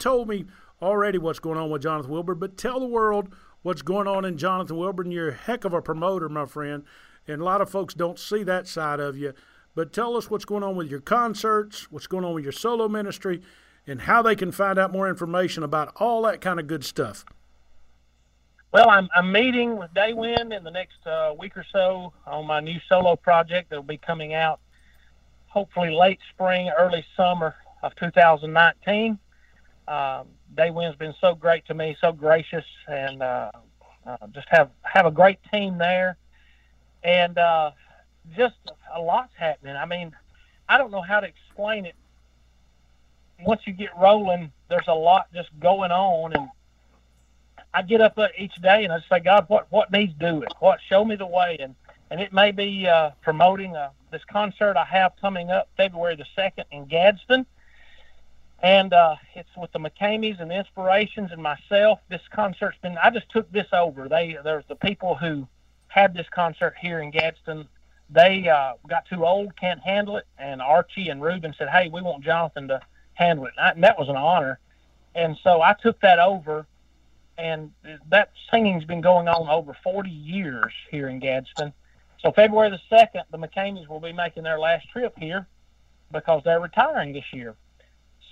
Told 0.00 0.28
me 0.28 0.46
already 0.80 1.18
what's 1.18 1.38
going 1.38 1.58
on 1.58 1.68
with 1.70 1.82
Jonathan 1.82 2.10
Wilburn, 2.10 2.38
but 2.38 2.56
tell 2.56 2.80
the 2.80 2.86
world 2.86 3.34
what's 3.62 3.82
going 3.82 4.08
on 4.08 4.24
in 4.24 4.38
Jonathan 4.38 4.78
Wilburn. 4.78 5.12
You're 5.12 5.28
a 5.28 5.34
heck 5.34 5.64
of 5.64 5.74
a 5.74 5.82
promoter, 5.82 6.28
my 6.28 6.46
friend, 6.46 6.84
and 7.28 7.42
a 7.42 7.44
lot 7.44 7.60
of 7.60 7.70
folks 7.70 7.92
don't 7.92 8.18
see 8.18 8.42
that 8.44 8.66
side 8.66 8.98
of 8.98 9.18
you. 9.18 9.34
But 9.74 9.92
tell 9.92 10.16
us 10.16 10.30
what's 10.30 10.46
going 10.46 10.62
on 10.62 10.74
with 10.74 10.90
your 10.90 11.00
concerts, 11.00 11.92
what's 11.92 12.06
going 12.06 12.24
on 12.24 12.32
with 12.32 12.44
your 12.44 12.52
solo 12.52 12.88
ministry, 12.88 13.42
and 13.86 14.00
how 14.00 14.22
they 14.22 14.34
can 14.34 14.50
find 14.50 14.78
out 14.78 14.90
more 14.90 15.08
information 15.08 15.62
about 15.62 15.92
all 15.96 16.22
that 16.22 16.40
kind 16.40 16.58
of 16.58 16.66
good 16.66 16.84
stuff. 16.84 17.24
Well, 18.72 18.88
I'm, 18.88 19.08
I'm 19.14 19.30
meeting 19.30 19.76
with 19.76 19.92
Daywind 19.92 20.56
in 20.56 20.64
the 20.64 20.70
next 20.70 21.06
uh, 21.06 21.34
week 21.38 21.56
or 21.58 21.66
so 21.72 22.14
on 22.26 22.46
my 22.46 22.60
new 22.60 22.78
solo 22.88 23.16
project 23.16 23.68
that'll 23.68 23.82
be 23.82 23.98
coming 23.98 24.32
out 24.32 24.60
hopefully 25.48 25.90
late 25.90 26.20
spring, 26.32 26.70
early 26.78 27.04
summer 27.16 27.54
of 27.82 27.94
2019. 27.96 29.18
Um, 29.90 30.28
Daywind's 30.54 30.96
been 30.96 31.14
so 31.20 31.34
great 31.34 31.66
to 31.66 31.74
me, 31.74 31.96
so 32.00 32.12
gracious, 32.12 32.64
and 32.86 33.20
uh, 33.20 33.50
uh, 34.06 34.16
just 34.32 34.46
have 34.50 34.70
have 34.82 35.04
a 35.04 35.10
great 35.10 35.38
team 35.52 35.78
there, 35.78 36.16
and 37.02 37.36
uh, 37.36 37.72
just 38.36 38.54
a 38.94 39.00
lot's 39.00 39.32
happening. 39.36 39.74
I 39.74 39.86
mean, 39.86 40.14
I 40.68 40.78
don't 40.78 40.92
know 40.92 41.02
how 41.02 41.18
to 41.18 41.26
explain 41.26 41.86
it. 41.86 41.96
Once 43.44 43.62
you 43.66 43.72
get 43.72 43.90
rolling, 43.98 44.52
there's 44.68 44.86
a 44.86 44.94
lot 44.94 45.26
just 45.34 45.48
going 45.58 45.90
on, 45.90 46.34
and 46.34 46.48
I 47.74 47.82
get 47.82 48.00
up 48.00 48.16
each 48.38 48.54
day 48.62 48.84
and 48.84 48.92
I 48.92 49.00
say, 49.08 49.18
God, 49.18 49.46
what 49.48 49.66
what 49.70 49.90
needs 49.90 50.14
doing? 50.20 50.46
What 50.60 50.78
show 50.88 51.04
me 51.04 51.16
the 51.16 51.26
way? 51.26 51.56
And 51.58 51.74
and 52.12 52.20
it 52.20 52.32
may 52.32 52.52
be 52.52 52.86
uh, 52.86 53.10
promoting 53.22 53.74
uh, 53.74 53.90
this 54.12 54.22
concert 54.30 54.76
I 54.76 54.84
have 54.84 55.12
coming 55.20 55.50
up 55.50 55.68
February 55.76 56.14
the 56.14 56.26
second 56.36 56.66
in 56.70 56.86
Gadsden, 56.86 57.44
and 58.62 58.92
uh, 58.92 59.16
it's 59.34 59.48
with 59.56 59.72
the 59.72 59.78
McCameys 59.78 60.40
and 60.40 60.50
the 60.50 60.58
Inspirations 60.58 61.30
and 61.32 61.42
myself. 61.42 62.00
This 62.08 62.22
concert's 62.30 62.78
been 62.82 62.96
I 63.02 63.10
just 63.10 63.30
took 63.30 63.50
this 63.52 63.68
over. 63.72 64.08
They 64.08 64.36
there's 64.42 64.64
the 64.68 64.76
people 64.76 65.14
who 65.14 65.48
had 65.88 66.14
this 66.14 66.26
concert 66.30 66.74
here 66.80 67.00
in 67.00 67.10
Gadsden. 67.10 67.68
They 68.10 68.48
uh, 68.48 68.72
got 68.88 69.06
too 69.06 69.24
old, 69.24 69.56
can't 69.56 69.80
handle 69.80 70.16
it, 70.16 70.26
and 70.38 70.60
Archie 70.60 71.08
and 71.08 71.22
Ruben 71.22 71.54
said, 71.56 71.68
"Hey, 71.68 71.88
we 71.88 72.02
want 72.02 72.24
Jonathan 72.24 72.68
to 72.68 72.80
handle 73.14 73.46
it," 73.46 73.52
and, 73.56 73.66
I, 73.66 73.70
and 73.70 73.84
that 73.84 73.98
was 73.98 74.08
an 74.08 74.16
honor. 74.16 74.58
And 75.14 75.36
so 75.42 75.60
I 75.60 75.74
took 75.82 76.00
that 76.00 76.18
over 76.18 76.66
and 77.40 77.72
that 78.10 78.30
singing's 78.50 78.84
been 78.84 79.00
going 79.00 79.26
on 79.26 79.48
over 79.48 79.76
40 79.82 80.10
years 80.10 80.72
here 80.90 81.08
in 81.08 81.20
Gadsden. 81.20 81.72
So 82.22 82.32
February 82.32 82.70
the 82.70 82.96
2nd, 82.96 83.22
the 83.30 83.38
McCameys 83.38 83.88
will 83.88 84.00
be 84.00 84.12
making 84.12 84.42
their 84.42 84.58
last 84.58 84.88
trip 84.90 85.14
here 85.18 85.46
because 86.12 86.42
they're 86.44 86.60
retiring 86.60 87.12
this 87.14 87.24
year. 87.32 87.54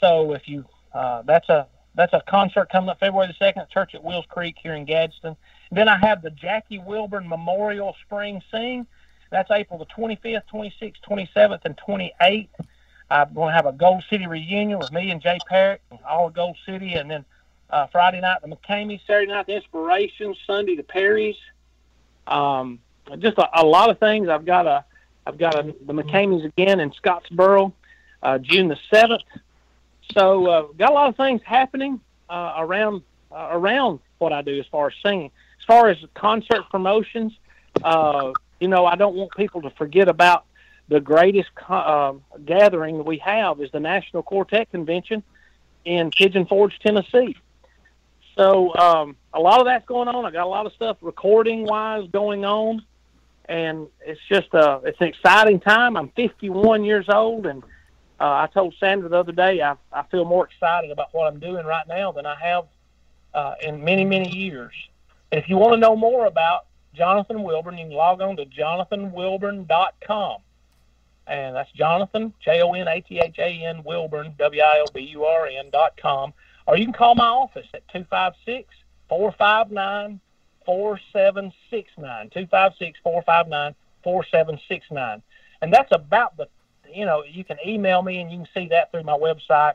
So 0.00 0.32
if 0.32 0.48
you, 0.48 0.64
uh, 0.92 1.22
that's 1.22 1.48
a 1.48 1.66
that's 1.94 2.12
a 2.12 2.22
concert 2.28 2.70
coming 2.70 2.90
up 2.90 3.00
February 3.00 3.26
the 3.26 3.44
2nd 3.44 3.56
at 3.58 3.70
Church 3.70 3.94
at 3.94 4.04
Wills 4.04 4.24
Creek 4.28 4.56
here 4.62 4.74
in 4.74 4.84
Gadsden. 4.84 5.36
And 5.70 5.78
then 5.78 5.88
I 5.88 5.98
have 5.98 6.22
the 6.22 6.30
Jackie 6.30 6.78
Wilburn 6.78 7.28
Memorial 7.28 7.96
Spring 8.04 8.40
Sing. 8.52 8.86
That's 9.30 9.50
April 9.50 9.78
the 9.78 9.86
25th, 9.86 10.42
26th, 10.52 10.94
27th, 11.08 11.60
and 11.64 11.76
28th. 11.76 12.48
I'm 13.10 13.34
going 13.34 13.48
to 13.48 13.54
have 13.54 13.66
a 13.66 13.72
Gold 13.72 14.04
City 14.08 14.26
reunion 14.26 14.78
with 14.78 14.92
me 14.92 15.10
and 15.10 15.20
Jay 15.20 15.38
Parrack, 15.50 15.78
all 16.08 16.28
of 16.28 16.34
Gold 16.34 16.56
City, 16.64 16.94
and 16.94 17.10
then 17.10 17.24
uh, 17.70 17.86
Friday 17.88 18.20
night 18.20 18.42
the 18.42 18.48
McCamey, 18.48 19.00
Saturday 19.06 19.32
night 19.32 19.46
the 19.46 19.56
Inspiration, 19.56 20.34
Sunday 20.46 20.76
the 20.76 20.82
Perrys. 20.82 21.36
Um, 22.26 22.78
just 23.18 23.38
a, 23.38 23.48
a, 23.60 23.64
lot 23.64 23.90
of 23.90 23.98
things. 23.98 24.28
I've 24.28 24.44
got 24.44 24.66
a 24.66 24.84
I've 25.26 25.38
got 25.38 25.54
a, 25.54 25.74
the 25.84 25.94
McCameys 25.94 26.44
again 26.44 26.80
in 26.80 26.90
Scottsboro, 26.90 27.72
uh, 28.22 28.38
June 28.38 28.68
the 28.68 28.78
seventh. 28.92 29.22
So 30.14 30.46
uh, 30.46 30.62
got 30.78 30.90
a 30.90 30.94
lot 30.94 31.08
of 31.08 31.16
things 31.16 31.40
happening 31.44 32.00
uh, 32.28 32.54
around 32.58 33.02
uh, 33.30 33.48
around 33.50 34.00
what 34.18 34.32
I 34.32 34.42
do 34.42 34.58
as 34.58 34.66
far 34.66 34.88
as 34.88 34.94
singing. 35.04 35.30
As 35.60 35.64
far 35.66 35.88
as 35.88 35.98
concert 36.14 36.62
promotions, 36.70 37.32
uh, 37.82 38.32
you 38.60 38.68
know, 38.68 38.86
I 38.86 38.96
don't 38.96 39.14
want 39.14 39.32
people 39.36 39.62
to 39.62 39.70
forget 39.70 40.08
about 40.08 40.44
the 40.88 41.00
greatest 41.00 41.50
uh, 41.68 42.14
gathering 42.44 43.04
we 43.04 43.18
have 43.18 43.60
is 43.60 43.70
the 43.70 43.80
National 43.80 44.22
Quartet 44.22 44.70
Convention 44.70 45.22
in 45.84 46.10
Pigeon 46.10 46.46
Forge, 46.46 46.78
Tennessee. 46.80 47.36
So 48.36 48.74
um, 48.76 49.16
a 49.34 49.40
lot 49.40 49.60
of 49.60 49.66
that's 49.66 49.84
going 49.86 50.08
on. 50.08 50.24
I 50.24 50.30
got 50.30 50.44
a 50.44 50.48
lot 50.48 50.64
of 50.64 50.72
stuff 50.72 50.96
recording 51.00 51.64
wise 51.64 52.08
going 52.10 52.44
on, 52.44 52.82
and 53.46 53.88
it's 54.00 54.20
just 54.30 54.54
uh, 54.54 54.80
it's 54.84 55.00
an 55.00 55.08
exciting 55.08 55.60
time. 55.60 55.96
I'm 55.96 56.08
51 56.10 56.84
years 56.84 57.06
old, 57.08 57.46
and 57.46 57.62
uh, 58.20 58.24
I 58.24 58.48
told 58.52 58.74
Sandra 58.78 59.08
the 59.08 59.18
other 59.18 59.32
day 59.32 59.60
I 59.62 59.76
I 59.92 60.02
feel 60.10 60.24
more 60.24 60.46
excited 60.46 60.90
about 60.90 61.08
what 61.12 61.32
I'm 61.32 61.40
doing 61.40 61.64
right 61.66 61.86
now 61.86 62.12
than 62.12 62.26
I 62.26 62.34
have 62.40 62.64
uh, 63.34 63.54
in 63.62 63.84
many 63.84 64.04
many 64.04 64.28
years. 64.28 64.74
And 65.30 65.42
if 65.42 65.48
you 65.48 65.56
want 65.56 65.74
to 65.74 65.78
know 65.78 65.96
more 65.96 66.26
about 66.26 66.66
Jonathan 66.94 67.42
Wilburn, 67.42 67.78
you 67.78 67.86
can 67.86 67.94
log 67.94 68.20
on 68.20 68.36
to 68.36 68.46
jonathanwilburn.com. 68.46 70.38
And 71.26 71.54
that's 71.54 71.70
Jonathan, 71.72 72.32
J 72.40 72.62
O 72.62 72.72
N 72.72 72.88
A 72.88 73.00
T 73.02 73.18
H 73.18 73.38
A 73.38 73.64
N, 73.66 73.82
Wilburn, 73.84 74.34
W 74.38 74.62
I 74.62 74.78
L 74.78 74.90
B 74.92 75.00
U 75.00 75.24
R 75.24 75.46
N 75.46 75.70
dot 75.70 75.98
com 76.00 76.32
or 76.68 76.76
you 76.76 76.84
can 76.84 76.92
call 76.92 77.14
my 77.14 77.26
office 77.26 77.66
at 77.72 77.88
256 77.88 78.68
459 79.08 80.20
4769. 80.66 82.28
256 82.28 83.00
459 83.02 83.74
4769. 84.04 85.22
And 85.62 85.72
that's 85.72 85.90
about 85.92 86.36
the, 86.36 86.46
you 86.92 87.06
know, 87.06 87.22
you 87.24 87.44
can 87.44 87.56
email 87.66 88.02
me 88.02 88.20
and 88.20 88.30
you 88.30 88.38
can 88.38 88.48
see 88.54 88.68
that 88.68 88.90
through 88.90 89.04
my 89.04 89.16
website. 89.16 89.74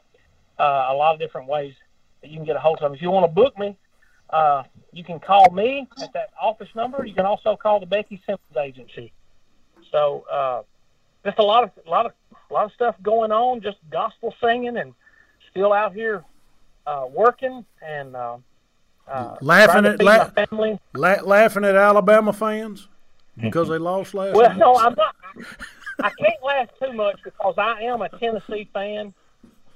Uh, 0.59 0.87
a 0.89 0.93
lot 0.93 1.13
of 1.13 1.19
different 1.19 1.47
ways 1.47 1.73
that 2.21 2.29
you 2.29 2.37
can 2.37 2.45
get 2.45 2.55
a 2.55 2.59
hold 2.59 2.79
of 2.79 2.91
me. 2.91 2.97
If 2.97 3.01
you 3.01 3.09
want 3.11 3.25
to 3.25 3.33
book 3.33 3.57
me, 3.57 3.75
uh, 4.29 4.63
you 4.91 5.03
can 5.03 5.19
call 5.19 5.49
me 5.51 5.87
at 6.01 6.13
that 6.13 6.29
office 6.39 6.69
number. 6.75 7.05
You 7.05 7.13
can 7.13 7.25
also 7.25 7.55
call 7.55 7.79
the 7.79 7.85
Becky 7.85 8.21
Simmons 8.25 8.57
Agency. 8.57 9.11
So, 9.91 10.25
uh, 10.31 10.61
just 11.25 11.39
a 11.39 11.43
lot 11.43 11.63
of 11.63 11.71
a 11.85 11.89
lot 11.89 12.05
of 12.05 12.11
a 12.49 12.53
lot 12.53 12.65
of 12.65 12.71
stuff 12.73 12.95
going 13.01 13.31
on. 13.31 13.61
Just 13.61 13.77
gospel 13.91 14.33
singing 14.41 14.77
and 14.77 14.93
still 15.49 15.73
out 15.73 15.93
here 15.93 16.23
uh, 16.85 17.05
working 17.09 17.65
and 17.81 18.15
uh, 18.15 18.37
uh, 19.07 19.37
laughing 19.41 19.85
at 19.85 20.01
la- 20.01 20.29
family. 20.29 20.79
La- 20.93 21.21
laughing 21.23 21.65
at 21.65 21.75
Alabama 21.75 22.33
fans 22.33 22.87
because 23.39 23.67
they 23.69 23.77
lost 23.77 24.13
last. 24.13 24.35
Well, 24.35 24.49
night. 24.49 24.57
no, 24.57 24.75
I'm 24.75 24.95
not. 24.95 25.15
I 26.01 26.09
can't 26.09 26.43
laugh 26.43 26.69
too 26.81 26.93
much 26.93 27.19
because 27.23 27.55
I 27.57 27.81
am 27.81 28.01
a 28.01 28.09
Tennessee 28.09 28.67
fan, 28.73 29.13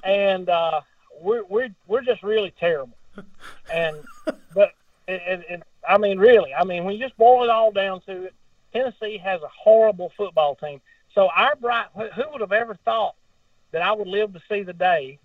and 0.03 0.49
uh, 0.49 0.82
we're 1.22 1.43
we're 1.45 1.70
we're 1.88 2.01
just 2.01 2.24
really 2.24 2.53
terrible. 2.59 2.97
And 3.74 3.97
but 4.53 4.74
it, 5.07 5.22
it, 5.26 5.45
it, 5.49 5.63
I 5.88 5.97
mean, 5.97 6.20
really, 6.20 6.53
I 6.53 6.63
mean, 6.63 6.84
when 6.84 6.95
you 6.95 7.03
just 7.03 7.18
boil 7.18 7.43
it 7.43 7.49
all 7.49 7.72
down 7.72 8.01
to 8.01 8.26
it, 8.26 8.34
Tennessee 8.74 9.18
has 9.18 9.41
a 9.41 9.47
horrible 9.47 10.11
football 10.15 10.55
team. 10.55 10.82
So 11.13 11.30
our 11.36 11.55
bright, 11.55 11.88
who 11.95 12.24
would 12.32 12.41
have 12.41 12.51
ever 12.51 12.76
thought 12.86 13.15
that 13.72 13.82
I 13.82 13.91
would 13.91 14.07
live 14.07 14.34
to 14.34 14.41
see 14.49 14.63
the 14.63 14.74
day 14.74 15.20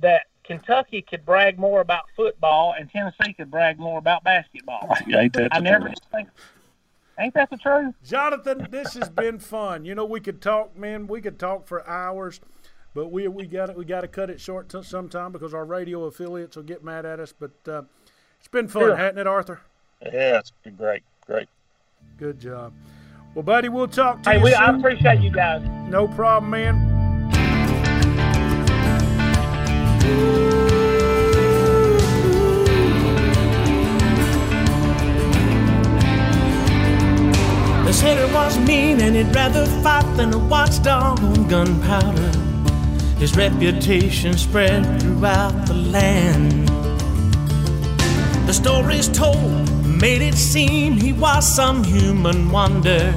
that 0.00 0.26
Kentucky 0.44 1.02
could 1.02 1.26
brag 1.26 1.58
more 1.58 1.80
about 1.80 2.04
football 2.16 2.74
and 2.78 2.90
Tennessee 2.90 3.34
could 3.34 3.50
brag 3.50 3.78
more 3.78 3.98
about 3.98 4.24
basketball. 4.24 4.88
I 5.52 5.60
never 5.60 5.92
think. 6.12 6.28
Ain't 7.18 7.34
that 7.34 7.50
the 7.50 7.56
truth? 7.56 7.94
Jonathan, 8.04 8.68
this 8.70 8.94
has 8.94 9.08
been 9.08 9.38
fun. 9.38 9.84
You 9.84 9.94
know, 9.94 10.04
we 10.04 10.20
could 10.20 10.40
talk, 10.40 10.76
man. 10.76 11.06
We 11.08 11.20
could 11.20 11.38
talk 11.38 11.66
for 11.66 11.86
hours, 11.88 12.40
but 12.94 13.10
we 13.10 13.26
we 13.26 13.46
got 13.46 13.76
we 13.76 13.84
got 13.84 14.02
to 14.02 14.08
cut 14.08 14.30
it 14.30 14.40
short 14.40 14.68
t- 14.68 14.82
sometime 14.82 15.32
because 15.32 15.52
our 15.52 15.64
radio 15.64 16.04
affiliates 16.04 16.56
will 16.56 16.62
get 16.62 16.84
mad 16.84 17.04
at 17.04 17.18
us. 17.18 17.34
But 17.38 17.50
uh, 17.66 17.82
it's 18.38 18.48
been 18.48 18.68
fun, 18.68 18.96
hasn't 18.96 19.18
it, 19.18 19.26
Arthur? 19.26 19.62
Yeah, 20.00 20.38
it's 20.38 20.52
been 20.62 20.76
great, 20.76 21.02
great. 21.26 21.48
Good 22.18 22.38
job. 22.38 22.72
Well, 23.34 23.42
buddy, 23.42 23.68
we'll 23.68 23.88
talk 23.88 24.22
to 24.22 24.30
hey, 24.30 24.38
you. 24.38 24.44
We, 24.44 24.52
soon. 24.52 24.60
I 24.60 24.76
appreciate 24.76 25.20
you 25.20 25.30
guys. 25.30 25.62
No 25.90 26.06
problem, 26.06 26.50
man. 26.50 26.98
Said 37.98 38.16
it 38.16 38.32
was 38.32 38.56
mean 38.60 39.00
and 39.00 39.16
he'd 39.16 39.34
rather 39.34 39.66
fight 39.82 40.06
than 40.16 40.32
a 40.32 40.38
watchdog 40.38 41.18
on 41.18 41.48
gunpowder. 41.48 42.30
His 43.18 43.36
reputation 43.36 44.38
spread 44.38 44.84
throughout 45.00 45.66
the 45.66 45.74
land. 45.74 46.68
The 48.46 48.52
stories 48.52 49.08
told 49.08 49.68
made 49.84 50.22
it 50.22 50.36
seem 50.36 50.92
he 50.92 51.12
was 51.12 51.42
some 51.56 51.82
human 51.82 52.52
wonder. 52.52 53.10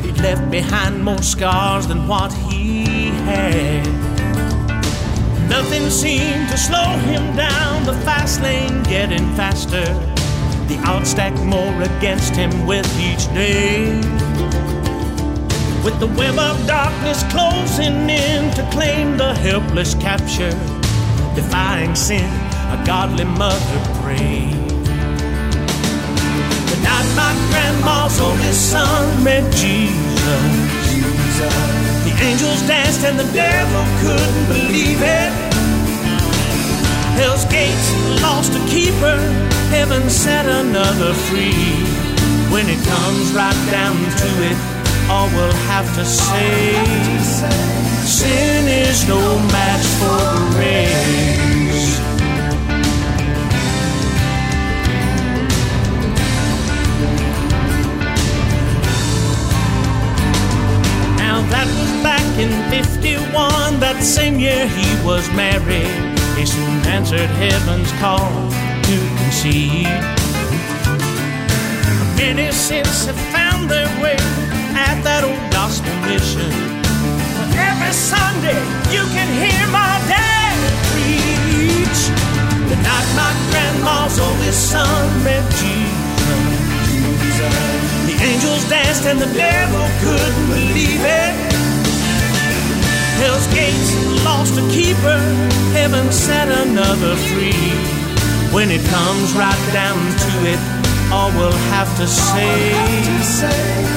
He'd 0.00 0.18
left 0.22 0.50
behind 0.50 1.04
more 1.04 1.22
scars 1.22 1.86
than 1.86 2.08
what 2.08 2.32
he 2.32 2.86
had. 3.28 3.86
Nothing 5.50 5.90
seemed 5.90 6.48
to 6.48 6.56
slow 6.56 6.96
him 7.10 7.36
down, 7.36 7.84
the 7.84 7.92
fast 8.06 8.40
lane 8.40 8.82
getting 8.84 9.26
faster. 9.34 10.15
The 10.68 10.78
odds 10.84 11.10
stacked 11.10 11.38
more 11.44 11.80
against 11.82 12.34
him 12.34 12.66
with 12.66 12.86
each 12.98 13.32
day. 13.32 14.00
With 15.84 16.00
the 16.00 16.08
web 16.18 16.36
of 16.38 16.66
darkness 16.66 17.22
closing 17.30 18.10
in 18.10 18.52
to 18.54 18.68
claim 18.72 19.16
the 19.16 19.32
helpless 19.34 19.94
capture, 19.94 20.50
defying 21.36 21.94
sin, 21.94 22.28
a 22.74 22.82
godly 22.84 23.24
mother 23.24 23.78
prayed. 24.02 24.54
The 26.70 26.78
night 26.82 27.08
my 27.14 27.32
grandma's 27.50 28.20
oldest 28.20 28.70
son 28.72 29.22
met 29.22 29.44
Jesus, 29.54 30.42
the 32.02 32.12
angels 32.22 32.62
danced 32.66 33.04
and 33.04 33.16
the 33.16 33.32
devil 33.32 33.84
couldn't 34.02 34.46
believe 34.48 35.00
it. 35.00 35.45
Hell's 37.16 37.46
gates 37.46 37.88
lost 38.20 38.52
a 38.52 38.60
keeper, 38.68 39.16
heaven 39.70 40.10
set 40.10 40.44
another 40.44 41.14
free. 41.14 41.80
When 42.52 42.68
it 42.68 42.82
comes 42.84 43.32
right 43.32 43.70
down 43.70 43.96
to 43.96 44.28
it, 44.50 44.56
all 45.08 45.28
we'll 45.30 45.60
have 45.72 45.88
to 45.96 46.04
say 46.04 46.74
sin 48.04 48.68
is 48.68 49.08
no 49.08 49.18
match 49.48 49.86
for 49.98 50.20
grace. 50.52 51.98
Now 61.18 61.40
that 61.50 61.66
was 61.66 62.02
back 62.02 62.38
in 62.38 62.52
51, 62.70 63.80
that 63.80 64.02
same 64.02 64.38
year 64.38 64.68
he 64.68 65.04
was 65.04 65.28
married. 65.32 66.15
He 66.36 66.44
soon 66.44 66.84
answered 66.84 67.30
heaven's 67.40 67.90
call 67.92 68.28
to 68.88 68.96
conceive. 69.24 69.88
Many 72.14 72.52
since 72.52 73.06
have 73.06 73.16
found 73.32 73.70
their 73.70 73.88
way 74.02 74.20
at 74.76 75.00
that 75.00 75.24
old 75.24 75.40
gospel 75.50 75.96
mission. 76.04 76.52
Every 77.56 77.92
Sunday 77.92 78.60
you 78.92 79.00
can 79.16 79.28
hear 79.40 79.64
my 79.72 79.96
dad 80.12 80.56
preach. 80.92 82.00
The 82.68 82.76
night 82.84 83.08
my 83.16 83.32
grandma's 83.48 84.20
oldest 84.20 84.70
son 84.70 85.24
met 85.24 85.44
Jesus. 85.56 85.96
The 88.08 88.16
angels 88.20 88.68
danced 88.68 89.06
and 89.06 89.18
the 89.18 89.32
devil 89.32 89.88
couldn't 90.04 90.46
believe 90.52 91.00
it. 91.00 91.55
Hell's 93.20 93.46
gates 93.48 93.90
lost 94.24 94.58
a 94.58 94.64
keeper, 94.68 95.18
heaven 95.72 96.12
set 96.12 96.48
another 96.48 97.16
free. 97.32 97.72
When 98.52 98.70
it 98.70 98.84
comes 98.86 99.32
right 99.34 99.64
down 99.72 99.98
to 100.24 100.32
it, 100.52 100.60
all 101.12 101.30
we'll 101.32 101.60
have 101.72 101.88
to 101.96 102.06
say, 102.06 102.72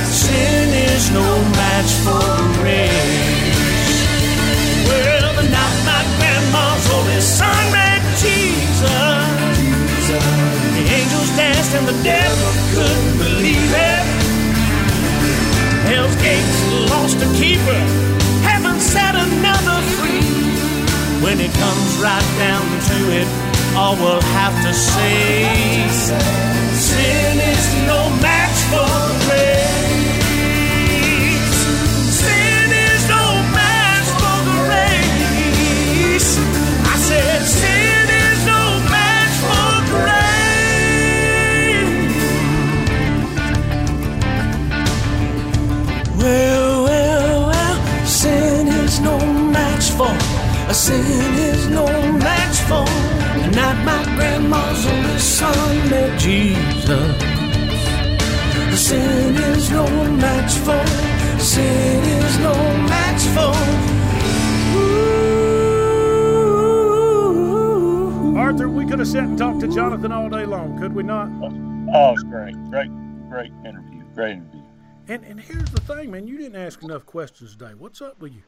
sin 0.05 0.69
is 0.87 1.11
no 1.11 1.25
match 1.59 1.91
for 2.05 2.23
grace. 2.59 3.59
Well, 4.87 5.33
the 5.35 5.47
night 5.49 5.79
my 5.89 6.01
grandma's 6.17 6.85
oldest 6.93 7.37
son 7.37 7.71
met 7.71 8.01
Jesus, 8.23 8.83
the 10.75 10.85
angels 10.97 11.29
danced 11.35 11.73
and 11.75 11.87
the 11.87 11.97
devil 12.03 12.51
couldn't 12.73 13.17
believe 13.17 13.71
it. 13.73 14.05
Hell's 15.89 16.15
gates 16.21 16.59
lost 16.91 17.17
a 17.17 17.29
keeper, 17.39 17.81
set 18.93 19.13
another 19.13 19.79
free. 19.97 20.25
When 21.23 21.37
it 21.39 21.53
comes 21.63 21.89
right 22.01 22.29
down 22.45 22.65
to 22.89 22.97
it, 23.19 23.27
all 23.77 23.95
we'll 23.95 24.27
have 24.39 24.55
to 24.65 24.73
say, 24.73 25.87
sin 26.73 27.35
is 27.53 27.65
no 27.91 27.99
match 28.25 28.57
for 28.71 28.89
grace. 29.25 29.48
Sin 50.89 51.35
is 51.35 51.67
no 51.69 51.85
match 52.13 52.57
for. 52.61 52.83
The 53.41 53.51
night 53.55 53.85
my 53.85 54.03
grandma's 54.15 54.87
oldest 54.87 55.37
son 55.37 55.89
met 55.91 56.19
Jesus. 56.19 57.21
Sin 58.75 59.35
is 59.35 59.69
no 59.69 59.85
match 59.85 60.53
for. 60.65 60.83
Sin 61.39 62.03
is 62.03 62.39
no 62.39 62.55
match 62.89 63.21
for. 63.35 63.53
Arthur, 68.39 68.67
we 68.67 68.83
could 68.87 68.97
have 68.97 69.07
sat 69.07 69.25
and 69.25 69.37
talked 69.37 69.59
to 69.59 69.67
Jonathan 69.67 70.11
all 70.11 70.27
day 70.27 70.47
long, 70.47 70.79
could 70.79 70.95
we 70.95 71.03
not? 71.03 71.29
Oh, 71.43 71.51
oh, 71.93 72.13
it's 72.13 72.23
great, 72.23 72.55
great, 72.71 72.89
great 73.29 73.51
interview, 73.63 74.01
great 74.15 74.37
interview. 74.37 74.63
And 75.07 75.23
and 75.23 75.39
here's 75.39 75.69
the 75.69 75.81
thing, 75.81 76.09
man. 76.09 76.25
You 76.25 76.39
didn't 76.39 76.59
ask 76.59 76.81
enough 76.81 77.05
questions 77.05 77.55
today. 77.55 77.75
What's 77.77 78.01
up 78.01 78.19
with 78.19 78.33
you? 78.33 78.41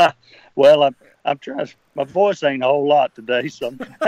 Well, 0.56 0.82
I'm 0.82 0.96
I'm 1.24 1.38
trying. 1.38 1.68
My 1.94 2.04
voice 2.04 2.42
ain't 2.42 2.62
a 2.62 2.66
whole 2.66 2.86
lot 2.86 3.14
today, 3.14 3.48
so 3.48 3.72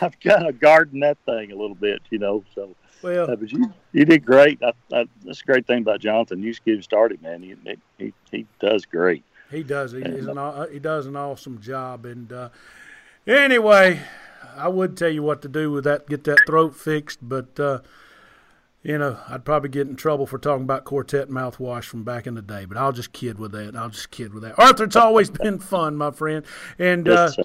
I've 0.00 0.20
kind 0.20 0.46
of 0.46 0.60
gardened 0.60 1.02
that 1.02 1.18
thing 1.24 1.50
a 1.50 1.56
little 1.56 1.74
bit, 1.74 2.02
you 2.10 2.18
know. 2.18 2.44
So, 2.54 2.76
Well, 3.02 3.30
uh, 3.30 3.36
but 3.36 3.50
you 3.50 3.72
you 3.92 4.04
did 4.04 4.24
great. 4.24 4.62
I, 4.62 4.72
I, 4.92 5.06
that's 5.24 5.40
a 5.40 5.44
great 5.44 5.66
thing 5.66 5.82
about 5.82 6.00
Jonathan. 6.00 6.42
You 6.42 6.50
just 6.50 6.64
get 6.64 6.74
him 6.74 6.82
started, 6.82 7.22
man. 7.22 7.42
He 7.42 7.56
he 7.98 8.12
he 8.30 8.46
does 8.60 8.84
great. 8.84 9.24
He 9.50 9.62
does. 9.62 9.92
He, 9.92 10.02
he's 10.02 10.26
an, 10.26 10.36
aw- 10.36 10.66
he 10.66 10.78
does 10.78 11.06
an 11.06 11.16
awesome 11.16 11.60
job. 11.60 12.04
And 12.04 12.30
uh, 12.30 12.50
anyway, 13.26 14.00
I 14.56 14.68
would 14.68 14.96
tell 14.96 15.08
you 15.08 15.22
what 15.22 15.40
to 15.42 15.48
do 15.48 15.70
with 15.70 15.84
that, 15.84 16.06
get 16.06 16.24
that 16.24 16.40
throat 16.46 16.76
fixed, 16.76 17.18
but 17.22 17.58
uh, 17.58 17.80
you 18.82 18.96
know, 18.98 19.18
I'd 19.28 19.44
probably 19.44 19.68
get 19.70 19.88
in 19.88 19.96
trouble 19.96 20.26
for 20.26 20.38
talking 20.38 20.62
about 20.64 20.84
quartet 20.84 21.28
mouthwash 21.28 21.84
from 21.84 22.04
back 22.04 22.26
in 22.26 22.34
the 22.34 22.42
day. 22.42 22.64
But 22.64 22.76
I'll 22.78 22.92
just 22.92 23.12
kid 23.12 23.38
with 23.38 23.52
that. 23.52 23.74
I'll 23.76 23.90
just 23.90 24.10
kid 24.10 24.32
with 24.32 24.42
that. 24.44 24.58
Arthur, 24.58 24.84
it's 24.84 24.96
always 24.96 25.30
been 25.42 25.58
fun, 25.58 25.96
my 25.96 26.10
friend, 26.10 26.44
and 26.78 27.08
uh, 27.08 27.12
Yes, 27.12 27.34
sir. 27.36 27.42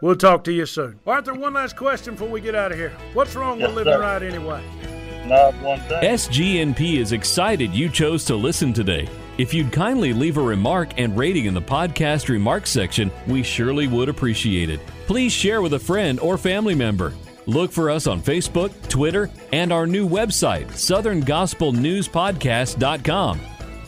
we'll 0.00 0.16
talk 0.16 0.44
to 0.44 0.52
you 0.52 0.64
soon. 0.66 1.00
Arthur, 1.06 1.34
one 1.34 1.54
last 1.54 1.76
question 1.76 2.14
before 2.14 2.28
we 2.28 2.40
get 2.40 2.54
out 2.54 2.72
of 2.72 2.78
here. 2.78 2.92
What's 3.14 3.34
wrong 3.34 3.58
Yes, 3.60 3.68
with 3.68 3.76
living 3.78 3.94
sir. 3.94 4.00
right 4.00 4.22
anyway? 4.22 4.64
Not 5.26 5.54
one 5.60 5.80
thing. 5.80 6.02
SGNP 6.02 6.98
is 6.98 7.10
excited 7.10 7.72
you 7.74 7.88
chose 7.88 8.24
to 8.26 8.36
listen 8.36 8.72
today. 8.72 9.08
If 9.38 9.52
you'd 9.52 9.72
kindly 9.72 10.12
leave 10.12 10.36
a 10.38 10.40
remark 10.42 10.90
and 10.98 11.18
rating 11.18 11.46
in 11.46 11.52
the 11.52 11.60
podcast 11.60 12.28
remarks 12.28 12.70
section, 12.70 13.10
we 13.26 13.42
surely 13.42 13.88
would 13.88 14.08
appreciate 14.08 14.70
it. 14.70 14.80
Please 15.06 15.32
share 15.32 15.60
with 15.62 15.74
a 15.74 15.78
friend 15.80 16.20
or 16.20 16.38
family 16.38 16.74
member. 16.76 17.12
Look 17.46 17.72
for 17.72 17.88
us 17.90 18.06
on 18.06 18.20
Facebook, 18.20 18.70
Twitter, 18.88 19.30
and 19.52 19.72
our 19.72 19.86
new 19.86 20.08
website, 20.08 20.68
southerngospelnewspodcast.com. 20.68 23.40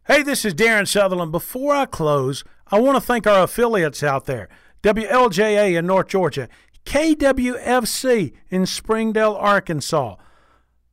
Hey, 0.07 0.23
this 0.23 0.45
is 0.45 0.55
Darien 0.55 0.87
Southerland. 0.87 1.33
Before 1.33 1.75
I 1.75 1.87
close, 1.87 2.45
I 2.69 2.79
want 2.79 2.95
to 2.95 3.01
thank 3.01 3.27
our 3.27 3.43
affiliates 3.43 4.05
out 4.05 4.27
there 4.27 4.49
WLJA 4.85 5.77
in 5.77 5.85
North 5.85 6.07
Georgia, 6.07 6.49
KWFC 6.87 8.35
in 8.51 8.67
Springdale, 8.67 9.35
Arkansas, 9.35 10.15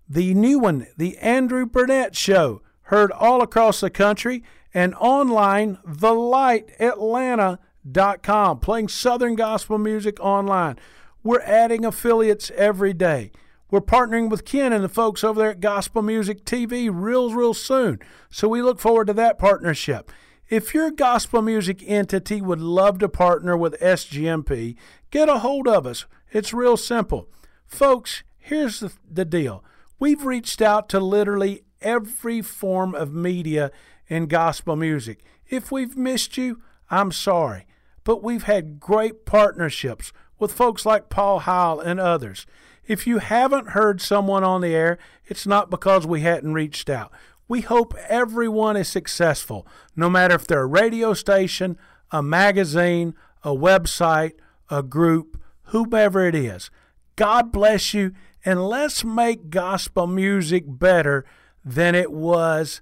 the 0.07 0.33
new 0.33 0.57
one, 0.57 0.87
The 0.97 1.15
Andrew 1.19 1.67
Burnett 1.67 2.15
Show, 2.15 2.63
heard 2.85 3.11
all 3.11 3.43
across 3.43 3.81
the 3.81 3.91
country, 3.91 4.43
and 4.73 4.95
online, 4.95 5.77
TheLightAtlanta.com, 5.87 8.59
playing 8.61 8.87
Southern 8.87 9.35
gospel 9.35 9.77
music 9.77 10.19
online. 10.19 10.79
We're 11.21 11.41
adding 11.41 11.83
affiliates 11.83 12.49
every 12.55 12.93
day. 12.93 13.31
We're 13.69 13.81
partnering 13.81 14.29
with 14.29 14.45
Ken 14.45 14.71
and 14.71 14.83
the 14.83 14.89
folks 14.89 15.23
over 15.23 15.39
there 15.39 15.51
at 15.51 15.59
Gospel 15.59 16.01
Music 16.01 16.45
TV 16.45 16.89
real, 16.91 17.33
real 17.33 17.53
soon. 17.53 17.99
So 18.29 18.47
we 18.47 18.61
look 18.61 18.79
forward 18.79 19.07
to 19.07 19.13
that 19.13 19.37
partnership. 19.37 20.11
If 20.49 20.73
your 20.73 20.89
gospel 20.89 21.41
music 21.41 21.83
entity 21.85 22.41
would 22.41 22.61
love 22.61 22.97
to 22.99 23.09
partner 23.09 23.55
with 23.55 23.79
SGNP, 23.79 24.75
get 25.11 25.29
a 25.29 25.39
hold 25.39 25.67
of 25.67 25.85
us. 25.85 26.05
It's 26.31 26.53
real 26.53 26.77
simple. 26.77 27.29
Folks, 27.67 28.23
here's 28.37 28.79
the, 28.79 28.91
the 29.07 29.25
deal 29.25 29.63
we've 29.99 30.25
reached 30.25 30.61
out 30.61 30.87
to 30.89 30.99
literally 30.99 31.63
every 31.81 32.41
form 32.41 32.95
of 32.95 33.13
media 33.13 33.71
in 34.07 34.25
gospel 34.25 34.75
music. 34.75 35.23
If 35.49 35.71
we've 35.71 35.97
missed 35.97 36.37
you, 36.37 36.61
I'm 36.89 37.11
sorry. 37.11 37.67
But 38.03 38.23
we've 38.23 38.43
had 38.43 38.79
great 38.79 39.25
partnerships 39.25 40.11
with 40.39 40.51
folks 40.51 40.85
like 40.85 41.09
Paul 41.09 41.39
Howell 41.39 41.81
and 41.81 41.99
others. 41.99 42.45
If 42.87 43.05
you 43.05 43.19
haven't 43.19 43.69
heard 43.69 44.01
someone 44.01 44.43
on 44.43 44.61
the 44.61 44.73
air, 44.73 44.97
it's 45.27 45.45
not 45.45 45.69
because 45.69 46.07
we 46.07 46.21
hadn't 46.21 46.53
reached 46.53 46.89
out. 46.89 47.11
We 47.47 47.61
hope 47.61 47.93
everyone 48.07 48.77
is 48.77 48.87
successful, 48.87 49.67
no 49.95 50.09
matter 50.09 50.35
if 50.35 50.47
they're 50.47 50.61
a 50.61 50.67
radio 50.67 51.13
station, 51.13 51.77
a 52.11 52.23
magazine, 52.23 53.13
a 53.43 53.49
website, 53.49 54.33
a 54.69 54.81
group, 54.83 55.39
whomever 55.65 56.25
it 56.25 56.35
is. 56.35 56.69
God 57.15 57.51
bless 57.51 57.93
you, 57.93 58.13
and 58.45 58.67
let's 58.67 59.03
make 59.03 59.49
gospel 59.49 60.07
music 60.07 60.63
better 60.67 61.25
than 61.65 61.95
it 61.95 62.11
was 62.11 62.81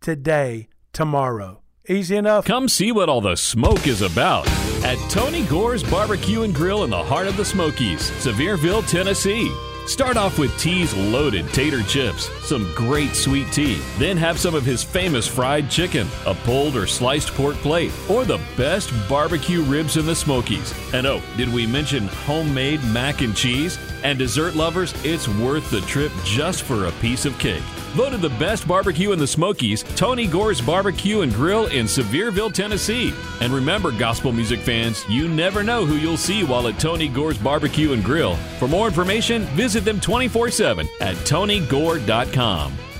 today, 0.00 0.68
tomorrow. 0.92 1.63
Easy 1.86 2.16
enough? 2.16 2.46
Come 2.46 2.66
see 2.66 2.92
what 2.92 3.10
all 3.10 3.20
the 3.20 3.36
smoke 3.36 3.86
is 3.86 4.00
about 4.00 4.48
at 4.84 4.96
Tony 5.10 5.42
Gore's 5.44 5.82
Barbecue 5.82 6.40
and 6.40 6.54
Grill 6.54 6.82
in 6.84 6.88
the 6.88 7.02
heart 7.02 7.26
of 7.26 7.36
the 7.36 7.44
Smokies, 7.44 8.10
Sevierville, 8.24 8.88
Tennessee. 8.88 9.52
Start 9.86 10.16
off 10.16 10.38
with 10.38 10.58
T's 10.58 10.94
loaded 10.94 11.46
tater 11.52 11.82
chips, 11.82 12.30
some 12.46 12.72
great 12.74 13.14
sweet 13.14 13.52
tea, 13.52 13.82
then 13.98 14.16
have 14.16 14.38
some 14.38 14.54
of 14.54 14.64
his 14.64 14.82
famous 14.82 15.26
fried 15.26 15.70
chicken, 15.70 16.08
a 16.24 16.34
pulled 16.34 16.74
or 16.74 16.86
sliced 16.86 17.34
pork 17.34 17.54
plate, 17.56 17.92
or 18.08 18.24
the 18.24 18.40
best 18.56 18.90
barbecue 19.10 19.62
ribs 19.62 19.98
in 19.98 20.06
the 20.06 20.14
Smokies. 20.14 20.72
And 20.94 21.06
oh, 21.06 21.20
did 21.36 21.52
we 21.52 21.66
mention 21.66 22.06
homemade 22.06 22.82
mac 22.84 23.20
and 23.20 23.36
cheese? 23.36 23.78
And 24.02 24.18
dessert 24.18 24.54
lovers, 24.54 24.94
it's 25.04 25.28
worth 25.28 25.70
the 25.70 25.82
trip 25.82 26.12
just 26.24 26.62
for 26.62 26.86
a 26.86 26.92
piece 26.92 27.26
of 27.26 27.38
cake. 27.38 27.62
Voted 27.94 28.20
the 28.20 28.30
best 28.30 28.66
barbecue 28.66 29.12
in 29.12 29.20
the 29.20 29.26
Smokies, 29.26 29.84
Tony 29.94 30.26
Gore's 30.26 30.60
Barbecue 30.60 31.20
and 31.20 31.32
Grill 31.32 31.66
in 31.66 31.86
Sevierville, 31.86 32.52
Tennessee. 32.52 33.14
And 33.40 33.52
remember, 33.52 33.92
gospel 33.92 34.32
music 34.32 34.58
fans, 34.58 35.08
you 35.08 35.28
never 35.28 35.62
know 35.62 35.86
who 35.86 35.94
you'll 35.94 36.16
see 36.16 36.42
while 36.42 36.66
at 36.66 36.80
Tony 36.80 37.06
Gore's 37.06 37.38
Barbecue 37.38 37.92
and 37.92 38.02
Grill. 38.02 38.34
For 38.58 38.66
more 38.66 38.88
information, 38.88 39.46
visit 39.74 39.84
them 39.84 40.00
24 40.00 40.50
7 40.50 40.88
at 41.00 41.16
tonygore.com. 41.16 42.93